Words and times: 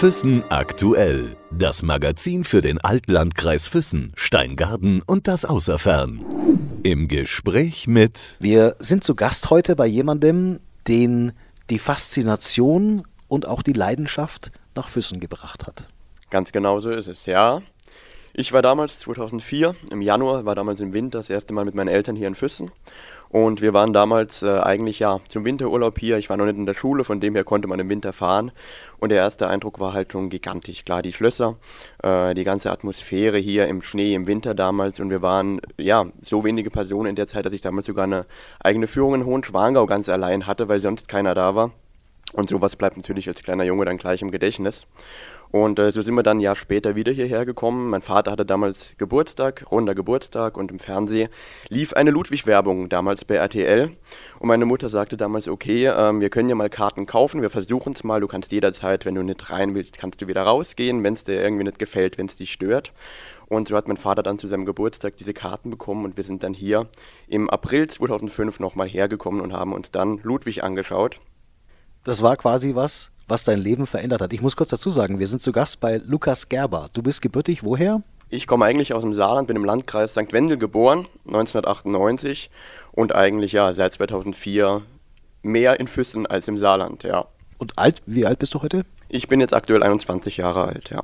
Füssen 0.00 0.44
aktuell. 0.48 1.36
Das 1.50 1.82
Magazin 1.82 2.44
für 2.44 2.62
den 2.62 2.80
Altlandkreis 2.80 3.68
Füssen, 3.68 4.12
Steingarten 4.16 5.02
und 5.06 5.28
das 5.28 5.44
Außerfern. 5.44 6.24
Im 6.82 7.06
Gespräch 7.06 7.86
mit. 7.86 8.18
Wir 8.40 8.76
sind 8.78 9.04
zu 9.04 9.14
Gast 9.14 9.50
heute 9.50 9.76
bei 9.76 9.86
jemandem, 9.86 10.60
den 10.88 11.32
die 11.68 11.78
Faszination 11.78 13.04
und 13.28 13.46
auch 13.46 13.62
die 13.62 13.74
Leidenschaft 13.74 14.52
nach 14.74 14.88
Füssen 14.88 15.20
gebracht 15.20 15.66
hat. 15.66 15.86
Ganz 16.30 16.50
genau 16.50 16.80
so 16.80 16.88
ist 16.88 17.06
es, 17.06 17.26
ja. 17.26 17.60
Ich 18.32 18.54
war 18.54 18.62
damals 18.62 19.00
2004, 19.00 19.74
im 19.90 20.00
Januar, 20.00 20.46
war 20.46 20.54
damals 20.54 20.80
im 20.80 20.94
Winter 20.94 21.18
das 21.18 21.28
erste 21.28 21.52
Mal 21.52 21.66
mit 21.66 21.74
meinen 21.74 21.88
Eltern 21.88 22.16
hier 22.16 22.28
in 22.28 22.34
Füssen. 22.34 22.70
Und 23.30 23.60
wir 23.60 23.72
waren 23.72 23.92
damals 23.92 24.42
äh, 24.42 24.58
eigentlich 24.58 24.98
ja 24.98 25.20
zum 25.28 25.44
Winterurlaub 25.44 25.98
hier. 26.00 26.18
Ich 26.18 26.28
war 26.28 26.36
noch 26.36 26.46
nicht 26.46 26.56
in 26.56 26.66
der 26.66 26.74
Schule, 26.74 27.04
von 27.04 27.20
dem 27.20 27.36
her 27.36 27.44
konnte 27.44 27.68
man 27.68 27.78
im 27.78 27.88
Winter 27.88 28.12
fahren. 28.12 28.50
Und 28.98 29.10
der 29.10 29.18
erste 29.18 29.46
Eindruck 29.46 29.78
war 29.78 29.92
halt 29.92 30.10
schon 30.10 30.30
gigantisch. 30.30 30.84
Klar, 30.84 31.00
die 31.00 31.12
Schlösser, 31.12 31.56
äh, 32.02 32.34
die 32.34 32.42
ganze 32.42 32.72
Atmosphäre 32.72 33.38
hier 33.38 33.68
im 33.68 33.82
Schnee 33.82 34.14
im 34.14 34.26
Winter 34.26 34.54
damals. 34.54 34.98
Und 34.98 35.10
wir 35.10 35.22
waren 35.22 35.60
ja 35.78 36.06
so 36.22 36.42
wenige 36.42 36.70
Personen 36.70 37.10
in 37.10 37.14
der 37.14 37.28
Zeit, 37.28 37.46
dass 37.46 37.52
ich 37.52 37.60
damals 37.60 37.86
sogar 37.86 38.04
eine 38.04 38.26
eigene 38.58 38.88
Führung 38.88 39.14
in 39.14 39.24
Hohenschwangau 39.24 39.86
ganz 39.86 40.08
allein 40.08 40.48
hatte, 40.48 40.68
weil 40.68 40.80
sonst 40.80 41.06
keiner 41.06 41.34
da 41.34 41.54
war. 41.54 41.70
Und 42.32 42.48
sowas 42.48 42.76
bleibt 42.76 42.96
natürlich 42.96 43.28
als 43.28 43.42
kleiner 43.42 43.64
Junge 43.64 43.84
dann 43.84 43.96
gleich 43.96 44.22
im 44.22 44.30
Gedächtnis. 44.30 44.86
Und 45.52 45.78
äh, 45.80 45.90
so 45.90 46.02
sind 46.02 46.14
wir 46.14 46.22
dann 46.22 46.38
ein 46.38 46.40
Jahr 46.40 46.54
später 46.54 46.94
wieder 46.94 47.10
hierher 47.10 47.44
gekommen. 47.44 47.90
Mein 47.90 48.02
Vater 48.02 48.30
hatte 48.30 48.46
damals 48.46 48.94
Geburtstag, 48.98 49.66
runder 49.70 49.94
Geburtstag 49.96 50.56
und 50.56 50.70
im 50.70 50.78
Fernsehen 50.78 51.28
lief 51.68 51.92
eine 51.92 52.12
Ludwig-Werbung 52.12 52.88
damals 52.88 53.24
bei 53.24 53.34
RTL. 53.34 53.90
Und 54.38 54.48
meine 54.48 54.64
Mutter 54.64 54.88
sagte 54.88 55.16
damals, 55.16 55.48
okay, 55.48 55.86
ähm, 55.86 56.20
wir 56.20 56.30
können 56.30 56.48
ja 56.48 56.54
mal 56.54 56.70
Karten 56.70 57.06
kaufen, 57.06 57.42
wir 57.42 57.50
versuchen 57.50 57.94
es 57.94 58.04
mal, 58.04 58.20
du 58.20 58.28
kannst 58.28 58.52
jederzeit, 58.52 59.04
wenn 59.04 59.16
du 59.16 59.22
nicht 59.22 59.50
rein 59.50 59.74
willst, 59.74 59.98
kannst 59.98 60.22
du 60.22 60.28
wieder 60.28 60.42
rausgehen, 60.42 61.02
wenn 61.02 61.14
es 61.14 61.24
dir 61.24 61.42
irgendwie 61.42 61.64
nicht 61.64 61.80
gefällt, 61.80 62.16
wenn 62.16 62.26
es 62.26 62.36
dich 62.36 62.52
stört. 62.52 62.92
Und 63.48 63.66
so 63.66 63.76
hat 63.76 63.88
mein 63.88 63.96
Vater 63.96 64.22
dann 64.22 64.38
zu 64.38 64.46
seinem 64.46 64.64
Geburtstag 64.64 65.16
diese 65.16 65.34
Karten 65.34 65.70
bekommen 65.70 66.04
und 66.04 66.16
wir 66.16 66.22
sind 66.22 66.44
dann 66.44 66.54
hier 66.54 66.86
im 67.26 67.50
April 67.50 67.88
2005 67.88 68.60
nochmal 68.60 68.86
hergekommen 68.86 69.40
und 69.40 69.52
haben 69.52 69.72
uns 69.72 69.90
dann 69.90 70.20
Ludwig 70.22 70.62
angeschaut. 70.62 71.18
Das 72.04 72.22
war 72.22 72.36
quasi 72.36 72.76
was, 72.76 73.10
was 73.30 73.44
dein 73.44 73.58
Leben 73.58 73.86
verändert 73.86 74.20
hat. 74.20 74.32
Ich 74.32 74.42
muss 74.42 74.56
kurz 74.56 74.70
dazu 74.70 74.90
sagen, 74.90 75.18
wir 75.18 75.28
sind 75.28 75.40
zu 75.40 75.52
Gast 75.52 75.80
bei 75.80 76.00
Lukas 76.04 76.48
Gerber. 76.48 76.90
Du 76.92 77.02
bist 77.02 77.22
gebürtig 77.22 77.62
woher? 77.62 78.02
Ich 78.28 78.46
komme 78.46 78.64
eigentlich 78.64 78.92
aus 78.92 79.02
dem 79.02 79.12
Saarland, 79.12 79.48
bin 79.48 79.56
im 79.56 79.64
Landkreis 79.64 80.12
St. 80.12 80.32
Wendel 80.32 80.58
geboren, 80.58 81.06
1998 81.26 82.50
und 82.92 83.14
eigentlich 83.14 83.52
ja 83.52 83.72
seit 83.72 83.92
2004 83.92 84.82
mehr 85.42 85.80
in 85.80 85.88
Füssen 85.88 86.26
als 86.26 86.46
im 86.48 86.58
Saarland, 86.58 87.02
ja. 87.02 87.26
Und 87.58 87.78
alt, 87.78 88.02
wie 88.06 88.26
alt 88.26 88.38
bist 88.38 88.54
du 88.54 88.62
heute? 88.62 88.84
Ich 89.08 89.28
bin 89.28 89.40
jetzt 89.40 89.54
aktuell 89.54 89.82
21 89.82 90.36
Jahre 90.36 90.64
alt, 90.64 90.90
ja. 90.90 91.02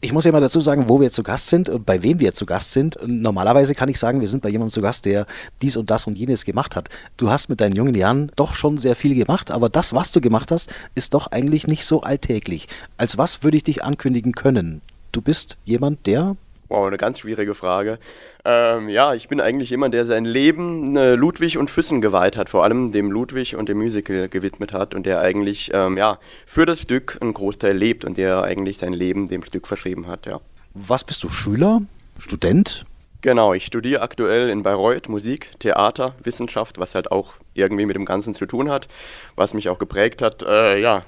Ich 0.00 0.12
muss 0.12 0.24
ja 0.24 0.30
mal 0.30 0.40
dazu 0.40 0.60
sagen, 0.60 0.88
wo 0.88 1.00
wir 1.00 1.10
zu 1.10 1.24
Gast 1.24 1.48
sind 1.48 1.68
und 1.68 1.84
bei 1.84 2.04
wem 2.04 2.20
wir 2.20 2.32
zu 2.32 2.46
Gast 2.46 2.72
sind. 2.72 2.96
Normalerweise 3.04 3.74
kann 3.74 3.88
ich 3.88 3.98
sagen, 3.98 4.20
wir 4.20 4.28
sind 4.28 4.42
bei 4.42 4.48
jemandem 4.48 4.72
zu 4.72 4.80
Gast, 4.80 5.04
der 5.04 5.26
dies 5.60 5.76
und 5.76 5.90
das 5.90 6.06
und 6.06 6.16
jenes 6.16 6.44
gemacht 6.44 6.76
hat. 6.76 6.88
Du 7.16 7.30
hast 7.30 7.48
mit 7.48 7.60
deinen 7.60 7.74
jungen 7.74 7.96
Jahren 7.96 8.30
doch 8.36 8.54
schon 8.54 8.78
sehr 8.78 8.94
viel 8.94 9.16
gemacht, 9.16 9.50
aber 9.50 9.68
das, 9.68 9.94
was 9.94 10.12
du 10.12 10.20
gemacht 10.20 10.52
hast, 10.52 10.72
ist 10.94 11.14
doch 11.14 11.26
eigentlich 11.32 11.66
nicht 11.66 11.84
so 11.84 12.02
alltäglich. 12.02 12.68
Als 12.96 13.18
was 13.18 13.42
würde 13.42 13.56
ich 13.56 13.64
dich 13.64 13.82
ankündigen 13.82 14.32
können? 14.32 14.82
Du 15.10 15.20
bist 15.20 15.56
jemand, 15.64 16.06
der 16.06 16.36
Wow, 16.68 16.86
eine 16.86 16.98
ganz 16.98 17.20
schwierige 17.20 17.54
Frage. 17.54 17.98
Ähm, 18.44 18.88
ja, 18.88 19.14
ich 19.14 19.28
bin 19.28 19.40
eigentlich 19.40 19.70
jemand, 19.70 19.94
der 19.94 20.06
sein 20.06 20.24
Leben 20.24 20.96
äh, 20.96 21.14
Ludwig 21.14 21.58
und 21.58 21.70
Füssen 21.70 22.00
geweiht 22.00 22.36
hat, 22.36 22.48
vor 22.48 22.64
allem 22.64 22.92
dem 22.92 23.10
Ludwig 23.10 23.56
und 23.56 23.68
dem 23.68 23.78
Musical 23.78 24.28
gewidmet 24.28 24.72
hat 24.72 24.94
und 24.94 25.06
der 25.06 25.20
eigentlich 25.20 25.70
ähm, 25.74 25.96
ja, 25.96 26.18
für 26.46 26.64
das 26.64 26.80
Stück 26.80 27.18
einen 27.20 27.34
Großteil 27.34 27.76
lebt 27.76 28.04
und 28.04 28.16
der 28.16 28.42
eigentlich 28.42 28.78
sein 28.78 28.92
Leben 28.92 29.28
dem 29.28 29.42
Stück 29.42 29.66
verschrieben 29.66 30.06
hat, 30.06 30.26
ja. 30.26 30.40
Was 30.74 31.04
bist 31.04 31.24
du, 31.24 31.28
Schüler? 31.28 31.82
Student? 32.18 32.84
Genau, 33.20 33.52
ich 33.52 33.66
studiere 33.66 34.00
aktuell 34.00 34.48
in 34.48 34.62
Bayreuth 34.62 35.08
Musik, 35.08 35.50
Theater, 35.58 36.14
Wissenschaft, 36.22 36.78
was 36.78 36.94
halt 36.94 37.10
auch 37.10 37.34
irgendwie 37.54 37.84
mit 37.84 37.96
dem 37.96 38.04
Ganzen 38.04 38.32
zu 38.32 38.46
tun 38.46 38.70
hat, 38.70 38.86
was 39.34 39.54
mich 39.54 39.68
auch 39.68 39.80
geprägt 39.80 40.22
hat, 40.22 40.44
äh, 40.44 40.80
ja, 40.80 41.02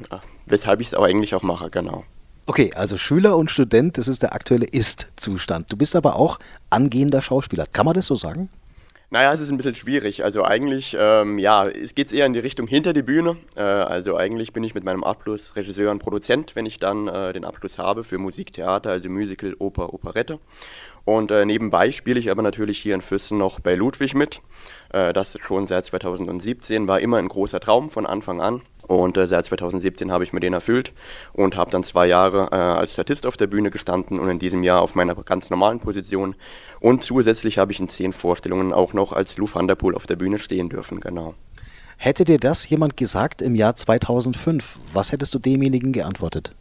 weshalb 0.46 0.80
ich 0.80 0.88
es 0.88 0.94
auch 0.94 1.04
eigentlich 1.04 1.36
auch 1.36 1.44
mache, 1.44 1.70
genau. 1.70 2.04
Okay, 2.50 2.72
also 2.74 2.98
Schüler 2.98 3.36
und 3.36 3.48
Student, 3.48 3.96
das 3.96 4.08
ist 4.08 4.24
der 4.24 4.34
aktuelle 4.34 4.66
Ist-Zustand. 4.66 5.72
Du 5.72 5.76
bist 5.76 5.94
aber 5.94 6.16
auch 6.16 6.40
angehender 6.68 7.22
Schauspieler. 7.22 7.64
Kann 7.64 7.86
man 7.86 7.94
das 7.94 8.06
so 8.06 8.16
sagen? 8.16 8.50
Naja, 9.10 9.32
es 9.32 9.40
ist 9.40 9.50
ein 9.50 9.56
bisschen 9.56 9.76
schwierig. 9.76 10.24
Also 10.24 10.44
eigentlich, 10.44 10.96
ähm, 10.98 11.38
ja, 11.38 11.68
es 11.68 11.94
geht 11.94 12.12
eher 12.12 12.26
in 12.26 12.32
die 12.32 12.40
Richtung 12.40 12.66
hinter 12.66 12.92
die 12.92 13.02
Bühne. 13.02 13.36
Äh, 13.54 13.60
also 13.60 14.16
eigentlich 14.16 14.52
bin 14.52 14.64
ich 14.64 14.74
mit 14.74 14.82
meinem 14.82 15.04
Abschluss 15.04 15.54
Regisseur 15.54 15.92
und 15.92 16.00
Produzent, 16.00 16.56
wenn 16.56 16.66
ich 16.66 16.80
dann 16.80 17.06
äh, 17.06 17.32
den 17.32 17.44
Abschluss 17.44 17.78
habe 17.78 18.02
für 18.02 18.18
Musik, 18.18 18.52
Theater, 18.52 18.90
also 18.90 19.08
Musical, 19.08 19.54
Oper, 19.60 19.94
Operette. 19.94 20.40
Und 21.10 21.32
äh, 21.32 21.44
nebenbei 21.44 21.90
spiele 21.90 22.20
ich 22.20 22.30
aber 22.30 22.40
natürlich 22.40 22.78
hier 22.78 22.94
in 22.94 23.00
Füssen 23.00 23.36
noch 23.36 23.58
bei 23.58 23.74
Ludwig 23.74 24.14
mit. 24.14 24.42
Äh, 24.92 25.12
das 25.12 25.36
schon 25.40 25.66
seit 25.66 25.84
2017 25.84 26.86
war 26.86 27.00
immer 27.00 27.16
ein 27.16 27.26
großer 27.26 27.58
Traum 27.58 27.90
von 27.90 28.06
Anfang 28.06 28.40
an. 28.40 28.62
Und 28.82 29.16
äh, 29.16 29.26
seit 29.26 29.44
2017 29.44 30.12
habe 30.12 30.22
ich 30.22 30.32
mir 30.32 30.38
den 30.38 30.52
erfüllt 30.52 30.92
und 31.32 31.56
habe 31.56 31.72
dann 31.72 31.82
zwei 31.82 32.06
Jahre 32.06 32.50
äh, 32.52 32.54
als 32.54 32.92
Statist 32.92 33.26
auf 33.26 33.36
der 33.36 33.48
Bühne 33.48 33.72
gestanden 33.72 34.20
und 34.20 34.28
in 34.28 34.38
diesem 34.38 34.62
Jahr 34.62 34.82
auf 34.82 34.94
meiner 34.94 35.16
ganz 35.16 35.50
normalen 35.50 35.80
Position. 35.80 36.36
Und 36.78 37.02
zusätzlich 37.02 37.58
habe 37.58 37.72
ich 37.72 37.80
in 37.80 37.88
zehn 37.88 38.12
Vorstellungen 38.12 38.72
auch 38.72 38.92
noch 38.92 39.12
als 39.12 39.36
Lou 39.36 39.48
van 39.52 39.66
der 39.66 39.74
Poel 39.74 39.96
auf 39.96 40.06
der 40.06 40.14
Bühne 40.14 40.38
stehen 40.38 40.68
dürfen, 40.68 41.00
genau. 41.00 41.34
Hätte 41.96 42.24
dir 42.24 42.38
das 42.38 42.68
jemand 42.68 42.96
gesagt 42.96 43.42
im 43.42 43.56
Jahr 43.56 43.74
2005, 43.74 44.78
was 44.92 45.10
hättest 45.10 45.34
du 45.34 45.40
demjenigen 45.40 45.90
geantwortet? 45.90 46.54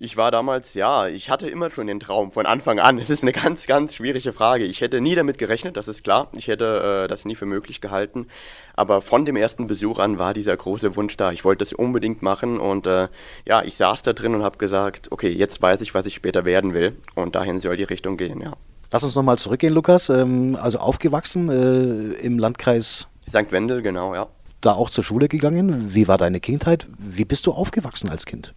Ich 0.00 0.16
war 0.16 0.30
damals, 0.30 0.74
ja, 0.74 1.08
ich 1.08 1.28
hatte 1.28 1.48
immer 1.48 1.70
schon 1.70 1.88
den 1.88 1.98
Traum 1.98 2.30
von 2.30 2.46
Anfang 2.46 2.78
an. 2.78 2.98
Es 3.08 3.10
ist 3.10 3.22
eine 3.22 3.32
ganz, 3.32 3.66
ganz 3.66 3.94
schwierige 3.94 4.32
Frage. 4.32 4.64
Ich 4.64 4.80
hätte 4.80 5.00
nie 5.00 5.16
damit 5.16 5.38
gerechnet, 5.38 5.76
das 5.76 5.88
ist 5.88 6.04
klar. 6.04 6.28
Ich 6.36 6.46
hätte 6.46 7.04
äh, 7.04 7.08
das 7.08 7.24
nie 7.24 7.34
für 7.34 7.46
möglich 7.46 7.80
gehalten. 7.80 8.28
Aber 8.74 9.00
von 9.00 9.24
dem 9.24 9.34
ersten 9.34 9.66
Besuch 9.66 9.98
an 9.98 10.18
war 10.18 10.34
dieser 10.34 10.56
große 10.56 10.94
Wunsch 10.94 11.16
da. 11.16 11.32
Ich 11.32 11.44
wollte 11.44 11.60
das 11.60 11.72
unbedingt 11.72 12.22
machen 12.22 12.60
und 12.60 12.86
äh, 12.86 13.08
ja, 13.44 13.62
ich 13.64 13.76
saß 13.76 14.02
da 14.02 14.12
drin 14.12 14.36
und 14.36 14.44
habe 14.44 14.58
gesagt, 14.58 15.10
okay, 15.10 15.30
jetzt 15.30 15.60
weiß 15.60 15.80
ich, 15.80 15.94
was 15.94 16.06
ich 16.06 16.14
später 16.14 16.44
werden 16.44 16.74
will. 16.74 16.96
Und 17.16 17.34
dahin 17.34 17.58
soll 17.58 17.76
die 17.76 17.84
Richtung 17.84 18.16
gehen, 18.16 18.40
ja. 18.40 18.52
Lass 18.92 19.02
uns 19.02 19.16
nochmal 19.16 19.36
zurückgehen, 19.38 19.74
Lukas. 19.74 20.10
Ähm, 20.10 20.56
also 20.60 20.78
aufgewachsen 20.78 21.48
äh, 21.48 22.14
im 22.24 22.38
Landkreis 22.38 23.08
St. 23.28 23.50
Wendel, 23.50 23.82
genau, 23.82 24.14
ja. 24.14 24.28
Da 24.60 24.72
auch 24.72 24.90
zur 24.90 25.04
Schule 25.04 25.28
gegangen. 25.28 25.94
Wie 25.94 26.08
war 26.08 26.18
deine 26.18 26.40
Kindheit? 26.40 26.88
Wie 26.98 27.24
bist 27.24 27.46
du 27.46 27.52
aufgewachsen 27.52 28.08
als 28.10 28.26
Kind? 28.26 28.54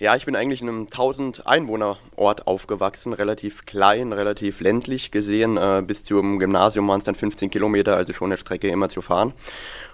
Ja, 0.00 0.16
ich 0.16 0.24
bin 0.24 0.34
eigentlich 0.34 0.60
in 0.60 0.68
einem 0.68 0.82
1000 0.84 1.46
Einwohner 1.46 1.98
Ort 2.16 2.48
aufgewachsen, 2.48 3.12
relativ 3.12 3.64
klein, 3.64 4.12
relativ 4.12 4.60
ländlich 4.60 5.12
gesehen. 5.12 5.56
Äh, 5.56 5.84
bis 5.86 6.02
zum 6.02 6.40
Gymnasium 6.40 6.88
waren 6.88 6.98
es 6.98 7.04
dann 7.04 7.14
15 7.14 7.48
Kilometer, 7.48 7.96
also 7.96 8.12
schon 8.12 8.26
eine 8.26 8.36
Strecke 8.36 8.68
immer 8.68 8.88
zu 8.88 9.02
fahren. 9.02 9.34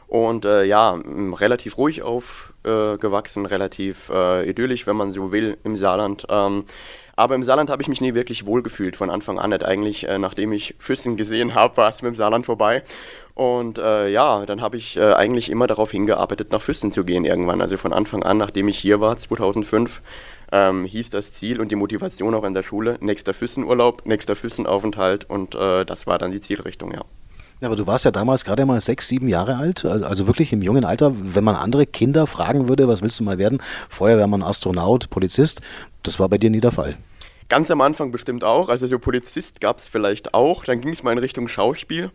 Und 0.08 0.46
äh, 0.46 0.64
ja, 0.64 0.98
relativ 1.38 1.76
ruhig 1.76 2.02
aufgewachsen, 2.02 3.44
äh, 3.44 3.48
relativ 3.48 4.10
idyllisch, 4.10 4.86
wenn 4.86 4.96
man 4.96 5.12
so 5.12 5.32
will, 5.32 5.58
im 5.64 5.76
Saarland. 5.76 6.26
Ähm, 6.30 6.64
aber 7.20 7.34
im 7.34 7.42
Saarland 7.42 7.68
habe 7.68 7.82
ich 7.82 7.88
mich 7.88 8.00
nie 8.00 8.14
wirklich 8.14 8.46
wohlgefühlt 8.46 8.96
von 8.96 9.10
Anfang 9.10 9.38
an. 9.38 9.50
Nicht 9.50 9.62
eigentlich, 9.62 10.08
äh, 10.08 10.18
nachdem 10.18 10.54
ich 10.54 10.74
Füssen 10.78 11.18
gesehen 11.18 11.54
habe, 11.54 11.76
war 11.76 11.90
es 11.90 12.00
mit 12.00 12.12
dem 12.12 12.14
Saarland 12.14 12.46
vorbei. 12.46 12.82
Und 13.40 13.78
äh, 13.78 14.10
ja, 14.10 14.44
dann 14.44 14.60
habe 14.60 14.76
ich 14.76 14.98
äh, 14.98 15.14
eigentlich 15.14 15.48
immer 15.48 15.66
darauf 15.66 15.92
hingearbeitet, 15.92 16.52
nach 16.52 16.60
Füssen 16.60 16.92
zu 16.92 17.04
gehen 17.04 17.24
irgendwann. 17.24 17.62
Also 17.62 17.78
von 17.78 17.94
Anfang 17.94 18.22
an, 18.22 18.36
nachdem 18.36 18.68
ich 18.68 18.78
hier 18.78 19.00
war, 19.00 19.16
2005, 19.16 20.02
ähm, 20.52 20.84
hieß 20.84 21.08
das 21.08 21.32
Ziel 21.32 21.58
und 21.58 21.70
die 21.70 21.74
Motivation 21.74 22.34
auch 22.34 22.44
in 22.44 22.52
der 22.52 22.62
Schule, 22.62 22.98
nächster 23.00 23.32
Füssenurlaub, 23.32 24.04
nächster 24.04 24.36
Füssenaufenthalt 24.36 25.24
und 25.30 25.54
äh, 25.54 25.86
das 25.86 26.06
war 26.06 26.18
dann 26.18 26.32
die 26.32 26.42
Zielrichtung, 26.42 26.92
ja. 26.92 27.00
Ja, 27.62 27.68
aber 27.68 27.76
du 27.76 27.86
warst 27.86 28.04
ja 28.04 28.10
damals 28.10 28.44
gerade 28.44 28.66
mal 28.66 28.78
sechs, 28.78 29.08
sieben 29.08 29.26
Jahre 29.26 29.56
alt, 29.56 29.86
also 29.86 30.26
wirklich 30.26 30.52
im 30.52 30.60
jungen 30.60 30.84
Alter. 30.84 31.14
Wenn 31.14 31.42
man 31.44 31.56
andere 31.56 31.86
Kinder 31.86 32.26
fragen 32.26 32.68
würde, 32.68 32.88
was 32.88 33.00
willst 33.00 33.20
du 33.20 33.24
mal 33.24 33.38
werden? 33.38 33.62
Feuerwehrmann, 33.88 34.42
Astronaut, 34.42 35.08
Polizist, 35.08 35.62
das 36.02 36.20
war 36.20 36.28
bei 36.28 36.36
dir 36.36 36.50
nie 36.50 36.60
der 36.60 36.72
Fall. 36.72 36.98
Ganz 37.50 37.68
am 37.68 37.80
Anfang 37.80 38.12
bestimmt 38.12 38.44
auch. 38.44 38.68
Also 38.68 38.86
so 38.86 39.00
Polizist 39.00 39.60
gab 39.60 39.78
es 39.78 39.88
vielleicht 39.88 40.34
auch. 40.34 40.64
Dann 40.64 40.80
ging 40.80 40.92
es 40.92 41.02
mal 41.02 41.10
in 41.10 41.18
Richtung 41.18 41.48
Schauspiel. 41.48 42.12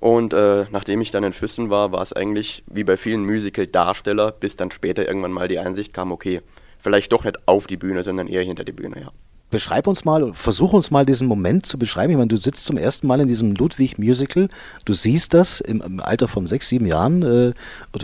Und 0.00 0.32
äh, 0.32 0.66
nachdem 0.70 1.00
ich 1.00 1.10
dann 1.10 1.24
in 1.24 1.32
Füssen 1.32 1.70
war, 1.70 1.92
war 1.92 2.02
es 2.02 2.12
eigentlich 2.12 2.64
wie 2.70 2.84
bei 2.84 2.96
vielen 2.96 3.24
Musical-Darsteller, 3.24 4.32
bis 4.32 4.56
dann 4.56 4.70
später 4.70 5.06
irgendwann 5.06 5.32
mal 5.32 5.48
die 5.48 5.58
Einsicht 5.58 5.92
kam, 5.92 6.12
okay, 6.12 6.40
vielleicht 6.78 7.12
doch 7.12 7.24
nicht 7.24 7.48
auf 7.48 7.66
die 7.66 7.76
Bühne, 7.76 8.04
sondern 8.04 8.28
eher 8.28 8.42
hinter 8.42 8.64
die 8.64 8.72
Bühne, 8.72 9.00
ja. 9.00 9.10
Beschreib 9.50 9.86
uns 9.86 10.04
mal, 10.04 10.32
versuch 10.32 10.72
uns 10.72 10.90
mal 10.90 11.06
diesen 11.06 11.28
Moment 11.28 11.64
zu 11.64 11.78
beschreiben. 11.78 12.10
Ich 12.10 12.16
meine, 12.16 12.28
du 12.28 12.36
sitzt 12.36 12.64
zum 12.64 12.76
ersten 12.76 13.06
Mal 13.06 13.20
in 13.20 13.28
diesem 13.28 13.54
Ludwig-Musical, 13.54 14.48
du 14.84 14.92
siehst 14.92 15.32
das 15.32 15.60
im, 15.60 16.00
Alter 16.00 16.26
von 16.26 16.46
sechs, 16.46 16.68
sieben 16.68 16.86
Jahren. 16.86 17.22
Äh, 17.22 17.52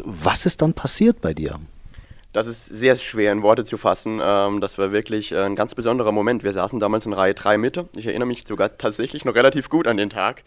was 0.04 0.46
ist 0.46 0.62
dann 0.62 0.74
passiert 0.74 1.20
bei 1.20 1.34
dir? 1.34 1.58
Das 2.32 2.46
ist 2.46 2.66
sehr 2.66 2.94
schwer 2.94 3.32
in 3.32 3.42
Worte 3.42 3.64
zu 3.64 3.76
fassen. 3.76 4.20
Ähm, 4.22 4.60
das 4.60 4.78
war 4.78 4.92
wirklich 4.92 5.32
äh, 5.32 5.38
ein 5.42 5.56
ganz 5.56 5.74
besonderer 5.74 6.12
Moment. 6.12 6.44
Wir 6.44 6.52
saßen 6.52 6.78
damals 6.78 7.04
in 7.04 7.12
Reihe 7.12 7.34
3 7.34 7.58
Mitte. 7.58 7.88
Ich 7.96 8.06
erinnere 8.06 8.28
mich 8.28 8.44
sogar 8.46 8.78
tatsächlich 8.78 9.24
noch 9.24 9.34
relativ 9.34 9.68
gut 9.68 9.88
an 9.88 9.96
den 9.96 10.10
Tag. 10.10 10.44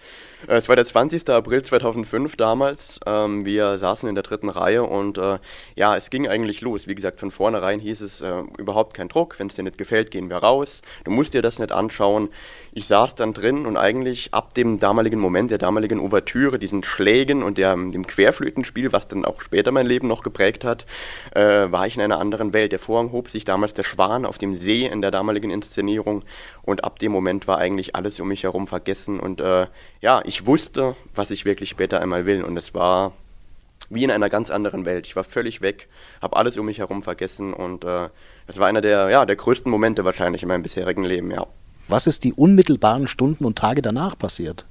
Äh, 0.47 0.55
es 0.55 0.69
war 0.69 0.77
der 0.77 0.85
20. 0.85 1.29
April 1.29 1.61
2005 1.61 2.37
damals. 2.37 3.01
Ähm, 3.05 3.45
wir 3.45 3.77
saßen 3.77 4.07
in 4.07 4.15
der 4.15 4.23
dritten 4.23 4.47
Reihe 4.47 4.83
und 4.83 5.17
äh, 5.17 5.39
ja, 5.75 5.97
es 5.97 6.09
ging 6.09 6.25
eigentlich 6.25 6.61
los. 6.61 6.87
Wie 6.87 6.95
gesagt, 6.95 7.19
von 7.19 7.31
vornherein 7.31 7.81
hieß 7.81 7.99
es 7.99 8.21
äh, 8.21 8.43
überhaupt 8.57 8.93
kein 8.93 9.09
Druck. 9.09 9.37
Wenn 9.37 9.47
es 9.47 9.55
dir 9.55 9.63
nicht 9.63 9.77
gefällt, 9.77 10.09
gehen 10.09 10.29
wir 10.29 10.37
raus. 10.37 10.83
Du 11.03 11.11
musst 11.11 11.33
dir 11.33 11.41
das 11.41 11.59
nicht 11.59 11.73
anschauen. 11.73 12.29
Ich 12.71 12.87
saß 12.87 13.15
dann 13.15 13.33
drin 13.33 13.65
und 13.65 13.75
eigentlich 13.75 14.33
ab 14.33 14.53
dem 14.53 14.79
damaligen 14.79 15.19
Moment, 15.19 15.51
der 15.51 15.57
damaligen 15.57 15.99
Ouvertüre, 15.99 16.59
diesen 16.59 16.83
Schlägen 16.83 17.43
und 17.43 17.57
der, 17.57 17.75
dem 17.75 18.07
Querflötenspiel, 18.07 18.93
was 18.93 19.09
dann 19.09 19.25
auch 19.25 19.41
später 19.41 19.71
mein 19.71 19.85
Leben 19.85 20.07
noch 20.07 20.23
geprägt 20.23 20.63
hat, 20.63 20.85
äh, 21.35 21.72
war 21.73 21.85
ich 21.85 21.95
in 21.95 22.01
einer 22.01 22.19
anderen 22.19 22.53
Welt. 22.53 22.71
Der 22.71 22.79
Vorhang 22.79 23.11
hob 23.11 23.29
sich 23.29 23.43
damals 23.43 23.73
der 23.73 23.83
Schwan 23.83 24.25
auf 24.25 24.37
dem 24.37 24.53
See 24.53 24.85
in 24.85 25.01
der 25.01 25.11
damaligen 25.11 25.49
Inszenierung 25.49 26.23
und 26.61 26.85
ab 26.85 26.99
dem 26.99 27.11
Moment 27.11 27.47
war 27.47 27.57
eigentlich 27.57 27.95
alles 27.95 28.19
um 28.21 28.29
mich 28.29 28.43
herum 28.43 28.67
vergessen 28.67 29.19
und 29.19 29.41
äh, 29.41 29.67
ja, 29.99 30.21
ich 30.23 30.45
wusste, 30.45 30.95
was 31.13 31.31
ich 31.31 31.43
wirklich 31.43 31.69
später 31.69 31.99
einmal 31.99 32.25
will 32.25 32.43
und 32.43 32.55
es 32.55 32.73
war 32.73 33.11
wie 33.89 34.03
in 34.03 34.11
einer 34.11 34.29
ganz 34.29 34.49
anderen 34.49 34.85
Welt. 34.85 35.05
Ich 35.05 35.15
war 35.15 35.25
völlig 35.25 35.61
weg, 35.61 35.89
habe 36.21 36.37
alles 36.37 36.57
um 36.57 36.65
mich 36.65 36.79
herum 36.79 37.01
vergessen 37.01 37.53
und 37.53 37.83
äh, 37.83 38.09
das 38.47 38.57
war 38.57 38.67
einer 38.67 38.81
der, 38.81 39.09
ja, 39.09 39.25
der 39.25 39.35
größten 39.35 39.69
Momente 39.69 40.05
wahrscheinlich 40.05 40.43
in 40.43 40.47
meinem 40.47 40.63
bisherigen 40.63 41.03
Leben, 41.03 41.31
ja. 41.31 41.45
Was 41.89 42.07
ist 42.07 42.23
die 42.23 42.33
unmittelbaren 42.33 43.07
Stunden 43.07 43.43
und 43.43 43.57
Tage 43.57 43.81
danach 43.81 44.17
passiert? 44.17 44.65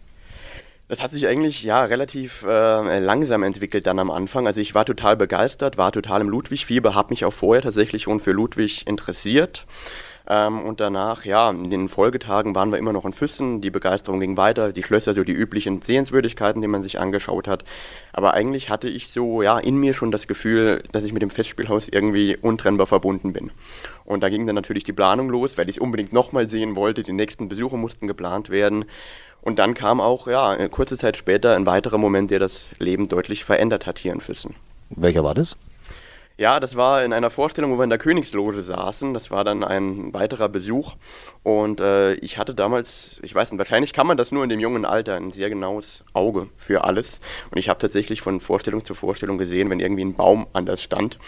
Das 0.93 1.01
hat 1.01 1.11
sich 1.11 1.27
eigentlich 1.27 1.63
ja 1.63 1.87
relativ 1.87 2.45
äh, 2.47 2.99
langsam 2.99 3.43
entwickelt 3.45 3.87
dann 3.87 3.99
am 3.99 4.11
Anfang. 4.11 4.47
Also 4.47 4.61
ich 4.61 4.75
war 4.75 4.85
total 4.85 5.17
begeistert, 5.17 5.79
war 5.79 5.91
total 5.91 6.21
im 6.21 6.29
Ludwig-Fieber, 6.29 6.95
habe 6.95 7.09
mich 7.15 7.25
auch 7.25 7.33
vorher 7.33 7.63
tatsächlich 7.63 8.03
schon 8.03 8.21
für 8.21 8.33
Ludwig 8.33 8.87
interessiert. 8.87 9.65
Ähm, 10.27 10.61
und 10.63 10.81
danach, 10.81 11.25
ja, 11.25 11.51
in 11.51 11.71
den 11.71 11.89
Folgetagen 11.89 12.55
waren 12.55 12.71
wir 12.71 12.79
immer 12.79 12.93
noch 12.93 13.05
in 13.05 13.13
Füssen. 13.13 13.61
Die 13.61 13.71
Begeisterung 13.71 14.21
ging 14.21 14.37
weiter. 14.37 14.73
Die 14.73 14.83
Schlösser, 14.83 15.15
so 15.15 15.25
die 15.25 15.33
üblichen 15.33 15.83
Sehenswürdigkeiten, 15.83 16.63
die 16.63 16.69
man 16.69 16.83
sich 16.83 17.01
angeschaut 17.01 17.49
hat. 17.49 17.65
Aber 18.13 18.35
eigentlich 18.35 18.71
hatte 18.71 18.89
ich 18.89 19.11
so, 19.11 19.43
ja, 19.43 19.59
in 19.59 19.77
mir 19.77 19.95
schon 19.95 20.11
das 20.11 20.27
Gefühl, 20.27 20.83
dass 20.93 21.05
ich 21.05 21.13
mit 21.13 21.23
dem 21.23 21.31
Festspielhaus 21.31 21.89
irgendwie 21.89 22.37
untrennbar 22.37 22.87
verbunden 22.87 23.33
bin. 23.33 23.51
Und 24.05 24.23
da 24.23 24.29
ging 24.29 24.47
dann 24.47 24.55
natürlich 24.55 24.85
die 24.85 24.93
Planung 24.93 25.29
los, 25.29 25.59
weil 25.59 25.69
ich 25.69 25.77
es 25.77 25.83
unbedingt 25.83 26.13
nochmal 26.13 26.49
sehen 26.49 26.77
wollte. 26.77 27.03
Die 27.03 27.13
nächsten 27.13 27.49
Besuche 27.49 27.77
mussten 27.77 28.07
geplant 28.07 28.51
werden. 28.51 28.85
Und 29.41 29.59
dann 29.59 29.75
kam 29.75 30.01
auch, 30.01 30.29
ja, 30.29 30.69
kurze 30.69 30.97
Zeit 30.97 31.17
später 31.17 31.57
ein 31.57 31.67
weiterer 31.67 31.99
Moment, 31.99 32.31
der 32.31 32.39
das 32.39 32.71
Leben 32.79 33.09
deutlich 33.09 33.45
verändert 33.45 33.87
hat 33.87 33.99
hier 33.99 34.13
in 34.13 34.21
Füssen. 34.21 34.55
Welcher 34.91 35.25
war 35.25 35.35
das? 35.35 35.57
Ja, 36.39 36.61
das 36.61 36.77
war 36.77 37.05
in 37.05 37.13
einer 37.13 37.31
Vorstellung, 37.31 37.73
wo 37.73 37.77
wir 37.79 37.85
in 37.85 37.91
der 37.91 37.99
Königsloge 37.99 38.63
saßen. 38.63 39.13
Das 39.13 39.31
war 39.31 39.45
dann 39.45 39.63
ein 39.63 40.15
weiterer 40.15 40.49
Besuch. 40.49 40.95
Und 41.43 41.81
äh, 41.81 42.15
ich 42.15 42.39
hatte 42.39 42.55
damals, 42.55 43.21
ich 43.23 43.35
weiß 43.35 43.53
nicht, 43.53 43.59
wahrscheinlich 43.59 43.93
kann 43.93 44.07
man 44.07 44.17
das 44.17 44.33
nur 44.33 44.43
in 44.43 44.49
dem 44.49 44.61
jungen 44.61 44.85
Alter, 44.85 45.17
ein 45.17 45.33
sehr 45.33 45.51
genaues 45.51 46.05
Auge 46.15 46.49
für 46.57 46.85
alles. 46.85 47.21
Und 47.51 47.59
ich 47.59 47.69
habe 47.69 47.79
tatsächlich 47.79 48.23
von 48.23 48.41
Vorstellung 48.41 48.85
zu 48.85 48.95
Vorstellung 48.95 49.37
gesehen, 49.37 49.69
wenn 49.69 49.81
irgendwie 49.81 50.05
ein 50.05 50.15
Baum 50.15 50.47
anders 50.55 50.83
stand, 50.83 51.19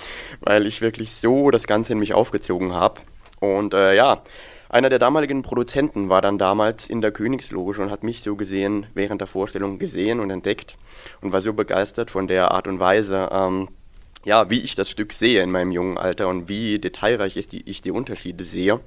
weil 0.41 0.67
ich 0.67 0.81
wirklich 0.81 1.15
so 1.15 1.51
das 1.51 1.67
Ganze 1.67 1.93
in 1.93 1.99
mich 1.99 2.15
aufgezogen 2.15 2.73
habe. 2.73 3.01
Und 3.41 3.75
äh, 3.75 3.95
ja, 3.95 4.23
einer 4.71 4.89
der 4.89 4.99
damaligen 4.99 5.43
Produzenten 5.43 6.09
war 6.09 6.23
dann 6.23 6.39
damals 6.39 6.89
in 6.89 7.01
der 7.01 7.13
Königsloge 7.13 7.81
und 7.83 7.91
hat 7.91 8.03
mich 8.03 8.23
so 8.23 8.37
gesehen, 8.37 8.87
während 8.95 9.21
der 9.21 9.29
Vorstellung 9.29 9.79
gesehen 9.79 10.19
und 10.19 10.31
entdeckt 10.31 10.77
und 11.21 11.33
war 11.33 11.43
so 11.43 11.53
begeistert 11.53 12.11
von 12.11 12.27
der 12.27 12.53
Art 12.53 12.67
und 12.67 12.81
Weise, 12.81 13.29
ähm, 13.31 13.69
ja, 14.25 14.51
wie 14.51 14.61
ich 14.61 14.75
das 14.75 14.91
Stück 14.91 15.13
sehe 15.13 15.43
in 15.43 15.51
meinem 15.51 15.73
jungen 15.73 15.99
Alter 15.99 16.29
und 16.29 16.49
wie 16.49 16.79
detailreich 16.79 17.37
ist 17.37 17.53
die, 17.53 17.69
ich 17.69 17.83
die 17.83 17.91
Unterschiede 17.91 18.45
sehe, 18.45 18.81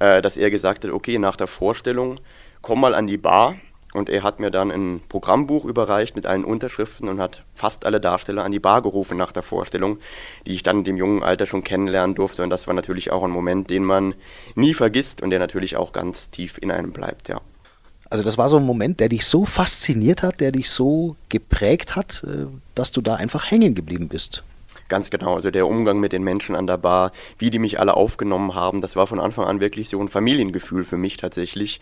äh, 0.00 0.22
dass 0.22 0.36
er 0.36 0.50
gesagt 0.50 0.84
hat, 0.84 0.92
okay, 0.92 1.18
nach 1.18 1.36
der 1.36 1.46
Vorstellung 1.46 2.20
komm 2.62 2.80
mal 2.80 2.94
an 2.94 3.06
die 3.06 3.18
Bar 3.18 3.56
und 3.94 4.10
er 4.10 4.22
hat 4.22 4.38
mir 4.38 4.50
dann 4.50 4.70
ein 4.70 5.00
Programmbuch 5.08 5.64
überreicht 5.64 6.14
mit 6.14 6.26
allen 6.26 6.44
Unterschriften 6.44 7.08
und 7.08 7.20
hat 7.20 7.42
fast 7.54 7.86
alle 7.86 8.00
Darsteller 8.00 8.44
an 8.44 8.52
die 8.52 8.60
Bar 8.60 8.82
gerufen 8.82 9.16
nach 9.16 9.32
der 9.32 9.42
Vorstellung, 9.42 9.98
die 10.46 10.52
ich 10.52 10.62
dann 10.62 10.78
in 10.78 10.84
dem 10.84 10.96
jungen 10.96 11.22
Alter 11.22 11.46
schon 11.46 11.64
kennenlernen 11.64 12.14
durfte. 12.14 12.42
Und 12.42 12.50
das 12.50 12.66
war 12.66 12.74
natürlich 12.74 13.10
auch 13.10 13.22
ein 13.22 13.30
Moment, 13.30 13.70
den 13.70 13.84
man 13.84 14.14
nie 14.54 14.74
vergisst 14.74 15.22
und 15.22 15.30
der 15.30 15.38
natürlich 15.38 15.76
auch 15.76 15.92
ganz 15.92 16.30
tief 16.30 16.58
in 16.60 16.70
einem 16.70 16.92
bleibt, 16.92 17.28
ja. 17.28 17.40
Also 18.10 18.24
das 18.24 18.38
war 18.38 18.48
so 18.48 18.56
ein 18.56 18.64
Moment, 18.64 19.00
der 19.00 19.10
dich 19.10 19.26
so 19.26 19.44
fasziniert 19.44 20.22
hat, 20.22 20.40
der 20.40 20.50
dich 20.50 20.70
so 20.70 21.16
geprägt 21.28 21.94
hat, 21.94 22.24
äh, 22.26 22.46
dass 22.74 22.90
du 22.90 23.02
da 23.02 23.16
einfach 23.16 23.50
hängen 23.50 23.74
geblieben 23.74 24.08
bist. 24.08 24.44
Ganz 24.88 25.10
genau, 25.10 25.34
also 25.34 25.50
der 25.50 25.66
Umgang 25.66 26.00
mit 26.00 26.12
den 26.12 26.22
Menschen 26.22 26.56
an 26.56 26.66
der 26.66 26.78
Bar, 26.78 27.12
wie 27.38 27.50
die 27.50 27.58
mich 27.58 27.78
alle 27.78 27.94
aufgenommen 27.94 28.54
haben, 28.54 28.80
das 28.80 28.96
war 28.96 29.06
von 29.06 29.20
Anfang 29.20 29.44
an 29.44 29.60
wirklich 29.60 29.88
so 29.88 30.00
ein 30.00 30.08
Familiengefühl 30.08 30.84
für 30.84 30.96
mich 30.96 31.16
tatsächlich. 31.18 31.80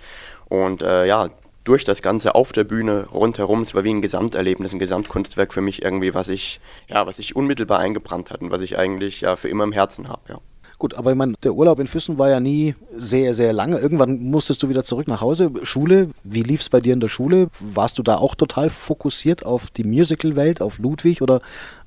Und 0.48 0.82
äh, 0.82 1.06
ja, 1.06 1.30
durch 1.66 1.84
das 1.84 2.00
Ganze 2.00 2.34
auf 2.36 2.52
der 2.52 2.64
Bühne 2.64 3.08
rundherum. 3.12 3.62
Es 3.62 3.74
war 3.74 3.82
wie 3.82 3.92
ein 3.92 4.00
Gesamterlebnis, 4.00 4.72
ein 4.72 4.78
Gesamtkunstwerk 4.78 5.52
für 5.52 5.60
mich 5.60 5.82
irgendwie, 5.82 6.14
was 6.14 6.28
ich, 6.28 6.60
ja, 6.88 7.06
was 7.06 7.18
ich 7.18 7.34
unmittelbar 7.34 7.80
eingebrannt 7.80 8.30
hat 8.30 8.40
und 8.40 8.52
was 8.52 8.60
ich 8.60 8.78
eigentlich 8.78 9.22
ja 9.22 9.34
für 9.34 9.48
immer 9.48 9.64
im 9.64 9.72
Herzen 9.72 10.08
habe, 10.08 10.20
ja. 10.28 10.38
Gut, 10.78 10.94
aber 10.94 11.10
ich 11.10 11.16
meine, 11.16 11.34
der 11.42 11.54
Urlaub 11.54 11.78
in 11.78 11.86
Füssen 11.86 12.18
war 12.18 12.28
ja 12.28 12.38
nie 12.38 12.74
sehr, 12.94 13.32
sehr 13.32 13.52
lange. 13.54 13.78
Irgendwann 13.78 14.22
musstest 14.22 14.62
du 14.62 14.68
wieder 14.68 14.84
zurück 14.84 15.08
nach 15.08 15.22
Hause. 15.22 15.50
Schule, 15.62 16.10
wie 16.22 16.42
lief 16.42 16.60
es 16.60 16.68
bei 16.68 16.80
dir 16.80 16.92
in 16.92 17.00
der 17.00 17.08
Schule? 17.08 17.48
Warst 17.60 17.98
du 17.98 18.02
da 18.02 18.16
auch 18.16 18.34
total 18.34 18.68
fokussiert 18.68 19.46
auf 19.46 19.70
die 19.70 19.84
Musical-Welt, 19.84 20.60
auf 20.60 20.78
Ludwig 20.78 21.22
oder 21.22 21.40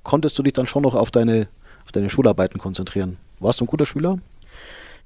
konntest 0.03 0.39
du 0.39 0.43
dich 0.43 0.53
dann 0.53 0.65
schon 0.65 0.83
noch 0.83 0.95
auf 0.95 1.11
deine, 1.11 1.47
auf 1.85 1.91
deine 1.91 2.09
Schularbeiten 2.09 2.59
konzentrieren? 2.59 3.17
Warst 3.39 3.59
du 3.59 3.65
ein 3.65 3.67
guter 3.67 3.85
Schüler? 3.85 4.17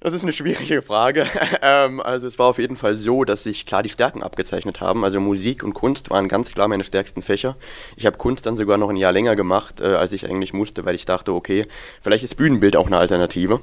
Das 0.03 0.11
ist 0.11 0.23
eine 0.23 0.33
schwierige 0.33 0.81
Frage. 0.81 1.25
ähm, 1.61 2.01
also 2.01 2.27
es 2.27 2.37
war 2.37 2.47
auf 2.47 2.57
jeden 2.57 2.75
Fall 2.75 2.97
so, 2.97 3.23
dass 3.23 3.43
sich 3.43 3.65
klar 3.65 3.83
die 3.83 3.89
Stärken 3.89 4.21
abgezeichnet 4.21 4.81
haben. 4.81 5.05
Also 5.05 5.21
Musik 5.21 5.63
und 5.63 5.73
Kunst 5.73 6.09
waren 6.09 6.27
ganz 6.27 6.51
klar 6.51 6.67
meine 6.67 6.83
stärksten 6.83 7.21
Fächer. 7.21 7.55
Ich 7.95 8.05
habe 8.05 8.17
Kunst 8.17 8.45
dann 8.45 8.57
sogar 8.57 8.77
noch 8.77 8.89
ein 8.89 8.97
Jahr 8.97 9.13
länger 9.13 9.37
gemacht, 9.37 9.79
äh, 9.79 9.95
als 9.95 10.11
ich 10.11 10.25
eigentlich 10.25 10.51
musste, 10.51 10.83
weil 10.83 10.95
ich 10.95 11.05
dachte, 11.05 11.31
okay, 11.31 11.65
vielleicht 12.01 12.25
ist 12.25 12.35
Bühnenbild 12.35 12.75
auch 12.75 12.87
eine 12.87 12.97
Alternative. 12.97 13.61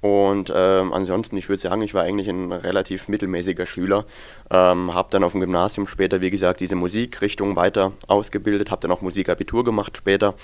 Und 0.00 0.52
ähm, 0.54 0.92
ansonsten, 0.92 1.36
ich 1.36 1.48
würde 1.48 1.60
sagen, 1.60 1.82
ich 1.82 1.92
war 1.92 2.04
eigentlich 2.04 2.28
ein 2.28 2.52
relativ 2.52 3.08
mittelmäßiger 3.08 3.66
Schüler. 3.66 4.04
Ähm, 4.48 4.94
habe 4.94 5.08
dann 5.10 5.24
auf 5.24 5.32
dem 5.32 5.40
Gymnasium 5.40 5.88
später, 5.88 6.20
wie 6.20 6.30
gesagt, 6.30 6.60
diese 6.60 6.76
Musikrichtung 6.76 7.56
weiter 7.56 7.92
ausgebildet, 8.06 8.70
habe 8.70 8.80
dann 8.80 8.92
auch 8.92 9.02
Musikabitur 9.02 9.64
gemacht 9.64 9.96
später. 9.96 10.34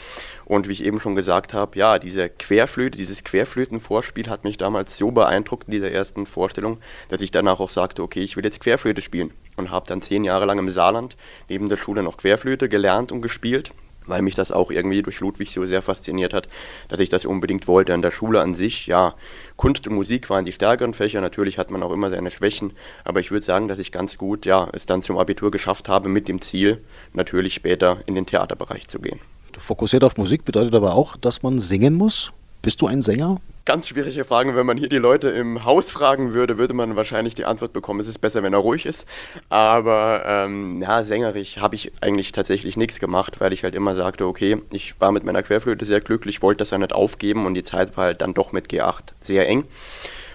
Und 0.44 0.68
wie 0.68 0.72
ich 0.72 0.84
eben 0.84 0.98
schon 0.98 1.14
gesagt 1.14 1.54
habe, 1.54 1.78
ja, 1.78 2.00
diese 2.00 2.28
Querflöte, 2.28 2.98
dieses 2.98 3.22
Querflötenvorspiel 3.22 4.28
hat 4.28 4.42
mich 4.42 4.56
damals 4.56 4.98
so 4.98 5.12
beeindruckt 5.12 5.68
in 5.68 5.72
dieser 5.72 5.90
ersten 5.90 6.26
Vorstellung, 6.26 6.78
dass 7.08 7.20
ich 7.20 7.30
danach 7.30 7.60
auch 7.60 7.70
sagte, 7.70 8.02
okay, 8.02 8.20
ich 8.20 8.36
will 8.36 8.44
jetzt 8.44 8.60
Querflöte 8.60 9.02
spielen. 9.02 9.32
Und 9.56 9.70
habe 9.70 9.86
dann 9.86 10.02
zehn 10.02 10.24
Jahre 10.24 10.46
lang 10.46 10.58
im 10.58 10.70
Saarland 10.70 11.16
neben 11.48 11.68
der 11.68 11.76
Schule 11.76 12.02
noch 12.02 12.16
Querflöte 12.16 12.68
gelernt 12.68 13.12
und 13.12 13.22
gespielt 13.22 13.70
weil 14.06 14.22
mich 14.22 14.34
das 14.34 14.52
auch 14.52 14.70
irgendwie 14.70 15.02
durch 15.02 15.20
Ludwig 15.20 15.52
so 15.52 15.64
sehr 15.66 15.82
fasziniert 15.82 16.34
hat, 16.34 16.48
dass 16.88 17.00
ich 17.00 17.08
das 17.08 17.24
unbedingt 17.24 17.66
wollte. 17.68 17.94
An 17.94 18.02
der 18.02 18.10
Schule 18.10 18.40
an 18.40 18.54
sich, 18.54 18.86
ja, 18.86 19.14
Kunst 19.56 19.86
und 19.86 19.94
Musik 19.94 20.30
waren 20.30 20.44
die 20.44 20.52
stärkeren 20.52 20.94
Fächer. 20.94 21.20
Natürlich 21.20 21.58
hat 21.58 21.70
man 21.70 21.82
auch 21.82 21.92
immer 21.92 22.10
seine 22.10 22.30
Schwächen, 22.30 22.72
aber 23.04 23.20
ich 23.20 23.30
würde 23.30 23.44
sagen, 23.44 23.68
dass 23.68 23.78
ich 23.78 23.92
ganz 23.92 24.18
gut, 24.18 24.46
ja, 24.46 24.68
es 24.72 24.86
dann 24.86 25.02
zum 25.02 25.18
Abitur 25.18 25.50
geschafft 25.50 25.88
habe 25.88 26.08
mit 26.08 26.28
dem 26.28 26.40
Ziel, 26.40 26.82
natürlich 27.12 27.54
später 27.54 27.98
in 28.06 28.14
den 28.14 28.26
Theaterbereich 28.26 28.88
zu 28.88 28.98
gehen. 28.98 29.20
Fokussiert 29.56 30.04
auf 30.04 30.16
Musik 30.16 30.44
bedeutet 30.44 30.74
aber 30.74 30.94
auch, 30.94 31.16
dass 31.16 31.42
man 31.42 31.58
singen 31.58 31.94
muss. 31.94 32.32
Bist 32.64 32.80
du 32.80 32.86
ein 32.86 33.02
Sänger? 33.02 33.42
Ganz 33.66 33.88
schwierige 33.88 34.24
Fragen. 34.24 34.56
Wenn 34.56 34.64
man 34.64 34.78
hier 34.78 34.88
die 34.88 34.96
Leute 34.96 35.28
im 35.28 35.66
Haus 35.66 35.90
fragen 35.90 36.32
würde, 36.32 36.56
würde 36.56 36.72
man 36.72 36.96
wahrscheinlich 36.96 37.34
die 37.34 37.44
Antwort 37.44 37.74
bekommen, 37.74 38.00
es 38.00 38.08
ist 38.08 38.22
besser, 38.22 38.42
wenn 38.42 38.54
er 38.54 38.60
ruhig 38.60 38.86
ist. 38.86 39.04
Aber 39.50 40.22
ähm, 40.26 40.80
ja, 40.80 41.02
sängerisch 41.02 41.58
habe 41.58 41.74
ich 41.74 41.92
eigentlich 42.00 42.32
tatsächlich 42.32 42.78
nichts 42.78 43.00
gemacht, 43.00 43.38
weil 43.38 43.52
ich 43.52 43.64
halt 43.64 43.74
immer 43.74 43.94
sagte, 43.94 44.24
okay, 44.24 44.62
ich 44.70 44.98
war 44.98 45.12
mit 45.12 45.24
meiner 45.24 45.42
Querflöte 45.42 45.84
sehr 45.84 46.00
glücklich, 46.00 46.40
wollte 46.40 46.60
das 46.60 46.70
ja 46.70 46.78
nicht 46.78 46.94
aufgeben 46.94 47.44
und 47.44 47.52
die 47.52 47.64
Zeit 47.64 47.98
war 47.98 48.04
halt 48.04 48.22
dann 48.22 48.32
doch 48.32 48.52
mit 48.52 48.68
G8 48.68 49.12
sehr 49.20 49.46
eng. 49.46 49.64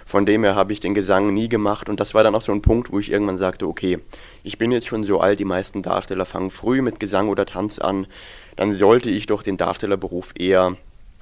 Von 0.06 0.24
dem 0.24 0.44
her 0.44 0.54
habe 0.54 0.72
ich 0.72 0.78
den 0.78 0.94
Gesang 0.94 1.34
nie 1.34 1.48
gemacht 1.48 1.88
und 1.88 1.98
das 1.98 2.14
war 2.14 2.22
dann 2.22 2.36
auch 2.36 2.42
so 2.42 2.52
ein 2.52 2.62
Punkt, 2.62 2.92
wo 2.92 3.00
ich 3.00 3.10
irgendwann 3.10 3.38
sagte, 3.38 3.66
okay, 3.66 3.98
ich 4.44 4.56
bin 4.56 4.70
jetzt 4.70 4.86
schon 4.86 5.02
so 5.02 5.18
alt, 5.18 5.40
die 5.40 5.44
meisten 5.44 5.82
Darsteller 5.82 6.26
fangen 6.26 6.50
früh 6.50 6.80
mit 6.80 7.00
Gesang 7.00 7.28
oder 7.28 7.44
Tanz 7.44 7.80
an, 7.80 8.06
dann 8.54 8.70
sollte 8.70 9.10
ich 9.10 9.26
doch 9.26 9.42
den 9.42 9.56
Darstellerberuf 9.56 10.32
eher 10.38 10.76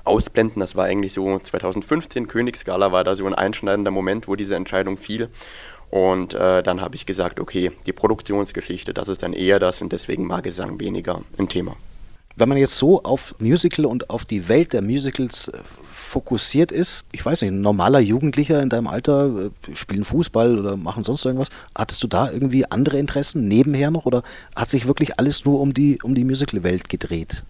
ausblenden. 0.09 0.61
Das 0.61 0.75
war 0.75 0.87
eigentlich 0.87 1.13
so 1.13 1.39
2015, 1.39 2.27
Königsgala 2.27 2.93
war 2.93 3.05
da 3.05 3.15
so 3.15 3.27
ein 3.27 3.35
einschneidender 3.35 3.91
Moment, 3.91 4.29
wo 4.29 4.37
diese 4.37 4.57
Entscheidung 4.57 4.97
fiel. 4.97 5.29
Und 5.91 6.35
äh, 6.35 6.63
dann 6.63 6.81
habe 6.81 6.97
ich 6.97 7.07
gesagt, 7.07 7.41
okay, 7.41 7.73
die 7.87 7.93
Produktionsgeschichte, 7.93 8.93
das 8.93 9.09
ist 9.09 9.23
dann 9.23 9.33
eher 9.33 9.59
das 9.59 9.81
und 9.81 9.93
deswegen 9.93 10.29
war 10.29 10.43
Gesang 10.43 10.81
weniger 10.81 11.23
ein 11.39 11.49
Thema. 11.49 11.77
Wenn 12.37 12.49
man 12.49 12.59
jetzt 12.59 12.79
so 12.79 13.03
auf 13.03 13.35
Musical 13.41 13.85
und 13.85 14.11
auf 14.11 14.25
die 14.25 14.49
Welt 14.49 14.73
der 14.73 14.83
Musicals 14.83 15.49
äh, 15.49 15.59
fokussiert 15.91 16.71
ist, 16.71 17.05
ich 17.11 17.25
weiß 17.27 17.43
nicht, 17.43 17.51
ein 17.51 17.63
normaler 17.63 17.99
Jugendlicher 17.99 18.63
in 18.63 18.69
deinem 18.69 18.87
Alter 18.87 19.47
äh, 19.47 19.75
spielen 19.75 20.05
Fußball 20.05 20.59
oder 20.59 20.77
machen 20.77 21.03
sonst 21.03 21.25
irgendwas, 21.25 21.49
hattest 21.75 22.03
du 22.03 22.07
da 22.07 22.31
irgendwie 22.31 22.71
andere 22.71 22.99
Interessen 22.99 23.49
nebenher 23.49 23.91
noch 23.91 24.07
oder 24.07 24.23
hat 24.55 24.71
sich 24.71 24.87
wirklich 24.87 25.19
alles 25.19 25.45
nur 25.45 25.59
um 25.59 25.75
die, 25.75 25.99
um 26.03 26.15
die 26.15 26.25
Musical-Welt 26.25 26.89
gedreht? 26.89 27.45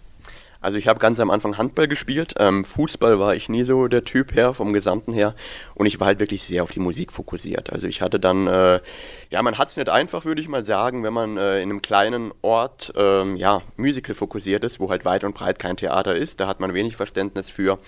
Also 0.61 0.77
ich 0.77 0.87
habe 0.87 0.99
ganz 0.99 1.19
am 1.19 1.29
Anfang 1.29 1.57
Handball 1.57 1.87
gespielt. 1.87 2.35
Ähm, 2.37 2.65
Fußball 2.65 3.19
war 3.19 3.33
ich 3.33 3.47
nie 3.47 3.63
so 3.63 3.87
der 3.87 4.03
Typ 4.03 4.35
her, 4.35 4.53
vom 4.53 4.73
Gesamten 4.73 5.13
her. 5.13 5.33
Und 5.73 5.85
ich 5.85 5.99
war 5.99 6.07
halt 6.07 6.19
wirklich 6.19 6.43
sehr 6.43 6.63
auf 6.63 6.71
die 6.71 6.81
Musik 6.81 7.11
fokussiert. 7.13 7.71
Also 7.71 7.87
ich 7.87 8.01
hatte 8.01 8.19
dann, 8.19 8.47
äh, 8.47 8.81
ja, 9.29 9.41
man 9.41 9.57
hat 9.57 9.69
es 9.69 9.77
nicht 9.77 9.89
einfach, 9.89 10.25
würde 10.25 10.41
ich 10.41 10.49
mal 10.49 10.65
sagen, 10.65 11.03
wenn 11.03 11.13
man 11.13 11.37
äh, 11.37 11.61
in 11.61 11.69
einem 11.69 11.81
kleinen 11.81 12.33
Ort, 12.41 12.91
ähm, 12.97 13.37
ja, 13.37 13.61
Musical 13.77 14.15
fokussiert 14.15 14.63
ist, 14.65 14.79
wo 14.79 14.89
halt 14.89 15.05
weit 15.05 15.23
und 15.23 15.33
breit 15.33 15.59
kein 15.59 15.77
Theater 15.77 16.15
ist. 16.15 16.39
Da 16.41 16.47
hat 16.47 16.59
man 16.59 16.73
wenig 16.73 16.97
Verständnis 16.97 17.49
für. 17.49 17.79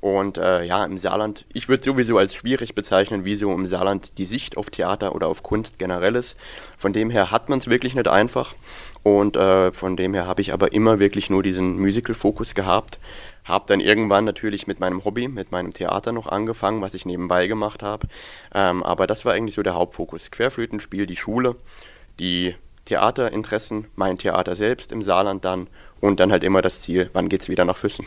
Und 0.00 0.38
äh, 0.38 0.62
ja, 0.64 0.84
im 0.84 0.98
Saarland, 0.98 1.46
ich 1.52 1.68
würde 1.68 1.84
sowieso 1.84 2.18
als 2.18 2.34
schwierig 2.34 2.74
bezeichnen, 2.74 3.24
wie 3.24 3.34
so 3.34 3.52
im 3.52 3.66
Saarland 3.66 4.18
die 4.18 4.24
Sicht 4.24 4.56
auf 4.56 4.70
Theater 4.70 5.14
oder 5.14 5.28
auf 5.28 5.42
Kunst 5.42 5.78
generell 5.78 6.16
ist. 6.16 6.36
Von 6.76 6.92
dem 6.92 7.10
her 7.10 7.30
hat 7.30 7.48
man 7.48 7.58
es 7.58 7.68
wirklich 7.68 7.94
nicht 7.94 8.08
einfach. 8.08 8.54
Und 9.02 9.36
äh, 9.36 9.72
von 9.72 9.96
dem 9.96 10.14
her 10.14 10.26
habe 10.26 10.42
ich 10.42 10.52
aber 10.52 10.72
immer 10.72 10.98
wirklich 10.98 11.30
nur 11.30 11.42
diesen 11.42 11.80
Musical-Fokus 11.80 12.54
gehabt. 12.54 12.98
Habe 13.44 13.64
dann 13.68 13.80
irgendwann 13.80 14.24
natürlich 14.24 14.66
mit 14.66 14.80
meinem 14.80 15.04
Hobby, 15.04 15.28
mit 15.28 15.52
meinem 15.52 15.72
Theater 15.72 16.12
noch 16.12 16.26
angefangen, 16.26 16.82
was 16.82 16.94
ich 16.94 17.06
nebenbei 17.06 17.46
gemacht 17.46 17.82
habe. 17.82 18.08
Ähm, 18.52 18.82
aber 18.82 19.06
das 19.06 19.24
war 19.24 19.32
eigentlich 19.32 19.54
so 19.54 19.62
der 19.62 19.74
Hauptfokus. 19.74 20.30
Querflötenspiel, 20.30 21.06
die 21.06 21.16
Schule, 21.16 21.56
die 22.18 22.54
Theaterinteressen, 22.84 23.86
mein 23.96 24.18
Theater 24.18 24.56
selbst 24.56 24.92
im 24.92 25.02
Saarland 25.02 25.44
dann 25.44 25.68
und 26.00 26.20
dann 26.20 26.32
halt 26.32 26.44
immer 26.44 26.62
das 26.62 26.82
Ziel, 26.82 27.10
wann 27.12 27.28
geht 27.28 27.42
es 27.42 27.48
wieder 27.48 27.64
nach 27.64 27.76
Füssen. 27.76 28.06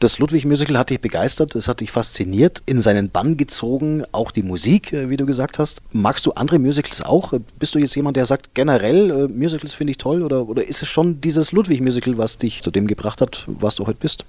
Das 0.00 0.18
Ludwig-Musical 0.18 0.78
hat 0.78 0.88
dich 0.88 1.02
begeistert, 1.02 1.54
es 1.54 1.68
hat 1.68 1.80
dich 1.80 1.90
fasziniert, 1.90 2.62
in 2.64 2.80
seinen 2.80 3.10
Bann 3.10 3.36
gezogen, 3.36 4.02
auch 4.12 4.30
die 4.30 4.42
Musik, 4.42 4.94
äh, 4.94 5.10
wie 5.10 5.18
du 5.18 5.26
gesagt 5.26 5.58
hast. 5.58 5.82
Magst 5.92 6.24
du 6.24 6.32
andere 6.32 6.58
Musicals 6.58 7.02
auch? 7.02 7.34
Bist 7.58 7.74
du 7.74 7.78
jetzt 7.78 7.94
jemand, 7.96 8.16
der 8.16 8.24
sagt, 8.24 8.54
generell, 8.54 9.10
äh, 9.10 9.28
Musicals 9.28 9.74
finde 9.74 9.90
ich 9.90 9.98
toll 9.98 10.22
oder, 10.22 10.48
oder 10.48 10.66
ist 10.66 10.80
es 10.80 10.88
schon 10.88 11.20
dieses 11.20 11.52
Ludwig-Musical, 11.52 12.16
was 12.16 12.38
dich 12.38 12.62
zu 12.62 12.70
dem 12.70 12.86
gebracht 12.86 13.20
hat, 13.20 13.44
was 13.46 13.74
du 13.74 13.86
heute 13.86 13.98
bist? 14.00 14.24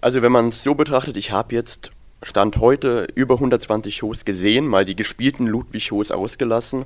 Also 0.00 0.22
wenn 0.22 0.30
man 0.30 0.46
es 0.46 0.62
so 0.62 0.76
betrachtet, 0.76 1.16
ich 1.16 1.32
habe 1.32 1.56
jetzt 1.56 1.90
Stand 2.20 2.56
heute 2.56 3.06
über 3.14 3.34
120 3.34 3.94
Shows 3.94 4.24
gesehen, 4.24 4.66
mal 4.66 4.84
die 4.84 4.96
gespielten 4.96 5.46
Ludwig-Shows 5.46 6.10
ausgelassen. 6.10 6.84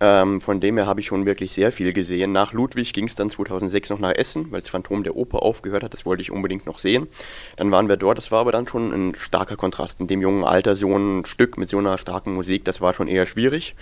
Ähm, 0.00 0.40
von 0.40 0.58
dem 0.58 0.76
her 0.76 0.86
habe 0.86 0.98
ich 0.98 1.06
schon 1.06 1.24
wirklich 1.24 1.52
sehr 1.52 1.70
viel 1.70 1.92
gesehen. 1.92 2.32
Nach 2.32 2.52
Ludwig 2.52 2.92
ging 2.92 3.06
es 3.06 3.14
dann 3.14 3.30
2006 3.30 3.90
noch 3.90 4.00
nach 4.00 4.10
Essen, 4.10 4.50
weil 4.50 4.60
das 4.60 4.70
Phantom 4.70 5.04
der 5.04 5.14
Oper 5.14 5.44
aufgehört 5.44 5.84
hat. 5.84 5.92
Das 5.92 6.04
wollte 6.04 6.22
ich 6.22 6.32
unbedingt 6.32 6.66
noch 6.66 6.78
sehen. 6.78 7.06
Dann 7.56 7.70
waren 7.70 7.88
wir 7.88 7.96
dort. 7.96 8.18
Das 8.18 8.32
war 8.32 8.40
aber 8.40 8.50
dann 8.50 8.66
schon 8.66 8.92
ein 8.92 9.14
starker 9.14 9.54
Kontrast. 9.54 10.00
In 10.00 10.08
dem 10.08 10.20
jungen 10.20 10.42
Alter 10.42 10.74
so 10.74 10.92
ein 10.96 11.24
Stück 11.26 11.58
mit 11.58 11.68
so 11.68 11.78
einer 11.78 11.96
starken 11.96 12.34
Musik, 12.34 12.64
das 12.64 12.80
war 12.80 12.92
schon 12.92 13.06
eher 13.06 13.26
schwierig. 13.26 13.76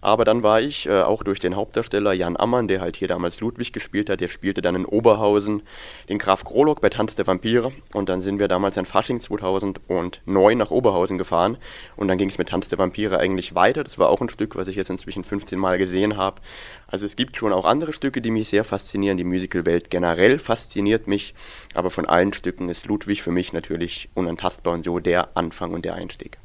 Aber 0.00 0.24
dann 0.24 0.42
war 0.42 0.62
ich 0.62 0.86
äh, 0.86 1.02
auch 1.02 1.22
durch 1.22 1.38
den 1.38 1.54
Hauptdarsteller 1.54 2.14
Jan 2.14 2.38
Ammann, 2.38 2.66
der 2.66 2.80
halt 2.80 2.96
hier 2.96 3.08
damals 3.08 3.40
Ludwig 3.40 3.74
gespielt 3.74 4.08
hat. 4.08 4.20
Der 4.20 4.28
spielte 4.28 4.62
dann 4.62 4.74
in 4.74 4.86
Oberhausen 4.86 5.64
den 6.08 6.16
Graf 6.16 6.44
Krolok 6.44 6.80
bei 6.80 6.88
Tanz 6.88 7.14
der 7.14 7.26
Vampire. 7.26 7.72
Und 7.92 8.08
dann 8.08 8.22
sind 8.22 8.38
wir 8.38 8.48
damals 8.48 8.78
an 8.78 8.86
Fasching 8.86 9.20
2009 9.20 10.45
nach 10.54 10.70
Oberhausen 10.70 11.18
gefahren. 11.18 11.58
Und 11.96 12.08
dann 12.08 12.16
ging 12.16 12.28
es 12.28 12.38
mit 12.38 12.48
Tanz 12.48 12.68
der 12.68 12.78
Vampire 12.78 13.18
eigentlich 13.18 13.54
weiter. 13.54 13.84
Das 13.84 13.98
war 13.98 14.08
auch 14.08 14.20
ein 14.20 14.30
Stück, 14.30 14.56
was 14.56 14.68
ich 14.68 14.76
jetzt 14.76 14.90
inzwischen 14.90 15.24
15 15.24 15.58
Mal 15.58 15.66
mal 15.66 15.78
gesehen 15.78 16.16
habe. 16.16 16.40
Also 16.86 17.06
es 17.06 17.16
gibt 17.16 17.36
schon 17.36 17.52
auch 17.52 17.64
andere 17.64 17.92
Stücke, 17.92 18.20
die 18.20 18.30
mich 18.30 18.48
sehr 18.48 18.64
faszinieren. 18.64 19.16
Die 19.16 19.24
Musicalwelt 19.24 19.90
generell 19.90 20.38
fasziniert 20.38 21.08
mich, 21.08 21.34
aber 21.74 21.90
von 21.90 22.06
allen 22.06 22.32
Stücken 22.32 22.68
ist 22.68 22.86
Ludwig 22.86 23.22
für 23.22 23.32
mich 23.32 23.52
natürlich 23.52 24.08
unantastbar 24.14 24.74
und 24.74 24.84
so 24.84 25.00
der 25.00 25.36
Anfang 25.36 25.72
und 25.72 25.84
der 25.84 25.94
Einstieg. 25.94 26.38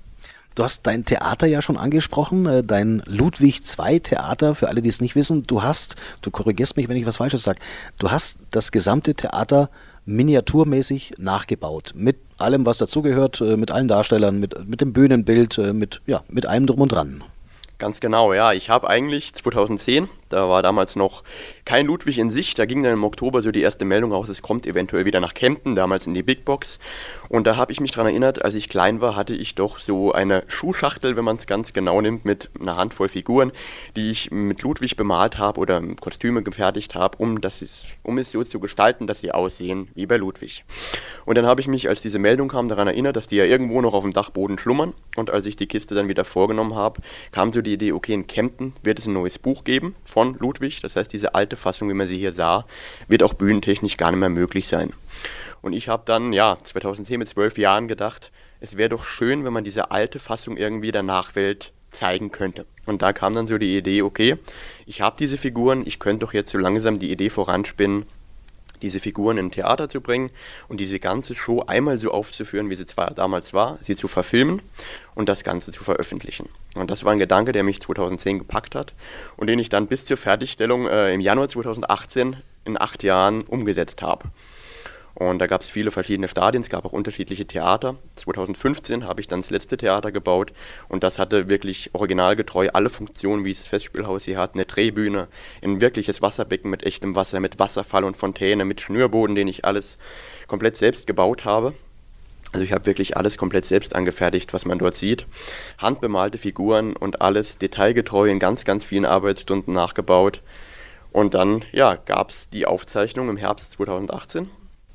Du 0.55 0.63
hast 0.63 0.86
dein 0.86 1.05
Theater 1.05 1.48
ja 1.48 1.62
schon 1.62 1.77
angesprochen, 1.77 2.46
äh, 2.46 2.62
dein 2.62 3.01
Ludwig 3.05 3.62
II 3.79 4.01
Theater, 4.01 4.53
für 4.53 4.67
alle, 4.67 4.81
die 4.81 4.89
es 4.89 5.00
nicht 5.00 5.15
wissen. 5.15 5.43
Du 5.43 5.63
hast, 5.63 5.96
du 6.22 6.29
korrigierst 6.29 6.75
mich, 6.75 6.89
wenn 6.89 6.98
ich 6.98 7.05
was 7.05 7.17
Falsches 7.17 7.43
sage, 7.43 7.60
du 8.00 8.12
hast 8.12 8.38
das 8.50 8.74
gesamte 8.74 9.13
Theater 9.13 9.70
miniaturmäßig 10.05 11.15
nachgebaut. 11.17 11.91
Mit 11.96 12.17
allem, 12.38 12.65
was 12.65 12.77
dazugehört, 12.77 13.41
äh, 13.41 13.58
mit 13.58 13.72
allen 13.72 13.88
Darstellern, 13.88 14.39
mit, 14.39 14.67
mit 14.67 14.81
dem 14.81 14.93
Bühnenbild, 14.93 15.58
äh, 15.58 15.74
mit, 15.74 16.01
ja, 16.05 16.24
mit 16.27 16.46
allem 16.46 16.65
drum 16.65 16.81
und 16.81 16.91
dran. 16.91 17.24
Ganz 17.77 18.00
genau, 18.00 18.34
ja. 18.34 18.53
Ich 18.53 18.70
habe 18.70 18.89
eigentlich 18.89 19.34
2010 19.34 20.08
da 20.33 20.50
war 20.50 20.63
damals 20.63 20.95
noch 20.95 21.23
kein 21.65 21.85
Ludwig 21.85 22.17
in 22.17 22.29
Sicht. 22.29 22.59
Da 22.59 22.65
ging 22.65 22.83
dann 22.83 22.93
im 22.93 23.03
Oktober 23.03 23.41
so 23.41 23.51
die 23.51 23.61
erste 23.61 23.85
Meldung 23.85 24.11
raus, 24.11 24.29
es 24.29 24.41
kommt 24.41 24.67
eventuell 24.67 25.05
wieder 25.05 25.19
nach 25.19 25.33
Kempten, 25.33 25.75
damals 25.75 26.07
in 26.07 26.13
die 26.13 26.23
Big 26.23 26.45
Box. 26.45 26.79
Und 27.29 27.47
da 27.47 27.55
habe 27.55 27.71
ich 27.71 27.79
mich 27.79 27.91
daran 27.91 28.07
erinnert, 28.07 28.43
als 28.43 28.55
ich 28.55 28.69
klein 28.69 29.01
war, 29.01 29.15
hatte 29.15 29.33
ich 29.33 29.55
doch 29.55 29.79
so 29.79 30.11
eine 30.11 30.43
Schuhschachtel, 30.47 31.15
wenn 31.15 31.23
man 31.23 31.38
es 31.38 31.47
ganz 31.47 31.73
genau 31.73 32.01
nimmt, 32.01 32.25
mit 32.25 32.50
einer 32.59 32.75
Handvoll 32.75 33.07
Figuren, 33.07 33.51
die 33.95 34.09
ich 34.11 34.31
mit 34.31 34.61
Ludwig 34.63 34.97
bemalt 34.97 35.38
habe 35.38 35.59
oder 35.59 35.81
Kostüme 36.00 36.43
gefertigt 36.43 36.95
habe, 36.95 37.17
um, 37.17 37.39
um 38.03 38.17
es 38.17 38.31
so 38.31 38.43
zu 38.43 38.59
gestalten, 38.59 39.07
dass 39.07 39.21
sie 39.21 39.31
aussehen 39.31 39.88
wie 39.95 40.05
bei 40.05 40.17
Ludwig. 40.17 40.63
Und 41.25 41.38
dann 41.38 41.45
habe 41.45 41.61
ich 41.61 41.67
mich, 41.67 41.88
als 41.88 42.01
diese 42.01 42.19
Meldung 42.19 42.50
kam, 42.50 42.67
daran 42.67 42.88
erinnert, 42.88 43.15
dass 43.15 43.27
die 43.27 43.38
ja 43.38 43.45
irgendwo 43.45 43.81
noch 43.81 43.93
auf 43.93 44.03
dem 44.03 44.13
Dachboden 44.13 44.57
schlummern. 44.57 44.93
Und 45.15 45.29
als 45.29 45.45
ich 45.45 45.55
die 45.55 45.67
Kiste 45.67 45.95
dann 45.95 46.07
wieder 46.07 46.25
vorgenommen 46.25 46.75
habe, 46.75 47.01
kam 47.31 47.53
so 47.53 47.61
die 47.61 47.73
Idee, 47.73 47.93
okay, 47.93 48.13
in 48.13 48.27
Kempten 48.27 48.73
wird 48.83 49.00
es 49.00 49.07
ein 49.07 49.13
neues 49.13 49.39
Buch 49.39 49.63
geben 49.63 49.95
von 50.03 50.21
von 50.22 50.36
Ludwig. 50.36 50.82
Das 50.82 50.96
heißt, 50.96 51.12
diese 51.12 51.34
alte 51.34 51.56
Fassung, 51.56 51.90
wie 51.90 51.96
man 51.96 52.08
sie 52.08 52.18
hier 52.18 52.32
sah, 52.32 52.66
wird 53.08 53.24
auch 53.24 53.34
bühnentechnisch 53.34 53.98
gar 53.98 54.12
nicht 54.12 54.20
mehr 54.20 54.30
möglich 54.30 54.68
sein. 54.68 54.94
Und 55.63 55.74
ich 55.74 55.90
habe 55.90 56.04
dann, 56.06 56.32
ja, 56.32 56.58
2010 56.62 57.18
mit 57.18 57.28
zwölf 57.28 57.58
Jahren 57.58 57.88
gedacht, 57.88 58.32
es 58.60 58.78
wäre 58.78 58.90
doch 58.90 59.04
schön, 59.04 59.44
wenn 59.44 59.54
man 59.54 59.63
diese 59.63 59.90
alte 59.90 60.20
Fassung 60.20 60.58
irgendwie 60.58 60.92
der 60.92 61.01
Nachwelt 61.01 61.74
zeigen 61.90 62.32
könnte. 62.32 62.68
Und 62.86 63.01
da 63.01 63.13
kam 63.13 63.34
dann 63.34 63.48
so 63.48 63.58
die 63.58 63.75
Idee, 63.75 64.04
okay, 64.04 64.38
ich 64.86 65.01
habe 65.01 65.16
diese 65.18 65.38
Figuren, 65.38 65.88
ich 65.88 65.98
könnte 65.98 66.24
doch 66.24 66.34
jetzt 66.34 66.51
so 66.51 66.60
langsam 66.60 67.00
die 67.00 67.12
Idee 67.12 67.32
voranspinnen, 67.32 68.06
diese 68.81 69.00
Figuren 69.00 69.38
in 69.38 69.51
Theater 69.51 69.89
zu 69.89 70.01
bringen 70.01 70.29
und 70.67 70.79
diese 70.79 71.00
ganze 71.00 71.35
Show 71.35 71.63
einmal 71.65 72.00
so 72.00 72.11
aufzuführen, 72.11 72.69
wie 72.69 72.75
sie 72.75 72.85
zwar 72.85 73.11
damals 73.11 73.53
war, 73.53 73.77
sie 73.81 73.95
zu 73.95 74.07
verfilmen 74.07 74.61
und 75.15 75.29
das 75.29 75.43
Ganze 75.43 75.71
zu 75.71 75.83
veröffentlichen. 75.83 76.50
Und 76.75 76.91
das 76.91 77.03
war 77.03 77.11
ein 77.11 77.19
Gedanke, 77.19 77.51
der 77.51 77.63
mich 77.63 77.79
2010 77.81 78.39
gepackt 78.39 78.75
hat 78.75 78.93
und 79.38 79.47
den 79.47 79.59
ich 79.59 79.69
dann 79.69 79.88
bis 79.88 80.05
zur 80.05 80.17
Fertigstellung 80.17 80.88
äh, 80.88 81.13
im 81.13 81.21
Januar 81.21 81.47
2018 81.47 82.38
in 82.65 82.79
acht 82.79 83.03
Jahren 83.03 83.41
umgesetzt 83.41 84.01
habe. 84.01 84.29
Und 85.13 85.39
da 85.39 85.48
gab 85.48 85.62
es 85.62 85.70
viele 85.70 85.91
verschiedene 85.91 86.27
Stadien, 86.27 86.63
es 86.63 86.70
gab 86.70 86.86
auch 86.86 86.94
unterschiedliche 86.94 87.46
Theater. 87.46 87.96
2015 88.15 89.06
habe 89.06 89.22
ich 89.22 89.27
dann 89.27 89.41
das 89.41 89.50
letzte 89.50 89.77
Theater 89.77 90.12
gebaut 90.12 90.53
und 90.88 91.03
das 91.03 91.20
hatte 91.20 91.50
wirklich 91.50 91.89
originalgetreu 91.94 92.70
alle 92.74 92.89
Funktionen, 92.89 93.44
wie 93.44 93.51
es 93.51 93.60
das 93.60 93.68
Festspielhaus 93.68 94.24
hier 94.24 94.38
hat. 94.38 94.53
Eine 94.53 94.65
Drehbühne, 94.65 95.27
ein 95.62 95.82
wirkliches 95.82 96.22
Wasserbecken 96.22 96.72
mit 96.72 96.84
echtem 96.84 97.15
Wasser, 97.15 97.39
mit 97.39 97.60
Wasserfall 97.60 98.06
und 98.06 98.15
Fontäne, 98.15 98.63
mit 98.63 98.80
Schnürboden, 98.80 99.36
den 99.36 99.48
ich 99.48 99.65
alles 99.65 99.98
komplett 100.48 100.77
selbst 100.77 101.08
gebaut 101.08 101.44
habe. 101.44 101.74
Also 102.53 102.65
ich 102.65 102.74
habe 102.74 102.86
wirklich 102.86 103.15
alles 103.15 103.38
komplett 103.38 103.65
selbst 103.65 103.96
angefertigt, 103.96 104.53
was 104.53 104.65
man 104.65 104.80
dort 104.80 104.96
sieht. 104.96 105.25
Handbemalte 105.77 106.38
Figuren 106.38 106.96
und 106.96 107.22
alles 107.22 107.58
detailgetreu 107.58 108.30
in 108.30 108.39
ganz, 108.39 108.65
ganz 108.65 108.84
vielen 108.84 109.06
Arbeitsstunden 109.06 109.74
nachgebaut. 109.74 110.41
Und 111.13 111.34
dann, 111.34 111.63
ja, 111.72 111.96
gab 111.96 112.30
es 112.30 112.50
die 112.50 112.65
Aufzeichnung 112.65 113.30
im 113.30 113.38
Herbst 113.38 113.74
2018 113.74 114.50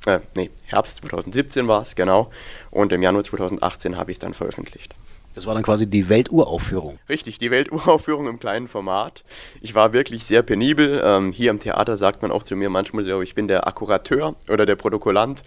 äh, 0.06 0.20
nee, 0.34 0.50
Herbst 0.64 0.98
2017 0.98 1.68
war 1.68 1.82
es, 1.82 1.94
genau. 1.94 2.30
Und 2.70 2.92
im 2.92 3.02
Januar 3.02 3.24
2018 3.24 3.96
habe 3.96 4.10
ich 4.10 4.16
es 4.16 4.18
dann 4.20 4.34
veröffentlicht. 4.34 4.94
Das 5.36 5.44
war 5.44 5.52
dann 5.52 5.62
quasi 5.62 5.86
die 5.86 6.08
Welturaufführung. 6.08 6.98
Richtig, 7.10 7.36
die 7.36 7.50
Welturaufführung 7.50 8.26
im 8.26 8.40
kleinen 8.40 8.68
Format. 8.68 9.22
Ich 9.60 9.74
war 9.74 9.92
wirklich 9.92 10.24
sehr 10.24 10.40
penibel. 10.40 11.02
Ähm, 11.04 11.30
hier 11.30 11.50
im 11.50 11.60
Theater 11.60 11.98
sagt 11.98 12.22
man 12.22 12.30
auch 12.30 12.42
zu 12.42 12.56
mir 12.56 12.70
manchmal 12.70 13.04
so, 13.04 13.20
ich 13.20 13.34
bin 13.34 13.46
der 13.46 13.68
Akkurateur 13.68 14.34
oder 14.48 14.64
der 14.64 14.76
Protokollant, 14.76 15.42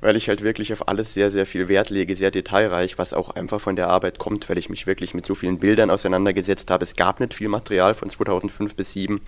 weil 0.00 0.16
ich 0.16 0.28
halt 0.28 0.42
wirklich 0.42 0.72
auf 0.72 0.88
alles 0.88 1.14
sehr, 1.14 1.30
sehr 1.30 1.46
viel 1.46 1.68
Wert 1.68 1.88
lege, 1.88 2.16
sehr 2.16 2.32
detailreich, 2.32 2.98
was 2.98 3.12
auch 3.12 3.30
einfach 3.30 3.60
von 3.60 3.76
der 3.76 3.86
Arbeit 3.86 4.18
kommt, 4.18 4.48
weil 4.48 4.58
ich 4.58 4.70
mich 4.70 4.88
wirklich 4.88 5.14
mit 5.14 5.24
so 5.24 5.36
vielen 5.36 5.60
Bildern 5.60 5.90
auseinandergesetzt 5.90 6.68
habe. 6.72 6.82
Es 6.82 6.96
gab 6.96 7.20
nicht 7.20 7.32
viel 7.32 7.48
Material 7.48 7.94
von 7.94 8.10
2005 8.10 8.74
bis 8.74 8.88
2007 8.94 9.20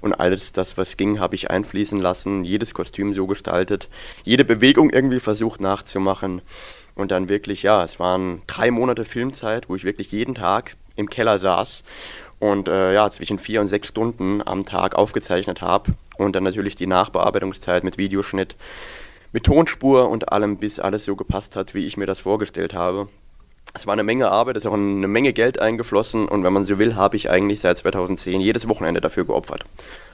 und 0.00 0.14
alles 0.14 0.52
das, 0.52 0.78
was 0.78 0.96
ging, 0.96 1.20
habe 1.20 1.34
ich 1.34 1.50
einfließen 1.50 1.98
lassen, 1.98 2.44
jedes 2.44 2.72
Kostüm 2.72 3.12
so 3.12 3.26
gestaltet, 3.26 3.90
jede 4.24 4.46
Bewegung 4.46 4.88
irgendwie 4.88 5.20
versucht 5.20 5.60
nachzumachen. 5.60 6.40
Und 6.94 7.10
dann 7.10 7.28
wirklich, 7.28 7.62
ja, 7.62 7.82
es 7.82 7.98
waren 7.98 8.42
drei 8.46 8.70
Monate 8.70 9.04
Filmzeit, 9.04 9.68
wo 9.68 9.76
ich 9.76 9.84
wirklich 9.84 10.12
jeden 10.12 10.34
Tag 10.34 10.76
im 10.96 11.08
Keller 11.08 11.38
saß 11.38 11.82
und 12.38 12.68
äh, 12.68 12.94
ja, 12.94 13.10
zwischen 13.10 13.38
vier 13.38 13.60
und 13.60 13.68
sechs 13.68 13.88
Stunden 13.88 14.42
am 14.46 14.64
Tag 14.64 14.94
aufgezeichnet 14.94 15.60
habe. 15.60 15.92
Und 16.18 16.36
dann 16.36 16.44
natürlich 16.44 16.74
die 16.74 16.86
Nachbearbeitungszeit 16.86 17.84
mit 17.84 17.96
Videoschnitt, 17.96 18.56
mit 19.32 19.44
Tonspur 19.44 20.08
und 20.08 20.32
allem, 20.32 20.58
bis 20.58 20.80
alles 20.80 21.04
so 21.04 21.16
gepasst 21.16 21.56
hat, 21.56 21.74
wie 21.74 21.86
ich 21.86 21.96
mir 21.96 22.06
das 22.06 22.18
vorgestellt 22.18 22.74
habe 22.74 23.08
es 23.72 23.86
war 23.86 23.92
eine 23.92 24.02
Menge 24.02 24.30
Arbeit, 24.30 24.56
es 24.56 24.64
ist 24.64 24.70
auch 24.70 24.74
eine 24.74 25.08
Menge 25.08 25.32
Geld 25.32 25.60
eingeflossen 25.60 26.26
und 26.26 26.42
wenn 26.42 26.52
man 26.52 26.64
so 26.64 26.78
will, 26.78 26.96
habe 26.96 27.16
ich 27.16 27.30
eigentlich 27.30 27.60
seit 27.60 27.78
2010 27.78 28.40
jedes 28.40 28.68
Wochenende 28.68 29.00
dafür 29.00 29.24
geopfert. 29.24 29.64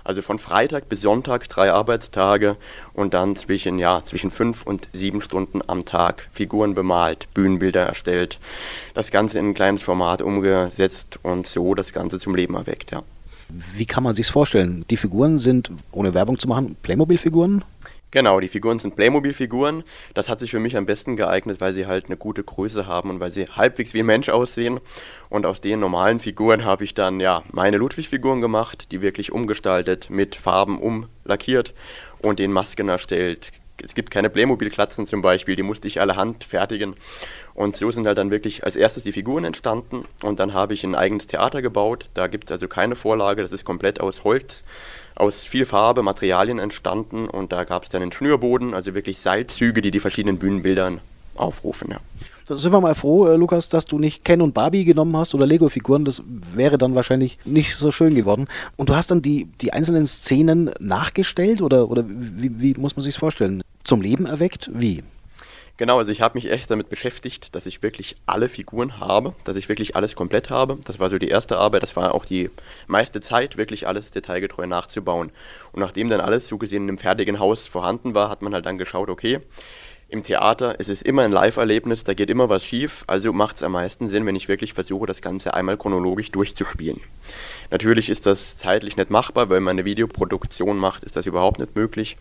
Also 0.04 0.22
von 0.22 0.38
Freitag 0.38 0.88
bis 0.88 1.00
Sonntag 1.00 1.48
drei 1.48 1.72
Arbeitstage 1.72 2.56
und 2.92 3.14
dann 3.14 3.34
zwischen, 3.34 3.78
ja, 3.78 4.02
zwischen 4.02 4.30
fünf 4.30 4.64
und 4.64 4.88
sieben 4.92 5.20
Stunden 5.20 5.62
am 5.66 5.84
Tag 5.84 6.28
Figuren 6.32 6.74
bemalt, 6.74 7.28
Bühnenbilder 7.34 7.82
erstellt, 7.82 8.38
das 8.94 9.10
Ganze 9.10 9.38
in 9.38 9.50
ein 9.50 9.54
kleines 9.54 9.82
Format 9.82 10.22
umgesetzt 10.22 11.18
und 11.22 11.46
so 11.46 11.74
das 11.74 11.92
Ganze 11.92 12.18
zum 12.18 12.34
Leben 12.34 12.54
erweckt, 12.54 12.90
ja. 12.90 13.02
Wie 13.48 13.86
kann 13.86 14.02
man 14.02 14.14
sich 14.14 14.26
vorstellen? 14.26 14.84
Die 14.90 14.96
Figuren 14.96 15.38
sind, 15.38 15.70
ohne 15.92 16.14
Werbung 16.14 16.38
zu 16.38 16.48
machen, 16.48 16.76
Playmobil-Figuren? 16.82 17.64
Genau, 18.16 18.40
die 18.40 18.48
Figuren 18.48 18.78
sind 18.78 18.96
Playmobil-Figuren. 18.96 19.84
Das 20.14 20.30
hat 20.30 20.38
sich 20.38 20.50
für 20.50 20.58
mich 20.58 20.74
am 20.78 20.86
besten 20.86 21.16
geeignet, 21.16 21.60
weil 21.60 21.74
sie 21.74 21.86
halt 21.86 22.06
eine 22.06 22.16
gute 22.16 22.42
Größe 22.42 22.86
haben 22.86 23.10
und 23.10 23.20
weil 23.20 23.30
sie 23.30 23.44
halbwegs 23.44 23.92
wie 23.92 24.00
ein 24.00 24.06
Mensch 24.06 24.30
aussehen. 24.30 24.80
Und 25.28 25.44
aus 25.44 25.60
den 25.60 25.80
normalen 25.80 26.18
Figuren 26.18 26.64
habe 26.64 26.82
ich 26.84 26.94
dann 26.94 27.20
ja 27.20 27.42
meine 27.52 27.76
Ludwig-Figuren 27.76 28.40
gemacht, 28.40 28.90
die 28.90 29.02
wirklich 29.02 29.32
umgestaltet, 29.32 30.08
mit 30.08 30.34
Farben 30.34 30.80
umlackiert 30.80 31.74
und 32.22 32.38
den 32.38 32.52
Masken 32.52 32.88
erstellt. 32.88 33.52
Es 33.84 33.94
gibt 33.94 34.10
keine 34.10 34.30
Playmobil-Klatzen 34.30 35.06
zum 35.06 35.20
Beispiel, 35.20 35.54
die 35.54 35.62
musste 35.62 35.86
ich 35.86 36.00
alle 36.00 36.16
Hand 36.16 36.44
fertigen. 36.44 36.94
Und 37.52 37.76
so 37.76 37.90
sind 37.90 38.06
halt 38.06 38.16
dann 38.16 38.30
wirklich 38.30 38.64
als 38.64 38.76
erstes 38.76 39.02
die 39.02 39.12
Figuren 39.12 39.44
entstanden. 39.44 40.04
Und 40.22 40.40
dann 40.40 40.54
habe 40.54 40.72
ich 40.72 40.84
ein 40.84 40.94
eigenes 40.94 41.26
Theater 41.26 41.60
gebaut. 41.60 42.06
Da 42.14 42.28
gibt 42.28 42.44
es 42.44 42.52
also 42.52 42.66
keine 42.66 42.96
Vorlage, 42.96 43.42
das 43.42 43.52
ist 43.52 43.66
komplett 43.66 44.00
aus 44.00 44.24
Holz 44.24 44.64
aus 45.16 45.42
viel 45.42 45.64
Farbe, 45.64 46.02
Materialien 46.02 46.58
entstanden 46.58 47.28
und 47.28 47.52
da 47.52 47.64
gab 47.64 47.84
es 47.84 47.88
dann 47.88 48.02
einen 48.02 48.12
Schnürboden, 48.12 48.74
also 48.74 48.94
wirklich 48.94 49.18
Seilzüge, 49.18 49.82
die 49.82 49.90
die 49.90 50.00
verschiedenen 50.00 50.38
Bühnenbildern 50.38 51.00
aufrufen. 51.34 51.90
Ja. 51.90 51.98
Da 52.48 52.56
sind 52.56 52.70
wir 52.70 52.80
mal 52.80 52.94
froh, 52.94 53.26
äh, 53.26 53.36
Lukas, 53.36 53.68
dass 53.68 53.86
du 53.86 53.98
nicht 53.98 54.24
Ken 54.24 54.40
und 54.40 54.54
Barbie 54.54 54.84
genommen 54.84 55.16
hast 55.16 55.34
oder 55.34 55.46
Lego-Figuren. 55.46 56.04
Das 56.04 56.22
wäre 56.54 56.78
dann 56.78 56.94
wahrscheinlich 56.94 57.38
nicht 57.44 57.74
so 57.74 57.90
schön 57.90 58.14
geworden. 58.14 58.46
Und 58.76 58.88
du 58.88 58.94
hast 58.94 59.10
dann 59.10 59.20
die, 59.20 59.48
die 59.60 59.72
einzelnen 59.72 60.06
Szenen 60.06 60.70
nachgestellt 60.78 61.60
oder, 61.60 61.90
oder 61.90 62.04
wie, 62.06 62.60
wie 62.60 62.74
muss 62.80 62.94
man 62.94 63.02
sich 63.02 63.18
vorstellen? 63.18 63.62
Zum 63.82 64.00
Leben 64.00 64.26
erweckt? 64.26 64.68
Wie? 64.72 65.02
Genau, 65.78 65.98
also 65.98 66.10
ich 66.10 66.22
habe 66.22 66.38
mich 66.38 66.50
echt 66.50 66.70
damit 66.70 66.88
beschäftigt, 66.88 67.54
dass 67.54 67.66
ich 67.66 67.82
wirklich 67.82 68.16
alle 68.24 68.48
Figuren 68.48 68.98
habe, 68.98 69.34
dass 69.44 69.56
ich 69.56 69.68
wirklich 69.68 69.94
alles 69.94 70.14
komplett 70.14 70.48
habe. 70.48 70.78
Das 70.86 70.98
war 70.98 71.10
so 71.10 71.18
die 71.18 71.28
erste 71.28 71.58
Arbeit, 71.58 71.82
das 71.82 71.96
war 71.96 72.14
auch 72.14 72.24
die 72.24 72.50
meiste 72.86 73.20
Zeit, 73.20 73.58
wirklich 73.58 73.86
alles 73.86 74.10
detailgetreu 74.10 74.66
nachzubauen. 74.66 75.30
Und 75.72 75.80
nachdem 75.80 76.08
dann 76.08 76.22
alles 76.22 76.48
so 76.48 76.56
gesehen 76.56 76.84
in 76.84 76.88
einem 76.88 76.98
fertigen 76.98 77.38
Haus 77.38 77.66
vorhanden 77.66 78.14
war, 78.14 78.30
hat 78.30 78.40
man 78.40 78.54
halt 78.54 78.64
dann 78.64 78.78
geschaut, 78.78 79.10
okay, 79.10 79.40
im 80.08 80.22
Theater 80.22 80.78
ist 80.78 80.88
es 80.88 81.02
immer 81.02 81.22
ein 81.22 81.32
Live-Erlebnis, 81.32 82.04
da 82.04 82.14
geht 82.14 82.30
immer 82.30 82.48
was 82.48 82.64
schief, 82.64 83.02
also 83.08 83.32
macht 83.32 83.56
es 83.56 83.62
am 83.64 83.72
meisten 83.72 84.08
Sinn, 84.08 84.24
wenn 84.24 84.36
ich 84.36 84.46
wirklich 84.46 84.72
versuche, 84.72 85.06
das 85.06 85.20
Ganze 85.20 85.54
einmal 85.54 85.76
chronologisch 85.76 86.30
durchzuspielen. 86.30 87.00
Natürlich 87.72 88.08
ist 88.08 88.26
das 88.26 88.56
zeitlich 88.56 88.96
nicht 88.96 89.10
machbar, 89.10 89.48
weil 89.50 89.60
man 89.60 89.76
eine 89.76 89.84
Videoproduktion 89.84 90.78
macht, 90.78 91.02
ist 91.02 91.16
das 91.16 91.26
überhaupt 91.26 91.58
nicht 91.58 91.74
möglich. 91.74 92.16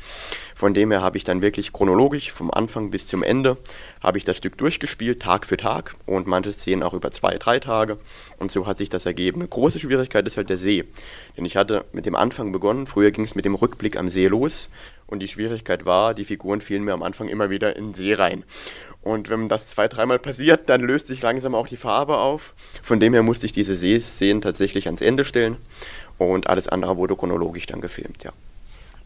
Von 0.56 0.74
dem 0.74 0.90
her 0.90 1.04
habe 1.04 1.18
ich 1.18 1.24
dann 1.24 1.44
wirklich 1.44 1.74
chronologisch 1.74 2.32
vom 2.32 2.50
Anfang 2.50 2.90
bis 2.90 3.06
zum 3.08 3.22
Ende 3.22 3.58
habe 4.02 4.18
ich 4.18 4.24
das 4.24 4.38
Stück 4.38 4.58
durchgespielt, 4.58 5.22
Tag 5.22 5.46
für 5.46 5.58
Tag 5.58 5.96
und 6.06 6.28
manche 6.28 6.54
Szenen 6.54 6.84
auch 6.84 6.94
über 6.94 7.12
zwei, 7.12 7.38
drei 7.38 7.60
Tage. 7.60 7.98
Und 8.38 8.52
so 8.52 8.66
hat 8.68 8.78
sich 8.78 8.90
das 8.90 9.06
ergeben. 9.06 9.42
Eine 9.42 9.48
große 9.48 9.80
Schwierigkeit 9.80 10.26
ist 10.28 10.38
halt 10.38 10.50
der 10.50 10.58
See. 10.58 10.86
Denn 11.38 11.46
ich 11.46 11.56
hatte 11.56 11.86
mit 11.92 12.06
dem 12.06 12.16
Anfang 12.16 12.52
begonnen, 12.52 12.88
früher 12.88 13.12
ging 13.12 13.26
es 13.26 13.36
mit 13.36 13.46
dem 13.46 13.56
Rückblick 13.56 13.98
am 13.98 14.10
See 14.10 14.28
los. 14.28 14.70
Und 15.08 15.20
die 15.20 15.28
Schwierigkeit 15.28 15.86
war, 15.86 16.14
die 16.14 16.26
Figuren 16.26 16.62
fielen 16.62 16.84
mir 16.84 16.94
am 16.94 17.04
Anfang 17.04 17.28
immer 17.28 17.50
wieder 17.50 17.76
in 17.76 17.90
den 17.90 17.94
See 17.94 18.14
rein. 18.14 18.44
Und 19.02 19.30
wenn 19.30 19.48
das 19.48 19.68
zwei, 19.68 19.88
dreimal 19.88 20.18
passiert, 20.18 20.68
dann 20.68 20.82
löst 20.82 21.08
sich 21.08 21.22
langsam 21.22 21.54
auch 21.54 21.68
die 21.68 21.78
Farbe 21.78 22.18
auf. 22.18 22.54
Von 22.82 23.00
dem 23.00 23.14
her 23.14 23.22
musste 23.22 23.46
ich 23.46 23.52
diese 23.52 23.76
Seeszenen 23.76 24.42
tatsächlich 24.42 24.88
ans 24.88 25.02
Ende 25.02 25.26
stellen. 25.26 25.58
Und 26.18 26.48
alles 26.48 26.68
andere 26.68 26.98
wurde 26.98 27.16
chronologisch 27.16 27.68
dann 27.68 27.82
gefilmt, 27.82 28.24
ja. 28.24 28.32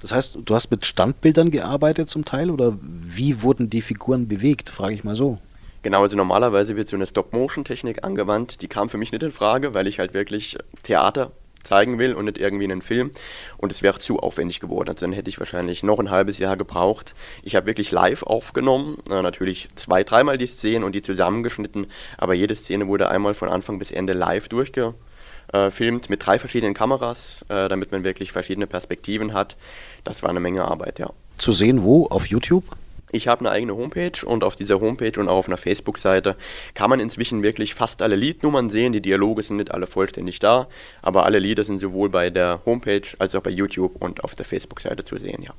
Das 0.02 0.14
heißt, 0.14 0.38
du 0.46 0.56
hast 0.56 0.72
mit 0.72 0.86
Standbildern 0.86 1.52
gearbeitet 1.52 2.10
zum 2.10 2.24
Teil 2.24 2.52
oder 2.52 2.78
wie 2.82 3.42
wurden 3.42 3.70
die 3.70 3.82
Figuren 3.82 4.30
bewegt, 4.30 4.70
frage 4.70 4.94
ich 4.94 5.04
mal 5.04 5.16
so. 5.16 5.40
Genau, 5.82 6.02
also 6.02 6.16
normalerweise 6.16 6.76
wird 6.76 6.88
so 6.88 6.96
eine 6.96 7.08
Stop-Motion-Technik 7.08 8.04
angewandt. 8.04 8.62
Die 8.62 8.68
kam 8.68 8.90
für 8.90 8.98
mich 8.98 9.12
nicht 9.12 9.24
in 9.24 9.32
Frage, 9.32 9.74
weil 9.74 9.88
ich 9.88 10.00
halt 10.00 10.14
wirklich 10.14 10.58
Theater 10.84 11.32
zeigen 11.64 12.00
will 12.00 12.14
und 12.14 12.26
nicht 12.26 12.38
irgendwie 12.38 12.66
einen 12.66 12.82
Film. 12.82 13.12
Und 13.58 13.72
es 13.72 13.82
wäre 13.82 14.00
zu 14.00 14.20
aufwendig 14.20 14.60
geworden. 14.60 14.90
Also 14.90 15.06
dann 15.06 15.14
hätte 15.14 15.30
ich 15.30 15.40
wahrscheinlich 15.40 15.84
noch 15.84 16.00
ein 16.00 16.10
halbes 16.10 16.40
Jahr 16.40 16.58
gebraucht. 16.58 17.16
Ich 17.44 17.56
habe 17.56 17.68
wirklich 17.68 17.92
live 17.92 18.24
aufgenommen, 18.24 18.98
äh, 19.10 19.22
natürlich 19.22 19.70
zwei, 19.76 20.04
dreimal 20.04 20.38
die 20.38 20.48
Szenen 20.48 20.84
und 20.84 20.94
die 20.94 21.02
zusammengeschnitten, 21.02 21.88
aber 22.18 22.34
jede 22.34 22.56
Szene 22.56 22.88
wurde 22.88 23.10
einmal 23.10 23.34
von 23.34 23.50
Anfang 23.50 23.80
bis 23.80 23.92
Ende 23.92 24.14
live 24.14 24.48
durchgefilmt 24.50 26.10
mit 26.10 26.26
drei 26.26 26.40
verschiedenen 26.40 26.74
Kameras, 26.74 27.46
äh, 27.50 27.68
damit 27.70 27.92
man 27.92 28.04
wirklich 28.04 28.32
verschiedene 28.32 28.68
Perspektiven 28.68 29.34
hat. 29.34 29.56
Das 30.04 30.24
war 30.24 30.30
eine 30.30 30.40
Menge 30.40 30.66
Arbeit, 30.66 31.00
ja. 31.00 31.12
Zu 31.38 31.52
sehen 31.52 31.84
wo? 31.84 32.08
Auf 32.08 32.26
YouTube? 32.26 32.66
Ich 33.12 33.28
habe 33.28 33.42
eine 33.42 33.52
eigene 33.52 33.76
Homepage 33.76 34.26
und 34.26 34.44
auf 34.44 34.56
dieser 34.56 34.80
Homepage 34.80 35.20
und 35.20 35.28
auch 35.28 35.38
auf 35.38 35.48
einer 35.48 35.58
Facebook-Seite 35.58 36.36
kann 36.74 36.90
man 36.90 37.00
inzwischen 37.00 37.44
wirklich 37.44 37.74
fast 37.74 38.02
alle 38.02 38.16
Liednummern 38.16 38.70
sehen. 38.70 38.94
Die 38.94 39.02
Dialoge 39.02 39.44
sind 39.44 39.58
nicht 39.58 39.72
alle 39.72 39.88
vollständig 39.88 40.40
da, 40.40 40.68
aber 41.02 41.26
alle 41.26 41.40
Lieder 41.40 41.64
sind 41.64 41.80
sowohl 41.80 42.10
bei 42.10 42.30
der 42.30 42.62
Homepage 42.66 43.02
als 43.18 43.36
auch 43.36 43.42
bei 43.42 43.50
YouTube 43.50 44.02
und 44.02 44.24
auf 44.24 44.36
der 44.36 44.46
Facebook-Seite 44.46 45.04
zu 45.04 45.18
sehen, 45.18 45.42
ja. 45.42 45.54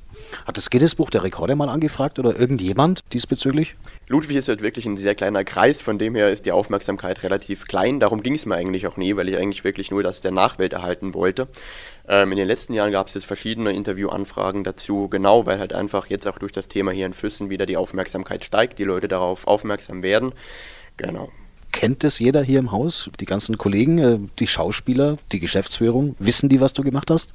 Hat 0.47 0.57
das 0.57 0.71
Guinness-Buch 0.71 1.11
der 1.11 1.25
Rekorde 1.25 1.57
mal 1.57 1.69
angefragt 1.69 2.19
oder 2.19 2.39
irgendjemand 2.39 3.01
diesbezüglich? 3.13 3.77
Ludwig 4.07 4.37
ist 4.37 4.49
halt 4.49 4.63
wirklich 4.63 4.87
ein 4.87 4.97
sehr 4.97 5.15
kleiner 5.15 5.45
Kreis, 5.45 5.83
von 5.83 5.99
dem 5.99 6.15
her 6.15 6.31
ist 6.31 6.47
die 6.47 6.53
Aufmerksamkeit 6.53 7.23
relativ 7.23 7.67
klein. 7.67 8.01
Darum 8.01 8.23
ging 8.23 8.35
es 8.35 8.47
mir 8.47 8.55
eigentlich 8.55 8.87
auch 8.87 8.97
nie, 8.97 9.17
weil 9.17 9.29
ich 9.29 9.37
eigentlich 9.37 9.65
wirklich 9.65 9.91
nur 9.91 10.03
das 10.03 10.21
der 10.21 10.33
Nachwelt 10.33 10.73
erhalten 10.73 11.15
wollte. 11.15 11.49
Ähm, 12.13 12.33
in 12.33 12.39
den 12.39 12.49
letzten 12.49 12.75
Jahren 12.75 12.91
gab 12.91 13.07
es 13.07 13.15
jetzt 13.15 13.27
verschiedene 13.27 13.73
Interviewanfragen 13.73 14.65
dazu, 14.65 15.09
genau 15.09 15.47
weil 15.47 15.61
halt 15.61 15.73
einfach 15.73 16.07
jetzt 16.07 16.27
auch 16.27 16.41
durch 16.41 16.51
das 16.51 16.67
Thema 16.67 16.91
hier 16.91 17.07
in 17.07 17.13
Füssen 17.13 17.51
wieder 17.51 17.67
die 17.67 17.77
Aufmerksamkeit 17.77 18.43
steigt, 18.43 18.81
die 18.81 18.85
Leute 18.85 19.07
darauf 19.07 19.47
aufmerksam 19.47 20.03
werden. 20.03 20.33
Genau. 20.97 21.31
Kennt 21.71 22.03
es 22.03 22.19
jeder 22.19 22.43
hier 22.43 22.59
im 22.59 22.73
Haus? 22.73 23.09
Die 23.21 23.27
ganzen 23.27 23.59
Kollegen, 23.59 23.99
äh, 23.99 24.19
die 24.41 24.49
Schauspieler, 24.49 25.19
die 25.31 25.39
Geschäftsführung? 25.39 26.17
Wissen 26.19 26.49
die, 26.49 26.61
was 26.61 26.73
du 26.73 26.83
gemacht 26.83 27.13
hast? 27.13 27.33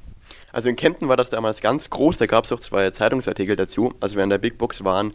Also 0.51 0.67
in 0.67 0.75
Kempten 0.75 1.07
war 1.07 1.15
das 1.15 1.29
damals 1.29 1.61
ganz 1.61 1.89
groß, 1.89 2.17
da 2.17 2.25
gab 2.25 2.43
es 2.43 2.51
auch 2.51 2.59
zwei 2.59 2.89
Zeitungsartikel 2.89 3.55
dazu. 3.55 3.93
Also 4.01 4.17
wir 4.17 4.23
in 4.23 4.29
der 4.29 4.39
Big 4.39 4.57
Box 4.57 4.83
waren, 4.83 5.13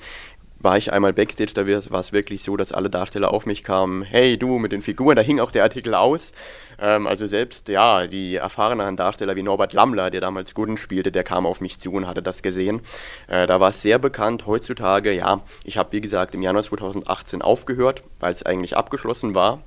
war 0.61 0.77
ich 0.77 0.92
einmal 0.92 1.12
Backstage, 1.12 1.53
da 1.55 1.66
war 1.66 2.01
es 2.01 2.12
wirklich 2.12 2.44
so, 2.44 2.57
dass 2.57 2.73
alle 2.73 2.90
Darsteller 2.90 3.33
auf 3.33 3.46
mich 3.46 3.64
kamen, 3.64 4.03
hey 4.03 4.37
du 4.37 4.59
mit 4.59 4.73
den 4.73 4.83
Figuren, 4.83 5.16
da 5.16 5.23
hing 5.23 5.40
auch 5.40 5.53
der 5.53 5.62
Artikel 5.62 5.94
aus. 5.94 6.33
Ähm, 6.79 7.07
also 7.07 7.27
selbst, 7.27 7.68
ja, 7.68 8.07
die 8.07 8.37
erfahreneren 8.37 8.96
Darsteller 8.96 9.37
wie 9.37 9.42
Norbert 9.42 9.73
Lammler, 9.73 10.11
der 10.11 10.20
damals 10.20 10.55
Gooden 10.55 10.77
spielte, 10.77 11.11
der 11.11 11.25
kam 11.25 11.46
auf 11.46 11.61
mich 11.61 11.79
zu 11.79 11.92
und 11.92 12.07
hatte 12.07 12.23
das 12.23 12.42
gesehen. 12.42 12.83
Äh, 13.27 13.46
da 13.46 13.59
war 13.59 13.70
es 13.70 13.81
sehr 13.81 13.99
bekannt. 13.99 14.46
Heutzutage, 14.46 15.12
ja, 15.12 15.40
ich 15.64 15.79
habe 15.79 15.92
wie 15.92 16.01
gesagt 16.03 16.35
im 16.35 16.42
Januar 16.42 16.62
2018 16.62 17.40
aufgehört, 17.40 18.03
weil 18.18 18.33
es 18.33 18.42
eigentlich 18.42 18.77
abgeschlossen 18.77 19.35
war. 19.35 19.62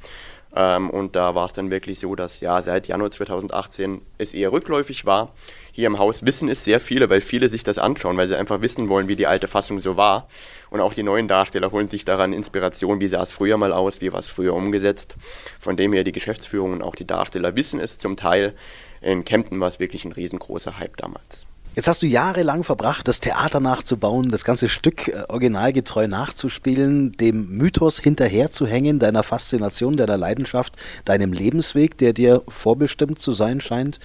Ähm, 0.56 0.92
und 0.92 1.16
da 1.16 1.34
war 1.34 1.48
es 1.48 1.54
dann 1.54 1.72
wirklich 1.72 2.00
so, 2.00 2.16
dass 2.16 2.40
ja 2.40 2.62
seit 2.62 2.88
Januar 2.88 3.10
2018 3.10 4.02
es 4.20 4.34
eher 4.34 4.52
rückläufig 4.52 5.06
war. 5.06 5.34
Hier 5.76 5.88
im 5.88 5.98
Haus 5.98 6.24
wissen 6.24 6.50
es 6.50 6.64
sehr 6.64 6.80
viele, 6.80 7.10
weil 7.10 7.20
viele 7.20 7.50
sich 7.50 7.64
das 7.64 7.80
anschauen, 7.80 8.16
weil 8.16 8.28
sie 8.28 8.38
einfach 8.38 8.62
wissen 8.62 8.90
wollen, 8.90 9.08
wie 9.08 9.16
die 9.16 9.26
alte 9.26 9.48
Fassung 9.48 9.80
so 9.80 9.98
war. 9.98 10.28
Und 10.70 10.82
auch 10.82 10.94
die 10.94 11.02
neuen 11.02 11.28
Darsteller 11.28 11.72
holen 11.72 11.88
sich 11.88 12.06
daran 12.06 12.32
Inspiration, 12.32 13.00
wie 13.00 13.08
sah 13.08 13.24
es 13.24 13.32
früher 13.32 13.58
mal 13.58 13.74
aus, 13.74 14.00
wie 14.00 14.14
war 14.14 14.20
es 14.20 14.28
früher 14.28 14.54
umgesetzt. 14.54 15.16
Von 15.60 15.76
dem 15.76 15.92
her 15.94 16.04
die 16.04 16.12
Geschäftsführung 16.12 16.74
und 16.74 16.84
auch 16.84 16.94
die 16.94 17.08
Darsteller 17.08 17.56
wissen 17.56 17.80
es 17.80 17.98
zum 17.98 18.18
Teil. 18.18 18.54
In 19.02 19.26
Kempten 19.26 19.60
war 19.60 19.68
es 19.68 19.80
wirklich 19.80 20.06
ein 20.06 20.12
riesengroßer 20.12 20.78
Hype 20.78 20.96
damals. 20.98 21.44
Jetzt 21.76 21.88
hast 21.88 22.04
du 22.04 22.06
jahrelang 22.06 22.64
verbracht, 22.64 23.08
das 23.08 23.20
Theater 23.20 23.60
nachzubauen, 23.60 24.30
das 24.30 24.46
ganze 24.46 24.70
Stück 24.70 25.08
äh, 25.08 25.24
originalgetreu 25.28 26.08
nachzuspielen, 26.08 27.14
dem 27.14 27.50
Mythos 27.50 27.98
hinterherzuhängen, 28.00 29.00
deiner 29.00 29.24
Faszination, 29.24 29.98
deiner 29.98 30.18
Leidenschaft, 30.18 30.76
deinem 31.04 31.34
Lebensweg, 31.34 31.98
der 31.98 32.14
dir 32.14 32.44
vorbestimmt 32.48 33.20
zu 33.20 33.32
sein 33.32 33.60
scheint, 33.60 34.00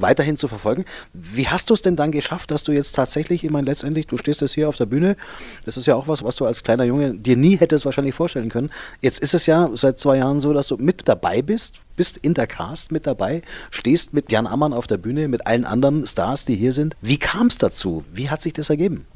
weiterhin 0.00 0.36
zu 0.36 0.48
verfolgen. 0.48 0.84
Wie 1.12 1.48
hast 1.48 1.70
du 1.70 1.74
es 1.74 1.82
denn 1.82 1.96
dann 1.96 2.12
geschafft, 2.12 2.50
dass 2.50 2.64
du 2.64 2.72
jetzt 2.72 2.94
tatsächlich, 2.94 3.44
ich 3.44 3.50
meine, 3.50 3.66
letztendlich, 3.66 4.06
du 4.06 4.16
stehst 4.16 4.40
jetzt 4.40 4.54
hier 4.54 4.68
auf 4.68 4.76
der 4.76 4.86
Bühne, 4.86 5.16
das 5.64 5.76
ist 5.76 5.86
ja 5.86 5.94
auch 5.94 6.08
was, 6.08 6.24
was 6.24 6.36
du 6.36 6.46
als 6.46 6.62
kleiner 6.62 6.84
Junge 6.84 7.14
dir 7.14 7.36
nie 7.36 7.56
hättest 7.56 7.84
wahrscheinlich 7.84 8.14
vorstellen 8.14 8.48
können. 8.48 8.70
Jetzt 9.00 9.20
ist 9.20 9.34
es 9.34 9.46
ja 9.46 9.70
seit 9.74 9.98
zwei 9.98 10.18
Jahren 10.18 10.40
so, 10.40 10.52
dass 10.52 10.68
du 10.68 10.76
mit 10.76 11.08
dabei 11.08 11.42
bist, 11.42 11.76
bist 11.96 12.16
in 12.18 12.34
der 12.34 12.46
Cast 12.46 12.92
mit 12.92 13.06
dabei, 13.06 13.42
stehst 13.70 14.14
mit 14.14 14.32
Jan 14.32 14.46
Ammann 14.46 14.72
auf 14.72 14.86
der 14.86 14.98
Bühne, 14.98 15.28
mit 15.28 15.46
allen 15.46 15.64
anderen 15.64 16.06
Stars, 16.06 16.44
die 16.44 16.56
hier 16.56 16.72
sind. 16.72 16.96
Wie 17.00 17.18
kam 17.18 17.48
es 17.48 17.58
dazu? 17.58 18.04
Wie 18.12 18.30
hat 18.30 18.42
sich 18.42 18.52
das 18.52 18.70
ergeben? 18.70 19.06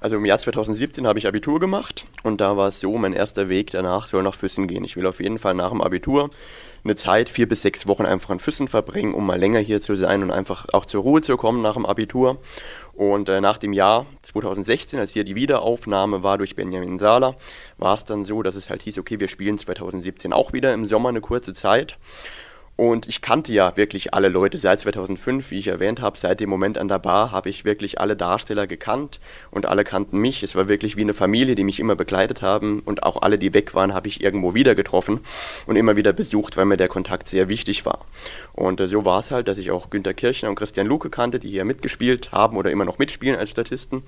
Also 0.00 0.16
im 0.16 0.24
Jahr 0.24 0.38
2017 0.38 1.06
habe 1.06 1.18
ich 1.18 1.26
Abitur 1.26 1.60
gemacht 1.60 2.06
und 2.22 2.40
da 2.40 2.56
war 2.56 2.68
es 2.68 2.80
so, 2.80 2.96
mein 2.96 3.12
erster 3.12 3.50
Weg 3.50 3.70
danach 3.70 4.06
soll 4.06 4.22
nach 4.22 4.34
Füssen 4.34 4.66
gehen. 4.66 4.82
Ich 4.82 4.96
will 4.96 5.06
auf 5.06 5.20
jeden 5.20 5.38
Fall 5.38 5.52
nach 5.52 5.70
dem 5.70 5.82
Abitur 5.82 6.30
eine 6.84 6.94
Zeit, 6.96 7.28
vier 7.28 7.48
bis 7.48 7.62
sechs 7.62 7.86
Wochen 7.86 8.06
einfach 8.06 8.30
in 8.30 8.38
Füssen 8.38 8.68
verbringen, 8.68 9.14
um 9.14 9.26
mal 9.26 9.38
länger 9.38 9.60
hier 9.60 9.80
zu 9.80 9.94
sein 9.96 10.22
und 10.22 10.30
einfach 10.30 10.66
auch 10.72 10.84
zur 10.84 11.02
Ruhe 11.02 11.20
zu 11.20 11.36
kommen 11.36 11.62
nach 11.62 11.74
dem 11.74 11.86
Abitur. 11.86 12.38
Und 12.94 13.28
äh, 13.28 13.40
nach 13.40 13.58
dem 13.58 13.72
Jahr 13.72 14.06
2016, 14.22 14.98
als 14.98 15.12
hier 15.12 15.24
die 15.24 15.34
Wiederaufnahme 15.34 16.22
war 16.22 16.38
durch 16.38 16.54
Benjamin 16.54 16.98
Sala, 16.98 17.34
war 17.78 17.96
es 17.96 18.04
dann 18.04 18.24
so, 18.24 18.42
dass 18.42 18.56
es 18.56 18.68
halt 18.68 18.82
hieß, 18.82 18.98
okay, 18.98 19.20
wir 19.20 19.28
spielen 19.28 19.56
2017 19.56 20.32
auch 20.32 20.52
wieder 20.52 20.74
im 20.74 20.84
Sommer 20.84 21.08
eine 21.08 21.20
kurze 21.20 21.54
Zeit. 21.54 21.96
Und 22.80 23.06
ich 23.10 23.20
kannte 23.20 23.52
ja 23.52 23.76
wirklich 23.76 24.14
alle 24.14 24.30
Leute 24.30 24.56
seit 24.56 24.80
2005, 24.80 25.50
wie 25.50 25.58
ich 25.58 25.66
erwähnt 25.66 26.00
habe. 26.00 26.16
Seit 26.16 26.40
dem 26.40 26.48
Moment 26.48 26.78
an 26.78 26.88
der 26.88 26.98
Bar 26.98 27.30
habe 27.30 27.50
ich 27.50 27.66
wirklich 27.66 28.00
alle 28.00 28.16
Darsteller 28.16 28.66
gekannt 28.66 29.20
und 29.50 29.66
alle 29.66 29.84
kannten 29.84 30.16
mich. 30.16 30.42
Es 30.42 30.54
war 30.54 30.66
wirklich 30.66 30.96
wie 30.96 31.02
eine 31.02 31.12
Familie, 31.12 31.56
die 31.56 31.62
mich 31.62 31.78
immer 31.78 31.94
begleitet 31.94 32.40
haben. 32.40 32.80
Und 32.80 33.02
auch 33.02 33.20
alle, 33.20 33.36
die 33.36 33.52
weg 33.52 33.74
waren, 33.74 33.92
habe 33.92 34.08
ich 34.08 34.22
irgendwo 34.22 34.54
wieder 34.54 34.74
getroffen 34.74 35.20
und 35.66 35.76
immer 35.76 35.96
wieder 35.96 36.14
besucht, 36.14 36.56
weil 36.56 36.64
mir 36.64 36.78
der 36.78 36.88
Kontakt 36.88 37.28
sehr 37.28 37.50
wichtig 37.50 37.84
war. 37.84 38.06
Und 38.60 38.80
äh, 38.80 38.88
so 38.88 39.04
war 39.04 39.20
es 39.20 39.30
halt, 39.30 39.46
dass 39.48 39.58
ich 39.58 39.70
auch 39.70 39.90
Günter 39.90 40.14
Kirchner 40.14 40.48
und 40.48 40.54
Christian 40.54 40.86
Luke 40.86 41.10
kannte, 41.10 41.38
die 41.38 41.50
hier 41.50 41.64
mitgespielt 41.64 42.32
haben 42.32 42.56
oder 42.56 42.70
immer 42.70 42.84
noch 42.84 42.98
mitspielen 42.98 43.36
als 43.36 43.50
Statisten. 43.50 44.02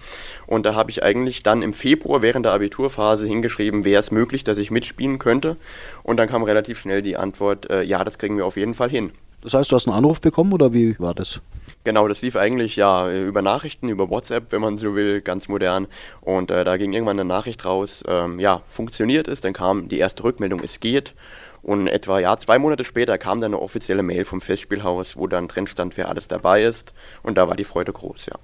Und 0.46 0.64
da 0.64 0.74
habe 0.74 0.90
ich 0.90 1.02
eigentlich 1.02 1.42
dann 1.42 1.62
im 1.62 1.72
Februar 1.72 2.22
während 2.22 2.46
der 2.46 2.52
Abiturphase 2.52 3.26
hingeschrieben, 3.26 3.84
wäre 3.84 4.00
es 4.00 4.10
möglich, 4.10 4.44
dass 4.44 4.58
ich 4.58 4.70
mitspielen 4.70 5.18
könnte. 5.18 5.56
Und 6.02 6.16
dann 6.16 6.28
kam 6.28 6.42
relativ 6.42 6.80
schnell 6.80 7.02
die 7.02 7.16
Antwort, 7.16 7.70
äh, 7.70 7.82
ja, 7.82 8.02
das 8.02 8.18
kriegen 8.18 8.36
wir 8.36 8.46
auf 8.46 8.56
jeden 8.56 8.62
jeden 8.62 8.74
Fall 8.74 8.90
hin. 8.90 9.12
Das 9.42 9.54
heißt, 9.54 9.72
du 9.72 9.76
hast 9.76 9.88
einen 9.88 9.96
Anruf 9.96 10.20
bekommen 10.20 10.52
oder 10.52 10.72
wie 10.72 10.96
war 11.00 11.14
das? 11.14 11.40
Genau, 11.84 12.06
das 12.06 12.22
lief 12.22 12.36
eigentlich 12.36 12.76
ja 12.76 13.10
über 13.10 13.42
Nachrichten, 13.42 13.88
über 13.88 14.08
WhatsApp, 14.08 14.52
wenn 14.52 14.60
man 14.60 14.78
so 14.78 14.94
will, 14.94 15.20
ganz 15.20 15.48
modern. 15.48 15.88
Und 16.20 16.52
äh, 16.52 16.62
da 16.62 16.76
ging 16.76 16.92
irgendwann 16.92 17.18
eine 17.18 17.28
Nachricht 17.28 17.64
raus, 17.64 18.04
ähm, 18.06 18.38
ja, 18.38 18.62
funktioniert 18.64 19.26
es. 19.26 19.40
Dann 19.40 19.52
kam 19.52 19.88
die 19.88 19.98
erste 19.98 20.22
Rückmeldung, 20.22 20.60
es 20.62 20.78
geht. 20.78 21.14
Und 21.62 21.86
etwa 21.86 22.18
ja, 22.18 22.36
zwei 22.38 22.58
Monate 22.58 22.84
später 22.84 23.18
kam 23.18 23.40
dann 23.40 23.52
eine 23.52 23.62
offizielle 23.62 24.02
Mail 24.02 24.24
vom 24.24 24.40
Festspielhaus, 24.40 25.16
wo 25.16 25.26
dann 25.26 25.48
drin 25.48 25.66
stand, 25.66 25.96
wer 25.96 26.08
alles 26.08 26.28
dabei 26.28 26.64
ist. 26.64 26.92
Und 27.22 27.38
da 27.38 27.48
war 27.48 27.56
die 27.56 27.64
Freude 27.64 27.92
groß, 27.92 28.26
ja. 28.26 28.34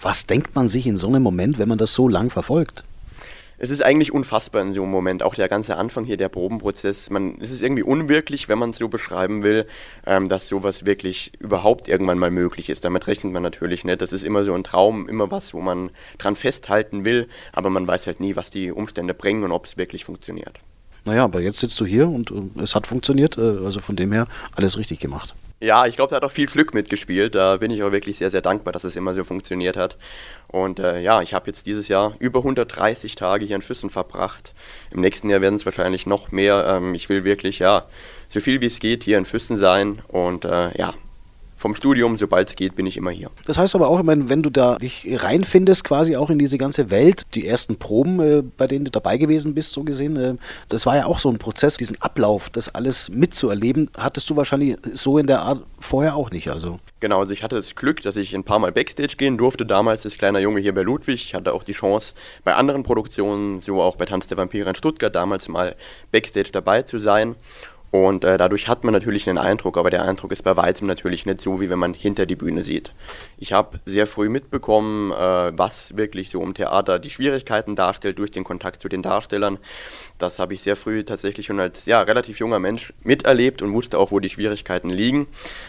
Was 0.00 0.26
denkt 0.26 0.54
man 0.54 0.68
sich 0.68 0.86
in 0.86 0.96
so 0.96 1.08
einem 1.08 1.22
Moment, 1.22 1.58
wenn 1.58 1.68
man 1.68 1.78
das 1.78 1.94
so 1.94 2.08
lang 2.08 2.30
verfolgt? 2.30 2.84
es 3.58 3.70
ist 3.70 3.82
eigentlich 3.82 4.12
unfassbar 4.12 4.62
in 4.62 4.70
so 4.70 4.82
einem 4.82 4.92
Moment, 4.92 5.22
auch 5.22 5.34
der 5.34 5.48
ganze 5.48 5.76
Anfang 5.76 6.04
hier, 6.04 6.16
der 6.16 6.28
Probenprozess. 6.28 7.10
Man, 7.10 7.38
es 7.40 7.50
ist 7.50 7.60
irgendwie 7.60 7.82
unwirklich, 7.82 8.48
wenn 8.48 8.58
man 8.58 8.70
es 8.70 8.78
so 8.78 8.88
beschreiben 8.88 9.42
will, 9.42 9.66
ähm, 10.06 10.28
dass 10.28 10.48
sowas 10.48 10.86
wirklich 10.86 11.32
überhaupt 11.40 11.88
irgendwann 11.88 12.18
mal 12.18 12.30
möglich 12.30 12.70
ist. 12.70 12.84
Damit 12.84 13.08
rechnet 13.08 13.32
man 13.32 13.42
natürlich 13.42 13.84
nicht. 13.84 14.00
Das 14.00 14.12
ist 14.12 14.22
immer 14.22 14.44
so 14.44 14.54
ein 14.54 14.62
Traum, 14.62 15.08
immer 15.08 15.30
was, 15.32 15.54
wo 15.54 15.60
man 15.60 15.90
dran 16.18 16.36
festhalten 16.36 17.04
will, 17.04 17.28
aber 17.52 17.68
man 17.68 17.86
weiß 17.86 18.06
halt 18.06 18.20
nie, 18.20 18.36
was 18.36 18.50
die 18.50 18.70
Umstände 18.70 19.12
bringen 19.12 19.42
und 19.42 19.50
ob 19.50 19.66
es 19.66 19.76
wirklich 19.76 20.04
funktioniert. 20.04 20.60
Naja, 21.04 21.24
aber 21.24 21.40
jetzt 21.40 21.58
sitzt 21.58 21.80
du 21.80 21.86
hier 21.86 22.08
und 22.08 22.30
äh, 22.30 22.62
es 22.62 22.74
hat 22.74 22.86
funktioniert, 22.86 23.38
äh, 23.38 23.64
also 23.64 23.80
von 23.80 23.96
dem 23.96 24.12
her 24.12 24.26
alles 24.54 24.78
richtig 24.78 25.00
gemacht. 25.00 25.34
Ja, 25.60 25.86
ich 25.86 25.96
glaube, 25.96 26.10
da 26.10 26.16
hat 26.16 26.24
auch 26.24 26.30
viel 26.30 26.46
Glück 26.46 26.72
mitgespielt. 26.72 27.34
Da 27.34 27.56
bin 27.56 27.72
ich 27.72 27.82
auch 27.82 27.90
wirklich 27.90 28.18
sehr, 28.18 28.30
sehr 28.30 28.42
dankbar, 28.42 28.72
dass 28.72 28.84
es 28.84 28.94
immer 28.94 29.12
so 29.12 29.24
funktioniert 29.24 29.76
hat. 29.76 29.96
Und 30.46 30.78
äh, 30.78 31.00
ja, 31.00 31.20
ich 31.20 31.34
habe 31.34 31.48
jetzt 31.48 31.66
dieses 31.66 31.88
Jahr 31.88 32.14
über 32.20 32.40
130 32.40 33.16
Tage 33.16 33.44
hier 33.44 33.56
in 33.56 33.62
Füssen 33.62 33.90
verbracht. 33.90 34.52
Im 34.92 35.00
nächsten 35.00 35.28
Jahr 35.28 35.40
werden 35.40 35.56
es 35.56 35.64
wahrscheinlich 35.64 36.06
noch 36.06 36.30
mehr. 36.30 36.64
Ähm, 36.68 36.94
ich 36.94 37.08
will 37.08 37.24
wirklich, 37.24 37.58
ja, 37.58 37.86
so 38.28 38.38
viel 38.38 38.60
wie 38.60 38.66
es 38.66 38.78
geht 38.78 39.02
hier 39.02 39.18
in 39.18 39.24
Füssen 39.24 39.56
sein. 39.56 40.00
Und 40.06 40.44
äh, 40.44 40.78
ja, 40.78 40.94
vom 41.58 41.74
Studium, 41.74 42.16
sobald 42.16 42.48
es 42.48 42.56
geht, 42.56 42.76
bin 42.76 42.86
ich 42.86 42.96
immer 42.96 43.10
hier. 43.10 43.30
Das 43.46 43.58
heißt 43.58 43.74
aber 43.74 43.88
auch, 43.88 43.98
ich 43.98 44.04
meine, 44.04 44.28
wenn 44.28 44.42
du 44.42 44.48
da 44.48 44.76
dich 44.76 45.08
reinfindest, 45.10 45.84
quasi 45.84 46.16
auch 46.16 46.30
in 46.30 46.38
diese 46.38 46.56
ganze 46.56 46.90
Welt, 46.90 47.22
die 47.34 47.46
ersten 47.46 47.76
Proben, 47.76 48.20
äh, 48.20 48.42
bei 48.56 48.68
denen 48.68 48.84
du 48.84 48.90
dabei 48.90 49.18
gewesen 49.18 49.54
bist, 49.54 49.72
so 49.72 49.82
gesehen, 49.82 50.16
äh, 50.16 50.34
das 50.68 50.86
war 50.86 50.96
ja 50.96 51.06
auch 51.06 51.18
so 51.18 51.28
ein 51.28 51.38
Prozess, 51.38 51.76
diesen 51.76 52.00
Ablauf, 52.00 52.48
das 52.48 52.68
alles 52.74 53.08
mitzuerleben, 53.08 53.90
hattest 53.98 54.30
du 54.30 54.36
wahrscheinlich 54.36 54.76
so 54.94 55.18
in 55.18 55.26
der 55.26 55.40
Art 55.40 55.64
vorher 55.80 56.14
auch 56.14 56.30
nicht, 56.30 56.48
also. 56.48 56.78
Genau, 57.00 57.18
also 57.18 57.32
ich 57.32 57.42
hatte 57.42 57.56
das 57.56 57.74
Glück, 57.74 58.02
dass 58.02 58.16
ich 58.16 58.34
ein 58.34 58.44
paar 58.44 58.60
Mal 58.60 58.72
Backstage 58.72 59.16
gehen 59.16 59.36
durfte, 59.36 59.66
damals 59.66 60.04
als 60.04 60.16
kleiner 60.16 60.38
Junge 60.38 60.60
hier 60.60 60.74
bei 60.74 60.82
Ludwig. 60.82 61.22
Ich 61.22 61.34
hatte 61.34 61.52
auch 61.52 61.64
die 61.64 61.72
Chance, 61.72 62.14
bei 62.44 62.54
anderen 62.54 62.84
Produktionen, 62.84 63.60
so 63.60 63.82
auch 63.82 63.96
bei 63.96 64.04
Tanz 64.04 64.28
der 64.28 64.38
Vampire 64.38 64.68
in 64.68 64.74
Stuttgart, 64.76 65.14
damals 65.14 65.48
mal 65.48 65.74
Backstage 66.12 66.50
dabei 66.52 66.82
zu 66.82 66.98
sein. 66.98 67.34
Und 67.90 68.24
äh, 68.24 68.36
dadurch 68.36 68.68
hat 68.68 68.84
man 68.84 68.92
natürlich 68.92 69.28
einen 69.28 69.38
Eindruck, 69.38 69.78
aber 69.78 69.88
der 69.88 70.02
Eindruck 70.02 70.32
ist 70.32 70.42
bei 70.42 70.56
weitem 70.56 70.86
natürlich 70.86 71.24
nicht 71.24 71.40
so, 71.40 71.60
wie 71.60 71.70
wenn 71.70 71.78
man 71.78 71.94
hinter 71.94 72.26
die 72.26 72.36
Bühne 72.36 72.62
sieht. 72.62 72.92
Ich 73.38 73.54
habe 73.54 73.80
sehr 73.86 74.06
früh 74.06 74.28
mitbekommen, 74.28 75.10
äh, 75.12 75.52
was 75.56 75.96
wirklich 75.96 76.30
so 76.30 76.42
im 76.42 76.52
Theater 76.52 76.98
die 76.98 77.08
Schwierigkeiten 77.08 77.76
darstellt 77.76 78.18
durch 78.18 78.30
den 78.30 78.44
Kontakt 78.44 78.82
zu 78.82 78.88
den 78.88 79.02
Darstellern. 79.02 79.58
Das 80.18 80.38
habe 80.38 80.52
ich 80.52 80.62
sehr 80.62 80.76
früh 80.76 81.02
tatsächlich 81.02 81.46
schon 81.46 81.60
als 81.60 81.86
ja, 81.86 82.02
relativ 82.02 82.38
junger 82.40 82.58
Mensch 82.58 82.92
miterlebt 83.04 83.62
und 83.62 83.72
wusste 83.72 83.98
auch, 83.98 84.10
wo 84.10 84.20
die 84.20 84.28
Schwierigkeiten 84.28 84.90
liegen. 84.90 85.26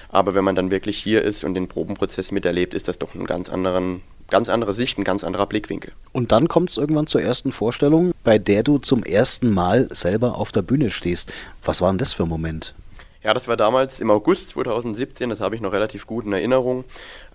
Aber 0.09 0.35
wenn 0.35 0.43
man 0.43 0.55
dann 0.55 0.71
wirklich 0.71 0.97
hier 0.97 1.21
ist 1.21 1.45
und 1.45 1.53
den 1.53 1.69
Probenprozess 1.69 2.31
miterlebt, 2.31 2.73
ist 2.73 2.89
das 2.89 2.99
doch 2.99 3.15
ein 3.15 3.25
ganz 3.25 3.49
anderen 3.49 4.01
ganz 4.29 4.49
andere 4.49 4.73
Sicht, 4.73 4.97
ein 4.97 5.03
ganz 5.03 5.23
anderer 5.23 5.45
Blickwinkel. 5.45 5.93
Und 6.11 6.31
dann 6.31 6.47
kommt 6.47 6.69
es 6.69 6.77
irgendwann 6.77 7.07
zur 7.07 7.21
ersten 7.21 7.51
Vorstellung, 7.51 8.11
bei 8.23 8.37
der 8.37 8.63
du 8.63 8.77
zum 8.77 9.03
ersten 9.03 9.51
Mal 9.51 9.87
selber 9.91 10.37
auf 10.37 10.51
der 10.51 10.61
Bühne 10.61 10.91
stehst. 10.91 11.31
Was 11.63 11.81
war 11.81 11.91
denn 11.91 11.97
das 11.97 12.13
für 12.13 12.23
ein 12.23 12.29
Moment? 12.29 12.73
Ja, 13.21 13.33
das 13.33 13.49
war 13.49 13.57
damals 13.57 13.99
im 13.99 14.11
August 14.11 14.49
2017, 14.49 15.29
das 15.29 15.41
habe 15.41 15.53
ich 15.53 15.59
noch 15.59 15.73
relativ 15.73 16.07
gut 16.07 16.25
in 16.25 16.31
Erinnerung. 16.31 16.85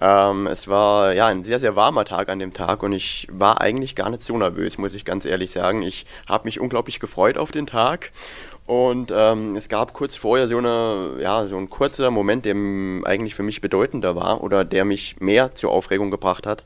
Ähm, 0.00 0.46
es 0.46 0.66
war 0.66 1.12
ja 1.12 1.26
ein 1.26 1.44
sehr, 1.44 1.58
sehr 1.58 1.76
warmer 1.76 2.06
Tag 2.06 2.30
an 2.30 2.38
dem 2.38 2.54
Tag 2.54 2.82
und 2.82 2.92
ich 2.92 3.28
war 3.30 3.60
eigentlich 3.60 3.94
gar 3.94 4.08
nicht 4.08 4.22
so 4.22 4.38
nervös, 4.38 4.78
muss 4.78 4.94
ich 4.94 5.04
ganz 5.04 5.26
ehrlich 5.26 5.50
sagen. 5.50 5.82
Ich 5.82 6.06
habe 6.26 6.46
mich 6.46 6.58
unglaublich 6.58 7.00
gefreut 7.00 7.36
auf 7.36 7.52
den 7.52 7.66
Tag 7.66 8.12
und 8.66 9.12
ähm, 9.14 9.56
es 9.56 9.68
gab 9.68 9.92
kurz 9.92 10.16
vorher 10.16 10.48
so, 10.48 10.56
eine, 10.56 11.18
ja, 11.20 11.46
so 11.46 11.56
ein 11.58 11.68
kurzer 11.68 12.10
Moment, 12.10 12.46
der 12.46 12.54
eigentlich 13.04 13.34
für 13.34 13.42
mich 13.42 13.60
bedeutender 13.60 14.16
war 14.16 14.42
oder 14.42 14.64
der 14.64 14.86
mich 14.86 15.20
mehr 15.20 15.54
zur 15.54 15.70
Aufregung 15.70 16.10
gebracht 16.10 16.46
hat. 16.46 16.64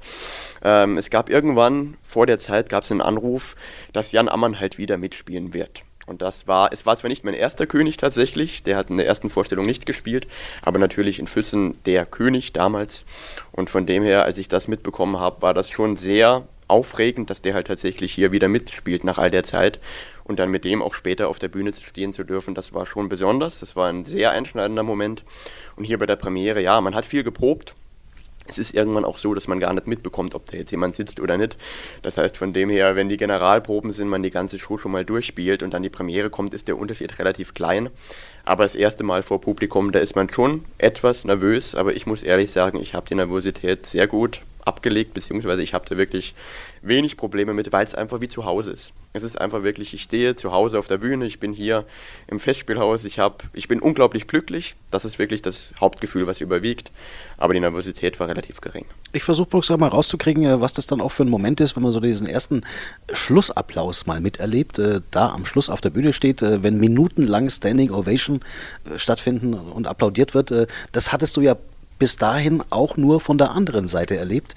Ähm, 0.62 0.96
es 0.96 1.10
gab 1.10 1.28
irgendwann 1.28 1.96
vor 2.04 2.26
der 2.26 2.38
Zeit 2.38 2.68
gab 2.68 2.84
es 2.84 2.92
einen 2.92 3.00
Anruf, 3.00 3.56
dass 3.92 4.12
Jan 4.12 4.28
Ammann 4.28 4.60
halt 4.60 4.78
wieder 4.78 4.96
mitspielen 4.96 5.54
wird. 5.54 5.82
Und 6.06 6.22
das 6.22 6.46
war, 6.46 6.72
es 6.72 6.86
war 6.86 6.96
zwar 6.96 7.08
nicht 7.08 7.24
mein 7.24 7.34
erster 7.34 7.66
König 7.66 7.98
tatsächlich, 7.98 8.62
der 8.62 8.76
hat 8.76 8.90
in 8.90 8.96
der 8.96 9.06
ersten 9.06 9.28
Vorstellung 9.28 9.66
nicht 9.66 9.84
gespielt, 9.84 10.26
aber 10.62 10.78
natürlich 10.78 11.18
in 11.18 11.26
Füssen 11.26 11.82
der 11.84 12.06
König 12.06 12.52
damals. 12.52 13.04
Und 13.52 13.70
von 13.70 13.86
dem 13.86 14.02
her, 14.04 14.24
als 14.24 14.38
ich 14.38 14.48
das 14.48 14.68
mitbekommen 14.68 15.18
habe, 15.18 15.42
war 15.42 15.52
das 15.52 15.68
schon 15.68 15.96
sehr 15.96 16.46
aufregend, 16.68 17.30
dass 17.30 17.42
der 17.42 17.54
halt 17.54 17.66
tatsächlich 17.66 18.12
hier 18.12 18.32
wieder 18.32 18.48
mitspielt 18.48 19.04
nach 19.04 19.18
all 19.18 19.30
der 19.30 19.42
Zeit 19.42 19.80
und 20.28 20.38
dann 20.38 20.50
mit 20.50 20.64
dem 20.64 20.82
auch 20.82 20.94
später 20.94 21.28
auf 21.28 21.38
der 21.38 21.48
Bühne 21.48 21.72
stehen 21.72 22.12
zu 22.12 22.22
dürfen, 22.22 22.54
das 22.54 22.72
war 22.72 22.86
schon 22.86 23.08
besonders. 23.08 23.58
Das 23.60 23.74
war 23.74 23.88
ein 23.88 24.04
sehr 24.04 24.30
einschneidender 24.30 24.82
Moment. 24.82 25.24
Und 25.74 25.84
hier 25.84 25.98
bei 25.98 26.06
der 26.06 26.16
Premiere, 26.16 26.62
ja, 26.62 26.80
man 26.80 26.94
hat 26.94 27.06
viel 27.06 27.24
geprobt. 27.24 27.74
Es 28.46 28.58
ist 28.58 28.74
irgendwann 28.74 29.04
auch 29.04 29.18
so, 29.18 29.34
dass 29.34 29.46
man 29.46 29.60
gar 29.60 29.74
nicht 29.74 29.86
mitbekommt, 29.86 30.34
ob 30.34 30.46
da 30.46 30.56
jetzt 30.56 30.70
jemand 30.70 30.94
sitzt 30.94 31.20
oder 31.20 31.36
nicht. 31.36 31.58
Das 32.02 32.16
heißt, 32.16 32.36
von 32.36 32.54
dem 32.54 32.70
her, 32.70 32.96
wenn 32.96 33.10
die 33.10 33.18
Generalproben 33.18 33.90
sind, 33.90 34.08
man 34.08 34.22
die 34.22 34.30
ganze 34.30 34.58
Show 34.58 34.78
schon 34.78 34.92
mal 34.92 35.04
durchspielt 35.04 35.62
und 35.62 35.74
dann 35.74 35.82
die 35.82 35.90
Premiere 35.90 36.30
kommt, 36.30 36.54
ist 36.54 36.66
der 36.68 36.78
Unterschied 36.78 37.18
relativ 37.18 37.52
klein. 37.52 37.90
Aber 38.44 38.64
das 38.64 38.74
erste 38.74 39.04
Mal 39.04 39.22
vor 39.22 39.42
Publikum, 39.42 39.92
da 39.92 39.98
ist 39.98 40.16
man 40.16 40.32
schon 40.32 40.64
etwas 40.78 41.24
nervös, 41.24 41.74
aber 41.74 41.94
ich 41.94 42.06
muss 42.06 42.22
ehrlich 42.22 42.50
sagen, 42.50 42.80
ich 42.80 42.94
habe 42.94 43.06
die 43.06 43.16
Nervosität 43.16 43.84
sehr 43.84 44.06
gut 44.06 44.40
abgelegt, 44.68 45.14
beziehungsweise 45.14 45.62
ich 45.62 45.74
habe 45.74 45.86
da 45.88 45.96
wirklich 45.96 46.34
wenig 46.82 47.16
Probleme 47.16 47.54
mit, 47.54 47.72
weil 47.72 47.84
es 47.84 47.94
einfach 47.94 48.20
wie 48.20 48.28
zu 48.28 48.44
Hause 48.44 48.70
ist. 48.70 48.92
Es 49.14 49.22
ist 49.22 49.40
einfach 49.40 49.62
wirklich, 49.62 49.94
ich 49.94 50.02
stehe 50.02 50.36
zu 50.36 50.52
Hause 50.52 50.78
auf 50.78 50.86
der 50.86 50.98
Bühne, 50.98 51.24
ich 51.24 51.40
bin 51.40 51.52
hier 51.52 51.84
im 52.28 52.38
Festspielhaus, 52.38 53.04
ich, 53.04 53.18
hab, 53.18 53.42
ich 53.54 53.66
bin 53.66 53.80
unglaublich 53.80 54.28
glücklich. 54.28 54.76
Das 54.90 55.04
ist 55.04 55.18
wirklich 55.18 55.40
das 55.40 55.72
Hauptgefühl, 55.80 56.26
was 56.26 56.40
überwiegt. 56.40 56.92
Aber 57.38 57.54
die 57.54 57.60
Nervosität 57.60 58.20
war 58.20 58.28
relativ 58.28 58.60
gering. 58.60 58.84
Ich 59.12 59.24
versuche 59.24 59.48
bloß 59.48 59.70
mal 59.70 59.88
rauszukriegen, 59.88 60.44
äh, 60.44 60.60
was 60.60 60.74
das 60.74 60.86
dann 60.86 61.00
auch 61.00 61.10
für 61.10 61.24
ein 61.24 61.30
Moment 61.30 61.60
ist, 61.60 61.74
wenn 61.74 61.82
man 61.82 61.90
so 61.90 62.00
diesen 62.00 62.26
ersten 62.26 62.62
Schlussapplaus 63.12 64.06
mal 64.06 64.20
miterlebt, 64.20 64.78
äh, 64.78 65.00
da 65.10 65.30
am 65.30 65.46
Schluss 65.46 65.70
auf 65.70 65.80
der 65.80 65.90
Bühne 65.90 66.12
steht, 66.12 66.42
äh, 66.42 66.62
wenn 66.62 66.78
minutenlang 66.78 67.48
Standing 67.48 67.90
Ovation 67.90 68.40
stattfinden 68.96 69.54
und 69.54 69.86
applaudiert 69.86 70.34
wird. 70.34 70.52
Das 70.92 71.12
hattest 71.12 71.36
du 71.36 71.40
ja 71.40 71.56
bis 71.98 72.16
dahin 72.16 72.62
auch 72.70 72.96
nur 72.96 73.20
von 73.20 73.38
der 73.38 73.52
anderen 73.52 73.88
Seite 73.88 74.16
erlebt. 74.16 74.54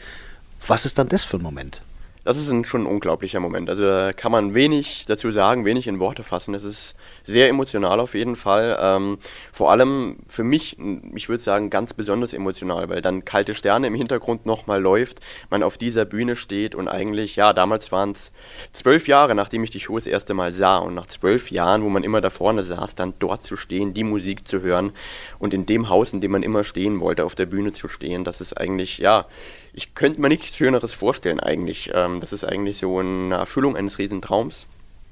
Was 0.66 0.86
ist 0.86 0.98
dann 0.98 1.10
das 1.10 1.24
für 1.24 1.38
ein 1.38 1.44
Moment? 1.44 1.82
Das 2.24 2.38
ist 2.38 2.52
ein, 2.52 2.64
schon 2.66 2.84
ein 2.84 2.86
unglaublicher 2.86 3.40
Moment. 3.40 3.70
Also 3.70 3.84
da 3.84 4.14
kann 4.14 4.32
man 4.32 4.54
wenig 4.54 5.06
dazu 5.08 5.32
sagen, 5.32 5.66
wenig 5.66 5.88
in 5.88 6.00
Worte 6.00 6.22
fassen. 6.22 6.54
Es 6.54 6.64
ist 6.64 6.96
sehr 7.24 7.50
emotional 7.50 8.00
auf 8.00 8.14
jeden 8.14 8.36
Fall. 8.36 8.78
Ähm, 8.80 9.18
vor 9.52 9.72
allem 9.72 10.18
für 10.28 10.44
mich, 10.44 10.78
ich 11.16 11.30
würde 11.30 11.42
sagen, 11.42 11.72
ganz 11.72 11.94
besonders 11.94 12.34
emotional, 12.34 12.90
weil 12.90 13.02
dann 13.02 13.26
kalte 13.26 13.56
Sterne 13.56 13.88
im 13.88 13.96
Hintergrund 13.96 14.46
nochmal 14.46 14.80
läuft, 14.82 15.22
man 15.50 15.64
auf 15.64 15.80
dieser 15.80 16.06
Bühne 16.06 16.36
steht 16.36 16.76
und 16.76 16.88
eigentlich, 16.88 17.36
ja, 17.36 17.54
damals 17.54 17.92
waren 17.92 18.12
es 18.12 18.32
zwölf 18.72 19.08
Jahre, 19.08 19.34
nachdem 19.34 19.64
ich 19.64 19.72
die 19.72 19.80
Show 19.80 19.96
das 19.96 20.06
erste 20.08 20.36
Mal 20.36 20.54
sah 20.54 20.78
und 20.78 20.94
nach 20.94 21.08
zwölf 21.08 21.50
Jahren, 21.50 21.84
wo 21.84 21.90
man 21.90 22.04
immer 22.04 22.22
da 22.22 22.30
vorne 22.30 22.62
saß, 22.62 22.94
dann 22.94 23.16
dort 23.18 23.42
zu 23.42 23.58
stehen, 23.58 23.96
die 23.96 24.04
Musik 24.04 24.48
zu 24.48 24.62
hören 24.62 24.92
und 25.40 25.56
in 25.56 25.66
dem 25.66 25.90
Haus, 25.90 26.14
in 26.14 26.22
dem 26.22 26.32
man 26.32 26.44
immer 26.44 26.64
stehen 26.64 27.00
wollte, 27.00 27.26
auf 27.26 27.34
der 27.34 27.48
Bühne 27.48 27.72
zu 27.72 27.88
stehen, 27.88 28.24
das 28.24 28.42
ist 28.42 28.54
eigentlich, 28.54 29.00
ja, 29.00 29.26
ich 29.74 29.96
könnte 29.96 30.22
mir 30.22 30.30
nichts 30.30 30.56
Schöneres 30.56 30.94
vorstellen 30.94 31.40
eigentlich. 31.40 31.92
Ähm, 31.94 32.20
das 32.20 32.34
ist 32.34 32.44
eigentlich 32.44 32.78
so 32.78 33.00
eine 33.00 33.36
Erfüllung 33.36 33.76
eines 33.76 33.98
Riesentraums. 33.98 34.68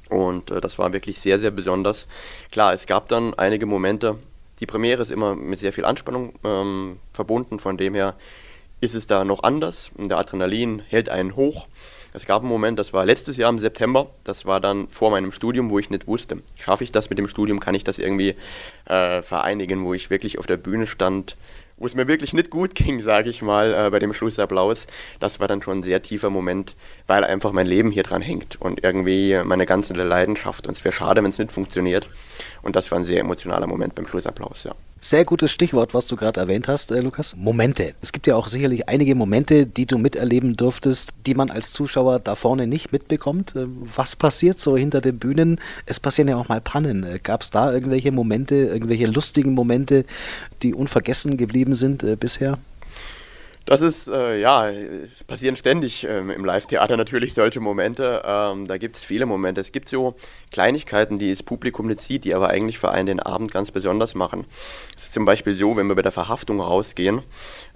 Und 0.10 0.52
äh, 0.52 0.62
das 0.62 0.80
war 0.80 0.94
wirklich 0.94 1.20
sehr, 1.20 1.40
sehr 1.40 1.52
besonders. 1.52 2.08
Klar, 2.52 2.74
es 2.74 2.86
gab 2.86 3.08
dann 3.08 3.34
einige 3.36 3.66
Momente. 3.66 4.18
Die 4.60 4.66
Premiere 4.66 5.02
ist 5.02 5.12
immer 5.12 5.36
mit 5.36 5.60
sehr 5.60 5.72
viel 5.72 5.86
Anspannung 5.86 6.34
ähm, 6.44 7.00
verbunden. 7.14 7.60
Von 7.60 7.78
dem 7.78 7.94
her 7.94 8.16
ist 8.82 8.96
es 8.96 9.08
da 9.08 9.24
noch 9.24 9.44
anders. 9.44 9.92
Der 9.98 10.18
Adrenalin 10.18 10.82
hält 10.88 11.10
einen 11.10 11.36
hoch. 11.36 11.68
Es 12.12 12.26
gab 12.26 12.42
einen 12.42 12.50
Moment, 12.50 12.80
das 12.80 12.92
war 12.92 13.06
letztes 13.06 13.38
Jahr 13.38 13.52
im 13.52 13.60
September, 13.60 14.10
das 14.24 14.46
war 14.46 14.60
dann 14.60 14.88
vor 14.88 15.12
meinem 15.12 15.32
Studium, 15.32 15.70
wo 15.70 15.78
ich 15.78 15.92
nicht 15.92 16.08
wusste, 16.08 16.42
schaffe 16.60 16.84
ich 16.84 16.92
das 16.92 17.12
mit 17.12 17.20
dem 17.20 17.28
Studium, 17.28 17.60
kann 17.60 17.76
ich 17.76 17.84
das 17.84 18.00
irgendwie 18.00 18.36
äh, 18.86 19.22
vereinigen, 19.22 19.86
wo 19.86 19.94
ich 19.94 20.10
wirklich 20.10 20.40
auf 20.40 20.48
der 20.48 20.58
Bühne 20.58 20.88
stand, 20.88 21.38
wo 21.80 21.86
es 21.86 21.96
mir 21.96 22.08
wirklich 22.08 22.34
nicht 22.34 22.50
gut 22.50 22.76
ging, 22.76 23.02
sage 23.04 23.30
ich 23.30 23.42
mal, 23.42 23.74
äh, 23.74 23.90
bei 23.90 24.00
dem 24.00 24.14
Schlussapplaus. 24.14 24.88
Das 25.20 25.40
war 25.40 25.48
dann 25.48 25.62
schon 25.62 25.80
ein 25.80 25.84
sehr 25.84 26.02
tiefer 26.02 26.30
Moment, 26.30 26.76
weil 27.08 27.24
einfach 27.24 27.52
mein 27.52 27.68
Leben 27.68 27.92
hier 27.92 28.04
dran 28.04 28.22
hängt 28.22 28.62
und 28.62 28.84
irgendwie 28.84 29.40
meine 29.44 29.66
ganze 29.66 29.94
Leidenschaft. 29.94 30.68
Und 30.68 30.78
es 30.78 30.84
wäre 30.84 30.94
schade, 30.94 31.24
wenn 31.24 31.30
es 31.30 31.40
nicht 31.40 31.52
funktioniert. 31.52 32.08
Und 32.62 32.76
das 32.76 32.92
war 32.92 33.00
ein 33.00 33.06
sehr 33.06 33.20
emotionaler 33.20 33.68
Moment 33.68 33.96
beim 33.96 34.08
Schlussapplaus, 34.08 34.64
ja. 34.64 34.74
Sehr 35.02 35.24
gutes 35.24 35.52
Stichwort, 35.52 35.94
was 35.94 36.08
du 36.08 36.18
gerade 36.18 36.42
erwähnt 36.42 36.68
hast, 36.68 36.92
äh, 36.92 37.00
Lukas. 37.00 37.34
Momente. 37.38 37.94
Es 38.02 38.12
gibt 38.12 38.28
ja 38.28 38.36
auch 38.36 38.50
sicherlich 38.50 38.90
einige 38.90 39.16
Momente, 39.16 39.66
die 39.66 39.86
du 39.86 39.98
miterleben 39.98 40.58
durftest, 40.58 41.12
die 41.26 41.36
man 41.36 41.50
als 41.50 41.72
Zuschauer 41.72 42.20
da 42.20 42.36
vorne 42.36 42.68
nicht 42.68 42.92
mitbekommt. 42.92 43.56
Äh, 43.56 43.68
was 43.68 44.18
passiert 44.18 44.60
so 44.60 44.76
hinter 44.76 45.00
den 45.00 45.18
Bühnen? 45.18 45.62
Es 45.86 46.02
passieren 46.02 46.28
ja 46.28 46.36
auch 46.36 46.50
mal 46.50 46.60
Pannen. 46.60 47.06
Äh, 47.06 47.20
Gab 47.24 47.44
es 47.44 47.50
da 47.50 47.72
irgendwelche 47.72 48.12
Momente, 48.12 48.56
irgendwelche 48.56 49.08
lustigen 49.08 49.54
Momente, 49.54 50.04
die 50.64 50.74
unvergessen 50.74 51.38
geblieben 51.38 51.76
sind 51.76 52.04
äh, 52.04 52.18
bisher? 52.18 52.58
Das 53.70 53.82
ist, 53.82 54.08
äh, 54.08 54.40
ja, 54.40 54.68
es 54.68 55.24
passieren 55.24 55.56
ständig 55.56 56.04
ähm, 56.04 56.32
im 56.32 56.44
Live-Theater 56.44 56.98
natürlich 56.98 57.36
solche 57.36 57.60
Momente. 57.60 58.24
Ähm, 58.26 58.66
da 58.66 58.80
gibt 58.80 58.96
es 58.96 59.04
viele 59.04 59.28
Momente. 59.28 59.62
Es 59.62 59.72
gibt 59.72 59.90
so 59.90 60.16
Kleinigkeiten, 60.52 61.20
die 61.20 61.30
das 61.30 61.44
Publikum 61.44 61.86
nicht 61.86 62.00
sieht, 62.00 62.24
die 62.24 62.34
aber 62.34 62.50
eigentlich 62.50 62.80
für 62.80 62.90
einen 62.90 63.06
den 63.06 63.20
Abend 63.20 63.52
ganz 63.52 63.70
besonders 63.70 64.16
machen. 64.16 64.48
Es 64.98 65.04
ist 65.04 65.14
zum 65.14 65.24
Beispiel 65.24 65.54
so, 65.54 65.78
wenn 65.78 65.86
wir 65.86 65.94
bei 65.94 66.02
der 66.02 66.12
Verhaftung 66.12 66.60
rausgehen, 66.60 67.22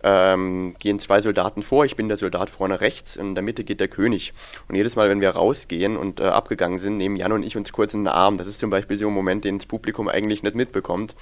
ähm, 0.02 0.74
gehen 0.80 0.98
zwei 0.98 1.22
Soldaten 1.22 1.62
vor. 1.62 1.86
Ich 1.86 1.96
bin 1.96 2.08
der 2.08 2.18
Soldat 2.18 2.50
vorne 2.50 2.82
rechts, 2.82 3.16
in 3.16 3.36
der 3.36 3.44
Mitte 3.44 3.64
geht 3.64 3.80
der 3.80 3.88
König. 3.88 4.34
Und 4.68 4.74
jedes 4.74 4.96
Mal, 4.96 5.10
wenn 5.10 5.22
wir 5.22 5.30
rausgehen 5.30 5.96
und 5.96 6.20
äh, 6.20 6.24
abgegangen 6.24 6.80
sind, 6.80 6.98
nehmen 6.98 7.18
Jan 7.18 7.34
und 7.34 7.44
ich 7.44 7.56
uns 7.56 7.72
kurz 7.72 7.94
in 7.94 8.06
den 8.06 8.08
Arm. 8.08 8.38
Das 8.38 8.48
ist 8.48 8.60
zum 8.60 8.72
Beispiel 8.72 8.98
so 8.98 9.10
ein 9.10 9.14
Moment, 9.14 9.46
den 9.46 9.60
das 9.60 9.68
Publikum 9.68 10.08
eigentlich 10.08 10.42
nicht 10.42 10.56
mitbekommt. 10.56 11.14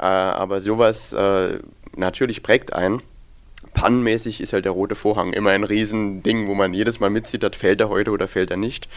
Äh, 0.00 0.06
aber 0.06 0.60
sowas 0.60 1.12
äh, 1.12 1.60
natürlich 1.94 2.42
prägt 2.42 2.72
einen 2.72 3.00
pannenmäßig 3.78 4.40
ist 4.40 4.52
halt 4.52 4.64
der 4.64 4.72
rote 4.72 4.94
Vorhang 4.94 5.32
immer 5.32 5.50
ein 5.50 5.64
Riesending, 5.64 6.48
wo 6.48 6.54
man 6.54 6.74
jedes 6.74 6.98
Mal 6.98 7.10
mitzittert, 7.10 7.54
fällt 7.54 7.80
er 7.80 7.88
heute 7.88 8.10
oder 8.10 8.26
fällt 8.26 8.50
er 8.50 8.56
nicht. 8.56 8.88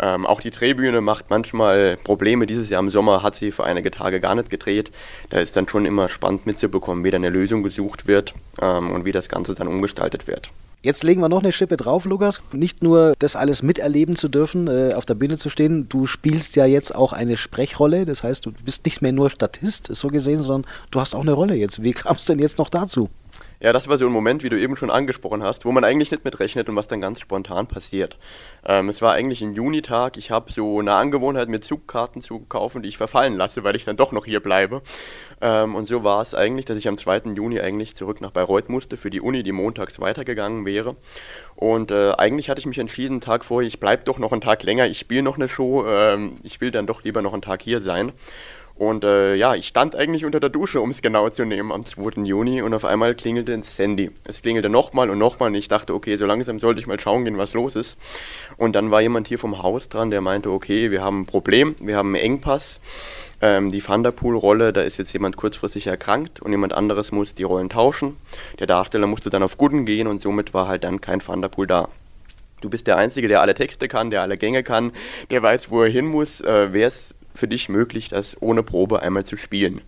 Ähm, 0.00 0.26
auch 0.26 0.40
die 0.40 0.50
Drehbühne 0.50 1.00
macht 1.00 1.26
manchmal 1.28 1.98
Probleme. 2.02 2.46
Dieses 2.46 2.70
Jahr 2.70 2.80
im 2.80 2.90
Sommer 2.90 3.22
hat 3.22 3.36
sie 3.36 3.52
für 3.52 3.64
einige 3.64 3.90
Tage 3.90 4.20
gar 4.20 4.34
nicht 4.34 4.50
gedreht. 4.50 4.90
Da 5.28 5.38
ist 5.38 5.56
dann 5.56 5.68
schon 5.68 5.84
immer 5.84 6.08
spannend 6.08 6.46
mitzubekommen, 6.46 7.04
wie 7.04 7.10
da 7.10 7.16
eine 7.16 7.28
Lösung 7.28 7.62
gesucht 7.62 8.06
wird 8.06 8.34
ähm, 8.60 8.90
und 8.92 9.04
wie 9.04 9.12
das 9.12 9.28
Ganze 9.28 9.54
dann 9.54 9.68
umgestaltet 9.68 10.26
wird. 10.26 10.50
Jetzt 10.82 11.02
legen 11.02 11.22
wir 11.22 11.30
noch 11.30 11.42
eine 11.42 11.52
Schippe 11.52 11.76
drauf, 11.76 12.04
Lukas. 12.04 12.42
Nicht 12.52 12.82
nur 12.82 13.14
das 13.18 13.36
alles 13.36 13.62
miterleben 13.62 14.16
zu 14.16 14.28
dürfen, 14.28 14.68
äh, 14.68 14.94
auf 14.94 15.06
der 15.06 15.14
Bühne 15.14 15.38
zu 15.38 15.48
stehen. 15.48 15.88
Du 15.88 16.06
spielst 16.06 16.56
ja 16.56 16.66
jetzt 16.66 16.94
auch 16.94 17.12
eine 17.12 17.36
Sprechrolle. 17.36 18.04
Das 18.04 18.22
heißt, 18.22 18.44
du 18.44 18.52
bist 18.52 18.84
nicht 18.84 19.00
mehr 19.00 19.12
nur 19.12 19.30
Statist, 19.30 19.94
so 19.94 20.08
gesehen, 20.08 20.42
sondern 20.42 20.70
du 20.90 21.00
hast 21.00 21.14
auch 21.14 21.22
eine 21.22 21.32
Rolle 21.32 21.56
jetzt. 21.56 21.82
Wie 21.82 21.92
kam 21.92 22.16
es 22.16 22.26
denn 22.26 22.38
jetzt 22.38 22.58
noch 22.58 22.68
dazu? 22.68 23.08
Ja, 23.64 23.72
das 23.72 23.88
war 23.88 23.96
so 23.96 24.04
ein 24.04 24.12
Moment, 24.12 24.42
wie 24.42 24.50
du 24.50 24.60
eben 24.60 24.76
schon 24.76 24.90
angesprochen 24.90 25.42
hast, 25.42 25.64
wo 25.64 25.72
man 25.72 25.84
eigentlich 25.84 26.10
nicht 26.10 26.22
mitrechnet 26.22 26.68
und 26.68 26.76
was 26.76 26.86
dann 26.86 27.00
ganz 27.00 27.18
spontan 27.18 27.66
passiert. 27.66 28.18
Ähm, 28.66 28.90
es 28.90 29.00
war 29.00 29.14
eigentlich 29.14 29.40
ein 29.40 29.54
Junitag. 29.54 30.18
Ich 30.18 30.30
habe 30.30 30.52
so 30.52 30.80
eine 30.80 30.92
Angewohnheit, 30.92 31.48
mir 31.48 31.60
Zugkarten 31.60 32.20
zu 32.20 32.40
kaufen, 32.40 32.82
die 32.82 32.90
ich 32.90 32.98
verfallen 32.98 33.38
lasse, 33.38 33.64
weil 33.64 33.74
ich 33.74 33.86
dann 33.86 33.96
doch 33.96 34.12
noch 34.12 34.26
hier 34.26 34.40
bleibe. 34.40 34.82
Ähm, 35.40 35.76
und 35.76 35.88
so 35.88 36.04
war 36.04 36.20
es 36.20 36.34
eigentlich, 36.34 36.66
dass 36.66 36.76
ich 36.76 36.88
am 36.88 36.98
2. 36.98 37.32
Juni 37.36 37.58
eigentlich 37.58 37.94
zurück 37.94 38.20
nach 38.20 38.32
Bayreuth 38.32 38.68
musste 38.68 38.98
für 38.98 39.08
die 39.08 39.22
Uni, 39.22 39.42
die 39.42 39.52
montags 39.52 39.98
weitergegangen 39.98 40.66
wäre. 40.66 40.96
Und 41.56 41.90
äh, 41.90 42.12
eigentlich 42.18 42.50
hatte 42.50 42.58
ich 42.58 42.66
mich 42.66 42.78
entschieden, 42.78 43.14
einen 43.14 43.20
Tag 43.22 43.46
vorher, 43.46 43.66
ich 43.66 43.80
bleibe 43.80 44.04
doch 44.04 44.18
noch 44.18 44.32
einen 44.32 44.42
Tag 44.42 44.62
länger, 44.62 44.88
ich 44.88 44.98
spiele 44.98 45.22
noch 45.22 45.36
eine 45.36 45.48
Show, 45.48 45.86
ähm, 45.88 46.32
ich 46.42 46.60
will 46.60 46.70
dann 46.70 46.86
doch 46.86 47.02
lieber 47.02 47.22
noch 47.22 47.32
einen 47.32 47.40
Tag 47.40 47.62
hier 47.62 47.80
sein. 47.80 48.12
Und 48.76 49.04
äh, 49.04 49.36
ja, 49.36 49.54
ich 49.54 49.68
stand 49.68 49.94
eigentlich 49.94 50.24
unter 50.24 50.40
der 50.40 50.50
Dusche, 50.50 50.80
um 50.80 50.90
es 50.90 51.00
genau 51.00 51.28
zu 51.28 51.44
nehmen, 51.44 51.70
am 51.70 51.84
2. 51.84 52.22
Juni 52.22 52.60
und 52.60 52.74
auf 52.74 52.84
einmal 52.84 53.14
klingelte 53.14 53.52
ins 53.52 53.78
Handy. 53.78 54.10
Es 54.24 54.42
klingelte 54.42 54.68
nochmal 54.68 55.10
und 55.10 55.18
nochmal 55.18 55.50
und 55.50 55.54
ich 55.54 55.68
dachte, 55.68 55.94
okay, 55.94 56.16
so 56.16 56.26
langsam 56.26 56.58
sollte 56.58 56.80
ich 56.80 56.88
mal 56.88 56.98
schauen 56.98 57.24
gehen, 57.24 57.38
was 57.38 57.54
los 57.54 57.76
ist. 57.76 57.96
Und 58.56 58.74
dann 58.74 58.90
war 58.90 59.00
jemand 59.00 59.28
hier 59.28 59.38
vom 59.38 59.62
Haus 59.62 59.88
dran, 59.88 60.10
der 60.10 60.20
meinte, 60.20 60.50
okay, 60.50 60.90
wir 60.90 61.04
haben 61.04 61.20
ein 61.20 61.26
Problem, 61.26 61.76
wir 61.78 61.96
haben 61.96 62.14
einen 62.14 62.24
Engpass. 62.24 62.80
Ähm, 63.40 63.70
die 63.70 63.80
Thunderpool-Rolle, 63.80 64.72
da 64.72 64.82
ist 64.82 64.96
jetzt 64.96 65.12
jemand 65.12 65.36
kurzfristig 65.36 65.86
erkrankt 65.86 66.42
und 66.42 66.50
jemand 66.50 66.72
anderes 66.72 67.12
muss 67.12 67.34
die 67.34 67.42
Rollen 67.44 67.68
tauschen. 67.68 68.16
Der 68.58 68.66
Darsteller 68.66 69.06
musste 69.06 69.30
dann 69.30 69.44
auf 69.44 69.56
Gooden 69.56 69.86
gehen 69.86 70.08
und 70.08 70.20
somit 70.20 70.52
war 70.52 70.66
halt 70.66 70.82
dann 70.82 71.00
kein 71.00 71.20
Thunderpool 71.20 71.68
da. 71.68 71.88
Du 72.60 72.70
bist 72.70 72.86
der 72.86 72.96
Einzige, 72.96 73.28
der 73.28 73.40
alle 73.40 73.54
Texte 73.54 73.86
kann, 73.86 74.10
der 74.10 74.22
alle 74.22 74.38
Gänge 74.38 74.62
kann, 74.62 74.92
der 75.30 75.42
weiß, 75.42 75.70
wo 75.70 75.82
er 75.82 75.90
hin 75.90 76.06
muss. 76.06 76.40
Äh, 76.40 76.72
Wäre 76.72 76.88
es 76.88 77.14
für 77.34 77.48
dich 77.48 77.68
möglich, 77.68 78.08
das 78.08 78.40
ohne 78.40 78.62
Probe 78.62 79.02
einmal 79.02 79.24
zu 79.24 79.36
spielen. 79.36 79.80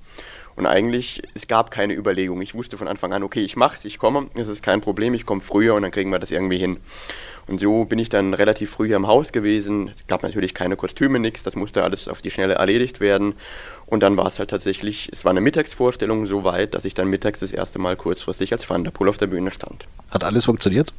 Und 0.57 0.65
eigentlich, 0.65 1.23
es 1.35 1.49
gab 1.49 1.71
keine 1.71 1.95
Überlegung. 1.95 2.41
Ich 2.41 2.55
wusste 2.55 2.79
von 2.79 2.89
Anfang 2.89 3.13
an, 3.13 3.23
okay, 3.23 3.41
ich 3.41 3.57
mach's, 3.57 3.85
ich 3.85 3.99
komme, 3.99 4.29
es 4.35 4.49
ist 4.49 4.63
kein 4.63 4.81
Problem, 4.81 5.13
ich 5.13 5.27
komme 5.27 5.43
früher 5.43 5.75
und 5.75 5.83
dann 5.83 5.91
kriegen 5.91 6.11
wir 6.11 6.19
das 6.19 6.31
irgendwie 6.31 6.57
hin. 6.57 6.79
Und 7.47 7.61
so 7.61 7.85
bin 7.85 7.99
ich 7.99 8.09
dann 8.09 8.35
relativ 8.35 8.71
früh 8.71 8.87
hier 8.87 8.97
im 8.97 9.07
Haus 9.07 9.33
gewesen. 9.33 9.89
Es 9.89 10.07
gab 10.07 10.23
natürlich 10.23 10.55
keine 10.55 10.77
Kostüme, 10.77 11.21
nichts, 11.21 11.43
das 11.43 11.57
musste 11.57 11.85
alles 11.85 12.09
auf 12.09 12.23
die 12.23 12.31
Schnelle 12.31 12.55
erledigt 12.55 13.01
werden. 13.01 13.35
Und 13.85 14.01
dann 14.01 14.17
war 14.17 14.27
es 14.27 14.39
halt 14.39 14.51
tatsächlich, 14.51 15.11
es 15.13 15.25
war 15.25 15.31
eine 15.31 15.43
Mittagsvorstellung 15.43 16.25
so 16.25 16.43
weit, 16.43 16.75
dass 16.75 16.87
ich 16.87 16.95
dann 16.95 17.09
mittags 17.09 17.41
das 17.41 17.53
erste 17.53 17.79
Mal 17.79 17.95
kurzfristig 17.95 18.51
als 18.53 18.67
Thunderpool 18.67 19.11
auf 19.11 19.19
der 19.19 19.29
Bühne 19.29 19.51
stand. 19.51 19.87
Hat 20.11 20.25
alles 20.25 20.47
funktioniert? 20.47 20.93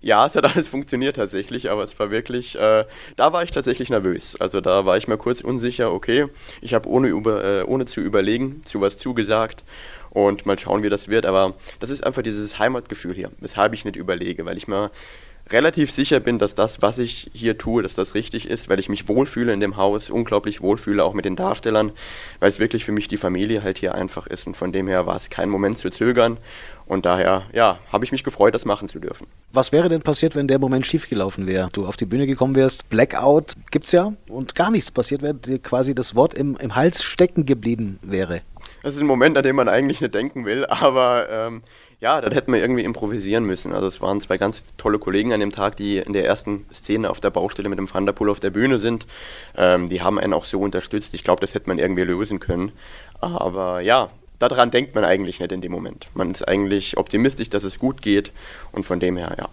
Ja, 0.00 0.26
es 0.26 0.34
hat 0.34 0.44
alles 0.44 0.68
funktioniert 0.68 1.16
tatsächlich, 1.16 1.70
aber 1.70 1.82
es 1.82 1.98
war 1.98 2.10
wirklich, 2.10 2.56
äh, 2.56 2.84
da 3.16 3.32
war 3.32 3.42
ich 3.42 3.50
tatsächlich 3.50 3.90
nervös. 3.90 4.36
Also 4.40 4.60
da 4.60 4.84
war 4.86 4.96
ich 4.96 5.08
mir 5.08 5.18
kurz 5.18 5.40
unsicher, 5.40 5.92
okay, 5.92 6.26
ich 6.60 6.74
habe 6.74 6.88
ohne, 6.88 7.08
äh, 7.08 7.62
ohne 7.64 7.84
zu 7.84 8.00
überlegen 8.00 8.62
zu 8.64 8.80
was 8.80 8.98
zugesagt 8.98 9.64
und 10.10 10.46
mal 10.46 10.58
schauen, 10.58 10.82
wie 10.82 10.88
das 10.88 11.08
wird. 11.08 11.26
Aber 11.26 11.54
das 11.78 11.90
ist 11.90 12.04
einfach 12.04 12.22
dieses 12.22 12.58
Heimatgefühl 12.58 13.14
hier, 13.14 13.30
weshalb 13.40 13.72
ich 13.74 13.84
nicht 13.84 13.96
überlege, 13.96 14.44
weil 14.46 14.56
ich 14.56 14.68
mir 14.68 14.90
relativ 15.52 15.90
sicher 15.90 16.20
bin, 16.20 16.38
dass 16.38 16.54
das, 16.54 16.82
was 16.82 16.98
ich 16.98 17.30
hier 17.32 17.58
tue, 17.58 17.82
dass 17.82 17.94
das 17.94 18.14
richtig 18.14 18.48
ist, 18.48 18.68
weil 18.68 18.78
ich 18.78 18.88
mich 18.88 19.08
wohlfühle 19.08 19.52
in 19.52 19.60
dem 19.60 19.76
Haus, 19.76 20.10
unglaublich 20.10 20.60
wohlfühle, 20.60 21.04
auch 21.04 21.14
mit 21.14 21.24
den 21.24 21.36
Darstellern, 21.36 21.92
weil 22.38 22.48
es 22.48 22.58
wirklich 22.58 22.84
für 22.84 22.92
mich 22.92 23.08
die 23.08 23.16
Familie 23.16 23.62
halt 23.62 23.78
hier 23.78 23.94
einfach 23.94 24.26
ist 24.26 24.46
und 24.46 24.56
von 24.56 24.72
dem 24.72 24.88
her 24.88 25.06
war 25.06 25.16
es 25.16 25.30
kein 25.30 25.48
Moment 25.48 25.78
zu 25.78 25.90
zögern 25.90 26.38
und 26.86 27.06
daher, 27.06 27.44
ja, 27.52 27.78
habe 27.92 28.04
ich 28.04 28.12
mich 28.12 28.24
gefreut, 28.24 28.54
das 28.54 28.64
machen 28.64 28.88
zu 28.88 28.98
dürfen. 28.98 29.26
Was 29.52 29.72
wäre 29.72 29.88
denn 29.88 30.02
passiert, 30.02 30.34
wenn 30.34 30.48
der 30.48 30.58
Moment 30.58 30.86
schiefgelaufen 30.86 31.46
wäre? 31.46 31.68
Du 31.72 31.86
auf 31.86 31.96
die 31.96 32.06
Bühne 32.06 32.26
gekommen 32.26 32.54
wärst, 32.54 32.88
Blackout 32.88 33.54
gibt's 33.70 33.92
ja 33.92 34.12
und 34.28 34.54
gar 34.54 34.70
nichts 34.70 34.90
passiert 34.90 35.22
wäre, 35.22 35.34
dir 35.34 35.58
quasi 35.58 35.94
das 35.94 36.14
Wort 36.14 36.34
im, 36.34 36.56
im 36.56 36.74
Hals 36.74 37.02
stecken 37.02 37.46
geblieben 37.46 37.98
wäre. 38.02 38.42
Das 38.82 38.94
ist 38.94 39.00
ein 39.00 39.06
Moment, 39.06 39.36
an 39.36 39.44
den 39.44 39.56
man 39.56 39.68
eigentlich 39.68 40.00
nicht 40.00 40.14
denken 40.14 40.46
will, 40.46 40.64
aber 40.66 41.28
ähm, 41.30 41.62
ja, 42.00 42.20
das 42.20 42.34
hätten 42.34 42.52
wir 42.52 42.60
irgendwie 42.60 42.84
improvisieren 42.84 43.44
müssen. 43.44 43.74
Also 43.74 43.86
es 43.86 44.00
waren 44.00 44.20
zwei 44.20 44.38
ganz 44.38 44.74
tolle 44.78 44.98
Kollegen 44.98 45.32
an 45.32 45.40
dem 45.40 45.52
Tag, 45.52 45.76
die 45.76 45.98
in 45.98 46.14
der 46.14 46.24
ersten 46.24 46.64
Szene 46.72 47.10
auf 47.10 47.20
der 47.20 47.30
Baustelle 47.30 47.68
mit 47.68 47.78
dem 47.78 47.86
Thunderpool 47.86 48.30
auf 48.30 48.40
der 48.40 48.50
Bühne 48.50 48.78
sind. 48.78 49.06
Ähm, 49.56 49.86
die 49.86 50.00
haben 50.00 50.18
einen 50.18 50.32
auch 50.32 50.46
so 50.46 50.60
unterstützt. 50.60 51.12
Ich 51.12 51.24
glaube, 51.24 51.40
das 51.40 51.54
hätte 51.54 51.68
man 51.68 51.78
irgendwie 51.78 52.02
lösen 52.02 52.40
können. 52.40 52.72
Aber 53.20 53.80
ja, 53.80 54.08
daran 54.38 54.70
denkt 54.70 54.94
man 54.94 55.04
eigentlich 55.04 55.40
nicht 55.40 55.52
in 55.52 55.60
dem 55.60 55.72
Moment. 55.72 56.06
Man 56.14 56.30
ist 56.30 56.48
eigentlich 56.48 56.96
optimistisch, 56.96 57.50
dass 57.50 57.64
es 57.64 57.78
gut 57.78 58.00
geht 58.00 58.32
und 58.72 58.84
von 58.84 58.98
dem 58.98 59.18
her, 59.18 59.36
ja. 59.38 59.48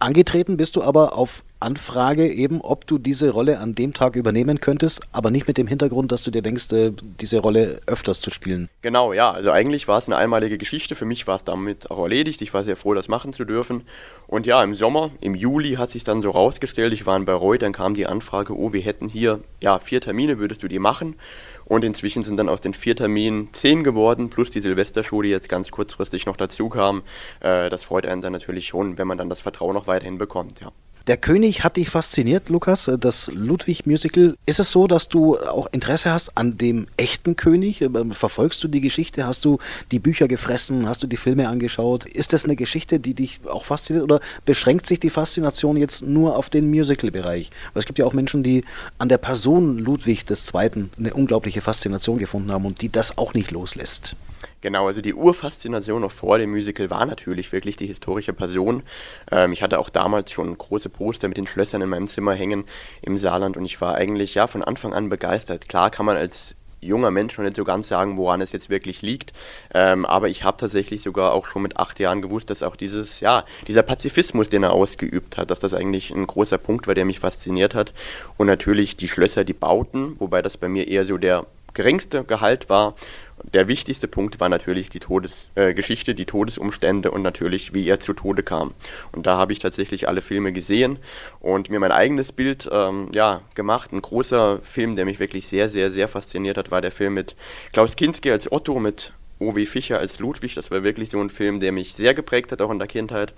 Angetreten 0.00 0.56
bist 0.56 0.74
du 0.74 0.82
aber 0.82 1.16
auf 1.16 1.44
Anfrage 1.60 2.26
eben, 2.26 2.60
ob 2.60 2.86
du 2.86 2.98
diese 2.98 3.30
Rolle 3.30 3.58
an 3.58 3.74
dem 3.74 3.94
Tag 3.94 4.16
übernehmen 4.16 4.60
könntest, 4.60 5.02
aber 5.12 5.30
nicht 5.30 5.46
mit 5.46 5.58
dem 5.58 5.66
Hintergrund, 5.66 6.10
dass 6.10 6.24
du 6.24 6.30
dir 6.30 6.42
denkst, 6.42 6.72
äh, 6.72 6.92
diese 7.20 7.38
Rolle 7.38 7.80
öfters 7.86 8.20
zu 8.20 8.30
spielen. 8.30 8.68
Genau, 8.82 9.12
ja. 9.12 9.30
Also 9.30 9.50
eigentlich 9.50 9.86
war 9.88 9.98
es 9.98 10.06
eine 10.06 10.16
einmalige 10.16 10.58
Geschichte. 10.58 10.94
Für 10.94 11.04
mich 11.04 11.26
war 11.26 11.36
es 11.36 11.44
damit 11.44 11.90
auch 11.90 11.98
erledigt. 11.98 12.42
Ich 12.42 12.54
war 12.54 12.62
sehr 12.62 12.76
froh, 12.76 12.94
das 12.94 13.08
machen 13.08 13.32
zu 13.32 13.44
dürfen. 13.44 13.82
Und 14.26 14.46
ja, 14.46 14.62
im 14.62 14.74
Sommer, 14.74 15.10
im 15.20 15.34
Juli 15.34 15.74
hat 15.74 15.90
sich 15.90 16.04
dann 16.04 16.22
so 16.22 16.30
rausgestellt, 16.30 16.92
ich 16.92 17.06
war 17.06 17.16
in 17.16 17.24
Bayreuth, 17.24 17.62
dann 17.62 17.72
kam 17.72 17.94
die 17.94 18.06
Anfrage, 18.06 18.56
oh, 18.56 18.72
wir 18.72 18.80
hätten 18.80 19.08
hier 19.08 19.40
ja 19.60 19.78
vier 19.78 20.00
Termine, 20.00 20.38
würdest 20.38 20.62
du 20.62 20.68
die 20.68 20.78
machen? 20.78 21.16
Und 21.64 21.84
inzwischen 21.84 22.24
sind 22.24 22.36
dann 22.36 22.48
aus 22.48 22.60
den 22.60 22.74
vier 22.74 22.96
Terminen 22.96 23.48
zehn 23.52 23.84
geworden, 23.84 24.28
plus 24.28 24.50
die 24.50 24.60
Silvestershow, 24.60 25.22
die 25.22 25.28
jetzt 25.28 25.48
ganz 25.48 25.70
kurzfristig 25.70 26.26
noch 26.26 26.36
dazu 26.36 26.68
kam. 26.68 27.02
Äh, 27.40 27.70
das 27.70 27.84
freut 27.84 28.06
einen 28.06 28.22
dann 28.22 28.32
natürlich 28.32 28.66
schon, 28.66 28.98
wenn 28.98 29.06
man 29.06 29.18
dann 29.18 29.28
das 29.28 29.40
Vertrauen 29.40 29.74
noch 29.74 29.86
weiterhin 29.86 30.18
bekommt, 30.18 30.60
ja. 30.60 30.72
Der 31.10 31.16
König 31.16 31.64
hat 31.64 31.76
dich 31.76 31.90
fasziniert, 31.90 32.50
Lukas, 32.50 32.86
äh, 32.86 32.96
das 32.96 33.32
Ludwig-Musical. 33.34 34.36
Ist 34.46 34.60
es 34.60 34.70
so, 34.70 34.86
dass 34.86 35.08
du 35.08 35.36
auch 35.40 35.66
Interesse 35.72 36.12
hast 36.12 36.36
an 36.36 36.56
dem 36.56 36.86
echten 36.96 37.34
König? 37.34 37.80
Ähm, 37.80 38.12
verfolgst 38.12 38.62
du 38.62 38.68
die 38.68 38.80
Geschichte? 38.80 39.26
Hast 39.26 39.44
du 39.44 39.58
die 39.90 39.98
Bücher 39.98 40.28
gefressen? 40.28 40.88
Hast 40.88 41.02
du 41.02 41.08
die 41.08 41.16
Filme 41.16 41.48
angeschaut? 41.48 42.06
Ist 42.06 42.32
das 42.32 42.44
eine 42.44 42.54
Geschichte, 42.54 43.00
die 43.00 43.14
dich 43.14 43.40
auch 43.48 43.64
fasziniert 43.64 44.04
oder 44.04 44.20
beschränkt 44.44 44.86
sich 44.86 45.00
die 45.00 45.10
Faszination 45.10 45.76
jetzt 45.76 46.02
nur 46.02 46.36
auf 46.36 46.48
den 46.48 46.70
Musical-Bereich? 46.70 47.50
Weil 47.72 47.80
es 47.80 47.86
gibt 47.86 47.98
ja 47.98 48.06
auch 48.06 48.12
Menschen, 48.12 48.44
die 48.44 48.62
an 48.98 49.08
der 49.08 49.18
Person 49.18 49.78
Ludwig 49.78 50.26
II. 50.30 50.90
eine 50.96 51.12
unglaubliche 51.12 51.60
Faszination 51.60 52.18
gefunden 52.18 52.52
haben 52.52 52.66
und 52.66 52.82
die 52.82 52.88
das 52.88 53.18
auch 53.18 53.34
nicht 53.34 53.50
loslässt. 53.50 54.14
Genau, 54.60 54.86
also 54.86 55.00
die 55.00 55.14
Urfaszination 55.14 56.02
noch 56.02 56.10
vor 56.10 56.38
dem 56.38 56.50
Musical 56.50 56.90
war 56.90 57.06
natürlich 57.06 57.52
wirklich 57.52 57.76
die 57.76 57.86
historische 57.86 58.32
Person. 58.32 58.82
Ähm, 59.30 59.52
ich 59.52 59.62
hatte 59.62 59.78
auch 59.78 59.88
damals 59.90 60.32
schon 60.32 60.56
große 60.56 60.88
Poster 60.88 61.28
mit 61.28 61.36
den 61.36 61.46
Schlössern 61.46 61.82
in 61.82 61.88
meinem 61.88 62.06
Zimmer 62.06 62.34
hängen 62.34 62.64
im 63.02 63.18
Saarland 63.18 63.56
und 63.56 63.64
ich 63.64 63.80
war 63.80 63.94
eigentlich 63.94 64.34
ja 64.34 64.46
von 64.46 64.62
Anfang 64.62 64.92
an 64.92 65.08
begeistert. 65.08 65.68
Klar 65.68 65.90
kann 65.90 66.06
man 66.06 66.16
als 66.16 66.56
junger 66.80 67.10
Mensch 67.10 67.36
noch 67.36 67.44
nicht 67.44 67.56
so 67.56 67.64
ganz 67.64 67.88
sagen, 67.88 68.16
woran 68.16 68.40
es 68.40 68.52
jetzt 68.52 68.70
wirklich 68.70 69.02
liegt. 69.02 69.32
Ähm, 69.74 70.04
aber 70.04 70.28
ich 70.28 70.44
habe 70.44 70.56
tatsächlich 70.56 71.02
sogar 71.02 71.32
auch 71.32 71.46
schon 71.46 71.62
mit 71.62 71.76
acht 71.76 71.98
Jahren 72.00 72.22
gewusst, 72.22 72.50
dass 72.50 72.62
auch 72.62 72.76
dieses, 72.76 73.20
ja, 73.20 73.44
dieser 73.66 73.82
Pazifismus, 73.82 74.48
den 74.48 74.62
er 74.62 74.72
ausgeübt 74.72 75.38
hat, 75.38 75.50
dass 75.50 75.60
das 75.60 75.74
eigentlich 75.74 76.10
ein 76.10 76.26
großer 76.26 76.58
Punkt 76.58 76.86
war, 76.86 76.94
der 76.94 77.04
mich 77.04 77.20
fasziniert 77.20 77.74
hat. 77.74 77.92
Und 78.36 78.46
natürlich 78.46 78.96
die 78.96 79.08
Schlösser, 79.08 79.44
die 79.44 79.52
Bauten, 79.52 80.16
wobei 80.18 80.42
das 80.42 80.56
bei 80.56 80.68
mir 80.68 80.88
eher 80.88 81.04
so 81.04 81.18
der 81.18 81.46
geringste 81.74 82.24
Gehalt 82.24 82.68
war. 82.68 82.94
Der 83.42 83.68
wichtigste 83.68 84.06
Punkt 84.06 84.38
war 84.38 84.48
natürlich 84.48 84.90
die 84.90 85.00
Todesgeschichte, 85.00 86.10
äh, 86.10 86.14
die 86.14 86.26
Todesumstände 86.26 87.10
und 87.10 87.22
natürlich, 87.22 87.72
wie 87.72 87.88
er 87.88 88.00
zu 88.00 88.12
Tode 88.12 88.42
kam. 88.42 88.74
Und 89.12 89.26
da 89.26 89.36
habe 89.36 89.52
ich 89.52 89.58
tatsächlich 89.58 90.08
alle 90.08 90.20
Filme 90.20 90.52
gesehen 90.52 90.98
und 91.40 91.70
mir 91.70 91.80
mein 91.80 91.92
eigenes 91.92 92.32
Bild 92.32 92.68
ähm, 92.70 93.08
ja, 93.14 93.40
gemacht. 93.54 93.92
Ein 93.92 94.02
großer 94.02 94.60
Film, 94.62 94.94
der 94.96 95.06
mich 95.06 95.20
wirklich 95.20 95.48
sehr, 95.48 95.68
sehr, 95.68 95.90
sehr 95.90 96.08
fasziniert 96.08 96.58
hat, 96.58 96.70
war 96.70 96.82
der 96.82 96.92
Film 96.92 97.14
mit 97.14 97.34
Klaus 97.72 97.96
Kinski 97.96 98.30
als 98.30 98.50
Otto, 98.52 98.78
mit 98.78 99.12
O.W. 99.38 99.64
Fischer 99.64 99.98
als 99.98 100.18
Ludwig. 100.18 100.54
Das 100.54 100.70
war 100.70 100.82
wirklich 100.82 101.10
so 101.10 101.18
ein 101.18 101.30
Film, 101.30 101.60
der 101.60 101.72
mich 101.72 101.94
sehr 101.94 102.14
geprägt 102.14 102.52
hat, 102.52 102.60
auch 102.60 102.70
in 102.70 102.78
der 102.78 102.88
Kindheit. 102.88 103.32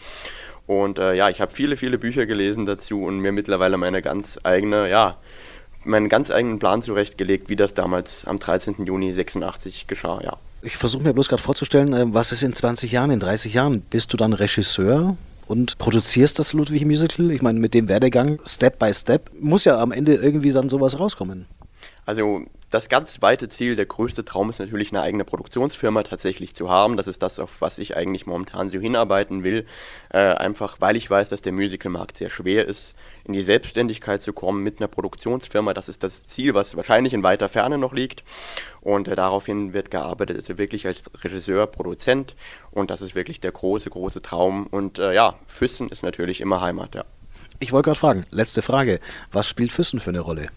Und 0.66 0.98
äh, 0.98 1.14
ja, 1.14 1.28
ich 1.28 1.40
habe 1.40 1.52
viele, 1.52 1.76
viele 1.76 1.98
Bücher 1.98 2.26
gelesen 2.26 2.66
dazu 2.66 3.04
und 3.04 3.18
mir 3.18 3.32
mittlerweile 3.32 3.76
meine 3.76 4.02
ganz 4.02 4.38
eigene, 4.42 4.88
ja, 4.88 5.18
meinen 5.84 6.08
ganz 6.08 6.30
eigenen 6.30 6.58
Plan 6.58 6.82
zurechtgelegt, 6.82 7.48
wie 7.48 7.56
das 7.56 7.74
damals 7.74 8.24
am 8.24 8.38
13. 8.38 8.84
Juni 8.84 9.12
86 9.12 9.86
geschah, 9.86 10.20
ja. 10.22 10.36
Ich 10.62 10.76
versuche 10.76 11.02
mir 11.02 11.12
bloß 11.12 11.28
gerade 11.28 11.42
vorzustellen, 11.42 11.92
äh, 11.92 12.04
was 12.14 12.32
ist 12.32 12.42
in 12.42 12.52
20 12.52 12.92
Jahren, 12.92 13.10
in 13.10 13.20
30 13.20 13.54
Jahren? 13.54 13.80
Bist 13.80 14.12
du 14.12 14.16
dann 14.16 14.32
Regisseur 14.32 15.16
und 15.48 15.78
produzierst 15.78 16.38
das 16.38 16.52
Ludwig 16.52 16.84
Musical? 16.84 17.30
Ich 17.32 17.42
meine, 17.42 17.58
mit 17.58 17.74
dem 17.74 17.88
Werdegang, 17.88 18.38
Step 18.46 18.78
by 18.78 18.94
Step, 18.94 19.30
muss 19.40 19.64
ja 19.64 19.80
am 19.80 19.90
Ende 19.92 20.14
irgendwie 20.14 20.52
dann 20.52 20.68
sowas 20.68 20.98
rauskommen. 20.98 21.46
Also 22.06 22.42
das 22.72 22.88
ganz 22.88 23.20
weite 23.20 23.48
Ziel, 23.48 23.76
der 23.76 23.85
größte 23.85 24.24
Traum 24.24 24.48
ist 24.48 24.58
natürlich 24.58 24.92
eine 24.92 25.02
eigene 25.02 25.24
Produktionsfirma 25.24 26.04
tatsächlich 26.04 26.54
zu 26.54 26.70
haben. 26.70 26.96
Das 26.96 27.06
ist 27.06 27.22
das, 27.22 27.38
auf 27.38 27.61
was 27.61 27.76
ich 27.78 27.96
eigentlich 27.98 28.24
momentan 28.24 28.70
so 28.70 28.80
hinarbeiten 28.80 29.44
will. 29.44 29.66
Äh, 30.08 30.18
einfach 30.18 30.80
weil 30.80 30.96
ich 30.96 31.08
weiß, 31.08 31.28
dass 31.28 31.42
der 31.42 31.52
Musicalmarkt 31.52 32.16
sehr 32.16 32.30
schwer 32.30 32.66
ist, 32.66 32.96
in 33.24 33.35
die 33.35 33.42
Selbstständigkeit 33.42 34.22
zu 34.22 34.32
kommen 34.32 34.62
mit 34.62 34.80
einer 34.80 34.88
Produktionsfirma. 34.88 35.74
Das 35.74 35.90
ist 35.90 36.02
das 36.02 36.24
Ziel, 36.24 36.54
was 36.54 36.74
wahrscheinlich 36.74 37.12
in 37.12 37.22
weiter 37.22 37.50
Ferne 37.50 37.76
noch 37.76 37.92
liegt. 37.92 38.24
Und 38.80 39.06
äh, 39.06 39.16
daraufhin 39.16 39.74
wird 39.74 39.90
gearbeitet, 39.90 40.38
also 40.38 40.56
wirklich 40.56 40.87
als 40.87 41.04
Regisseur, 41.22 41.66
Produzent. 41.66 42.35
Und 42.70 42.90
das 42.90 43.02
ist 43.02 43.14
wirklich 43.14 43.40
der 43.40 43.52
große, 43.52 43.90
große 43.90 44.22
Traum. 44.22 44.66
Und 44.66 44.98
äh, 44.98 45.12
ja, 45.12 45.38
Füssen 45.46 45.90
ist 45.90 46.02
natürlich 46.02 46.40
immer 46.40 46.62
Heimat, 46.62 46.94
ja. 46.94 47.04
Ich 47.58 47.72
wollte 47.72 47.90
gerade 47.90 47.98
fragen, 47.98 48.24
letzte 48.30 48.62
Frage. 48.62 48.98
Was 49.30 49.46
spielt 49.46 49.72
Füssen 49.72 50.00
für 50.00 50.11
eine 50.11 50.20
Rolle? 50.20 50.48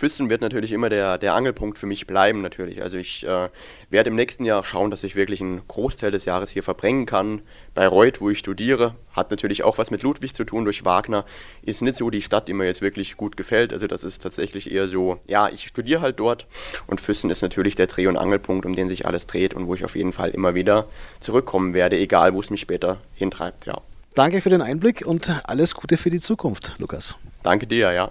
Füssen 0.00 0.30
wird 0.30 0.40
natürlich 0.40 0.72
immer 0.72 0.88
der, 0.88 1.18
der 1.18 1.34
Angelpunkt 1.34 1.78
für 1.78 1.84
mich 1.84 2.06
bleiben, 2.06 2.40
natürlich. 2.40 2.80
Also 2.80 2.96
ich 2.96 3.22
äh, 3.26 3.50
werde 3.90 4.08
im 4.08 4.16
nächsten 4.16 4.46
Jahr 4.46 4.64
schauen, 4.64 4.90
dass 4.90 5.04
ich 5.04 5.14
wirklich 5.14 5.42
einen 5.42 5.60
Großteil 5.68 6.10
des 6.10 6.24
Jahres 6.24 6.48
hier 6.48 6.62
verbringen 6.62 7.04
kann. 7.04 7.42
Bayreuth, 7.74 8.22
wo 8.22 8.30
ich 8.30 8.38
studiere, 8.38 8.94
hat 9.12 9.30
natürlich 9.30 9.62
auch 9.62 9.76
was 9.76 9.90
mit 9.90 10.02
Ludwig 10.02 10.32
zu 10.32 10.44
tun 10.44 10.64
durch 10.64 10.86
Wagner. 10.86 11.26
Ist 11.60 11.82
nicht 11.82 11.96
so 11.96 12.08
die 12.08 12.22
Stadt, 12.22 12.48
die 12.48 12.54
mir 12.54 12.64
jetzt 12.64 12.80
wirklich 12.80 13.18
gut 13.18 13.36
gefällt. 13.36 13.74
Also 13.74 13.86
das 13.88 14.02
ist 14.02 14.22
tatsächlich 14.22 14.72
eher 14.72 14.88
so, 14.88 15.18
ja, 15.26 15.50
ich 15.50 15.66
studiere 15.66 16.00
halt 16.00 16.18
dort 16.18 16.46
und 16.86 17.02
Füssen 17.02 17.28
ist 17.28 17.42
natürlich 17.42 17.74
der 17.74 17.86
Dreh- 17.86 18.06
und 18.06 18.16
Angelpunkt, 18.16 18.64
um 18.64 18.74
den 18.74 18.88
sich 18.88 19.04
alles 19.04 19.26
dreht 19.26 19.52
und 19.52 19.66
wo 19.66 19.74
ich 19.74 19.84
auf 19.84 19.96
jeden 19.96 20.14
Fall 20.14 20.30
immer 20.30 20.54
wieder 20.54 20.86
zurückkommen 21.20 21.74
werde, 21.74 21.98
egal 21.98 22.32
wo 22.32 22.40
es 22.40 22.48
mich 22.48 22.62
später 22.62 23.02
hintreibt, 23.16 23.66
ja. 23.66 23.76
Danke 24.14 24.40
für 24.40 24.48
den 24.48 24.62
Einblick 24.62 25.04
und 25.04 25.30
alles 25.44 25.74
Gute 25.74 25.98
für 25.98 26.08
die 26.08 26.20
Zukunft, 26.20 26.72
Lukas. 26.78 27.16
Danke 27.42 27.66
dir, 27.66 27.92
ja. 27.92 28.10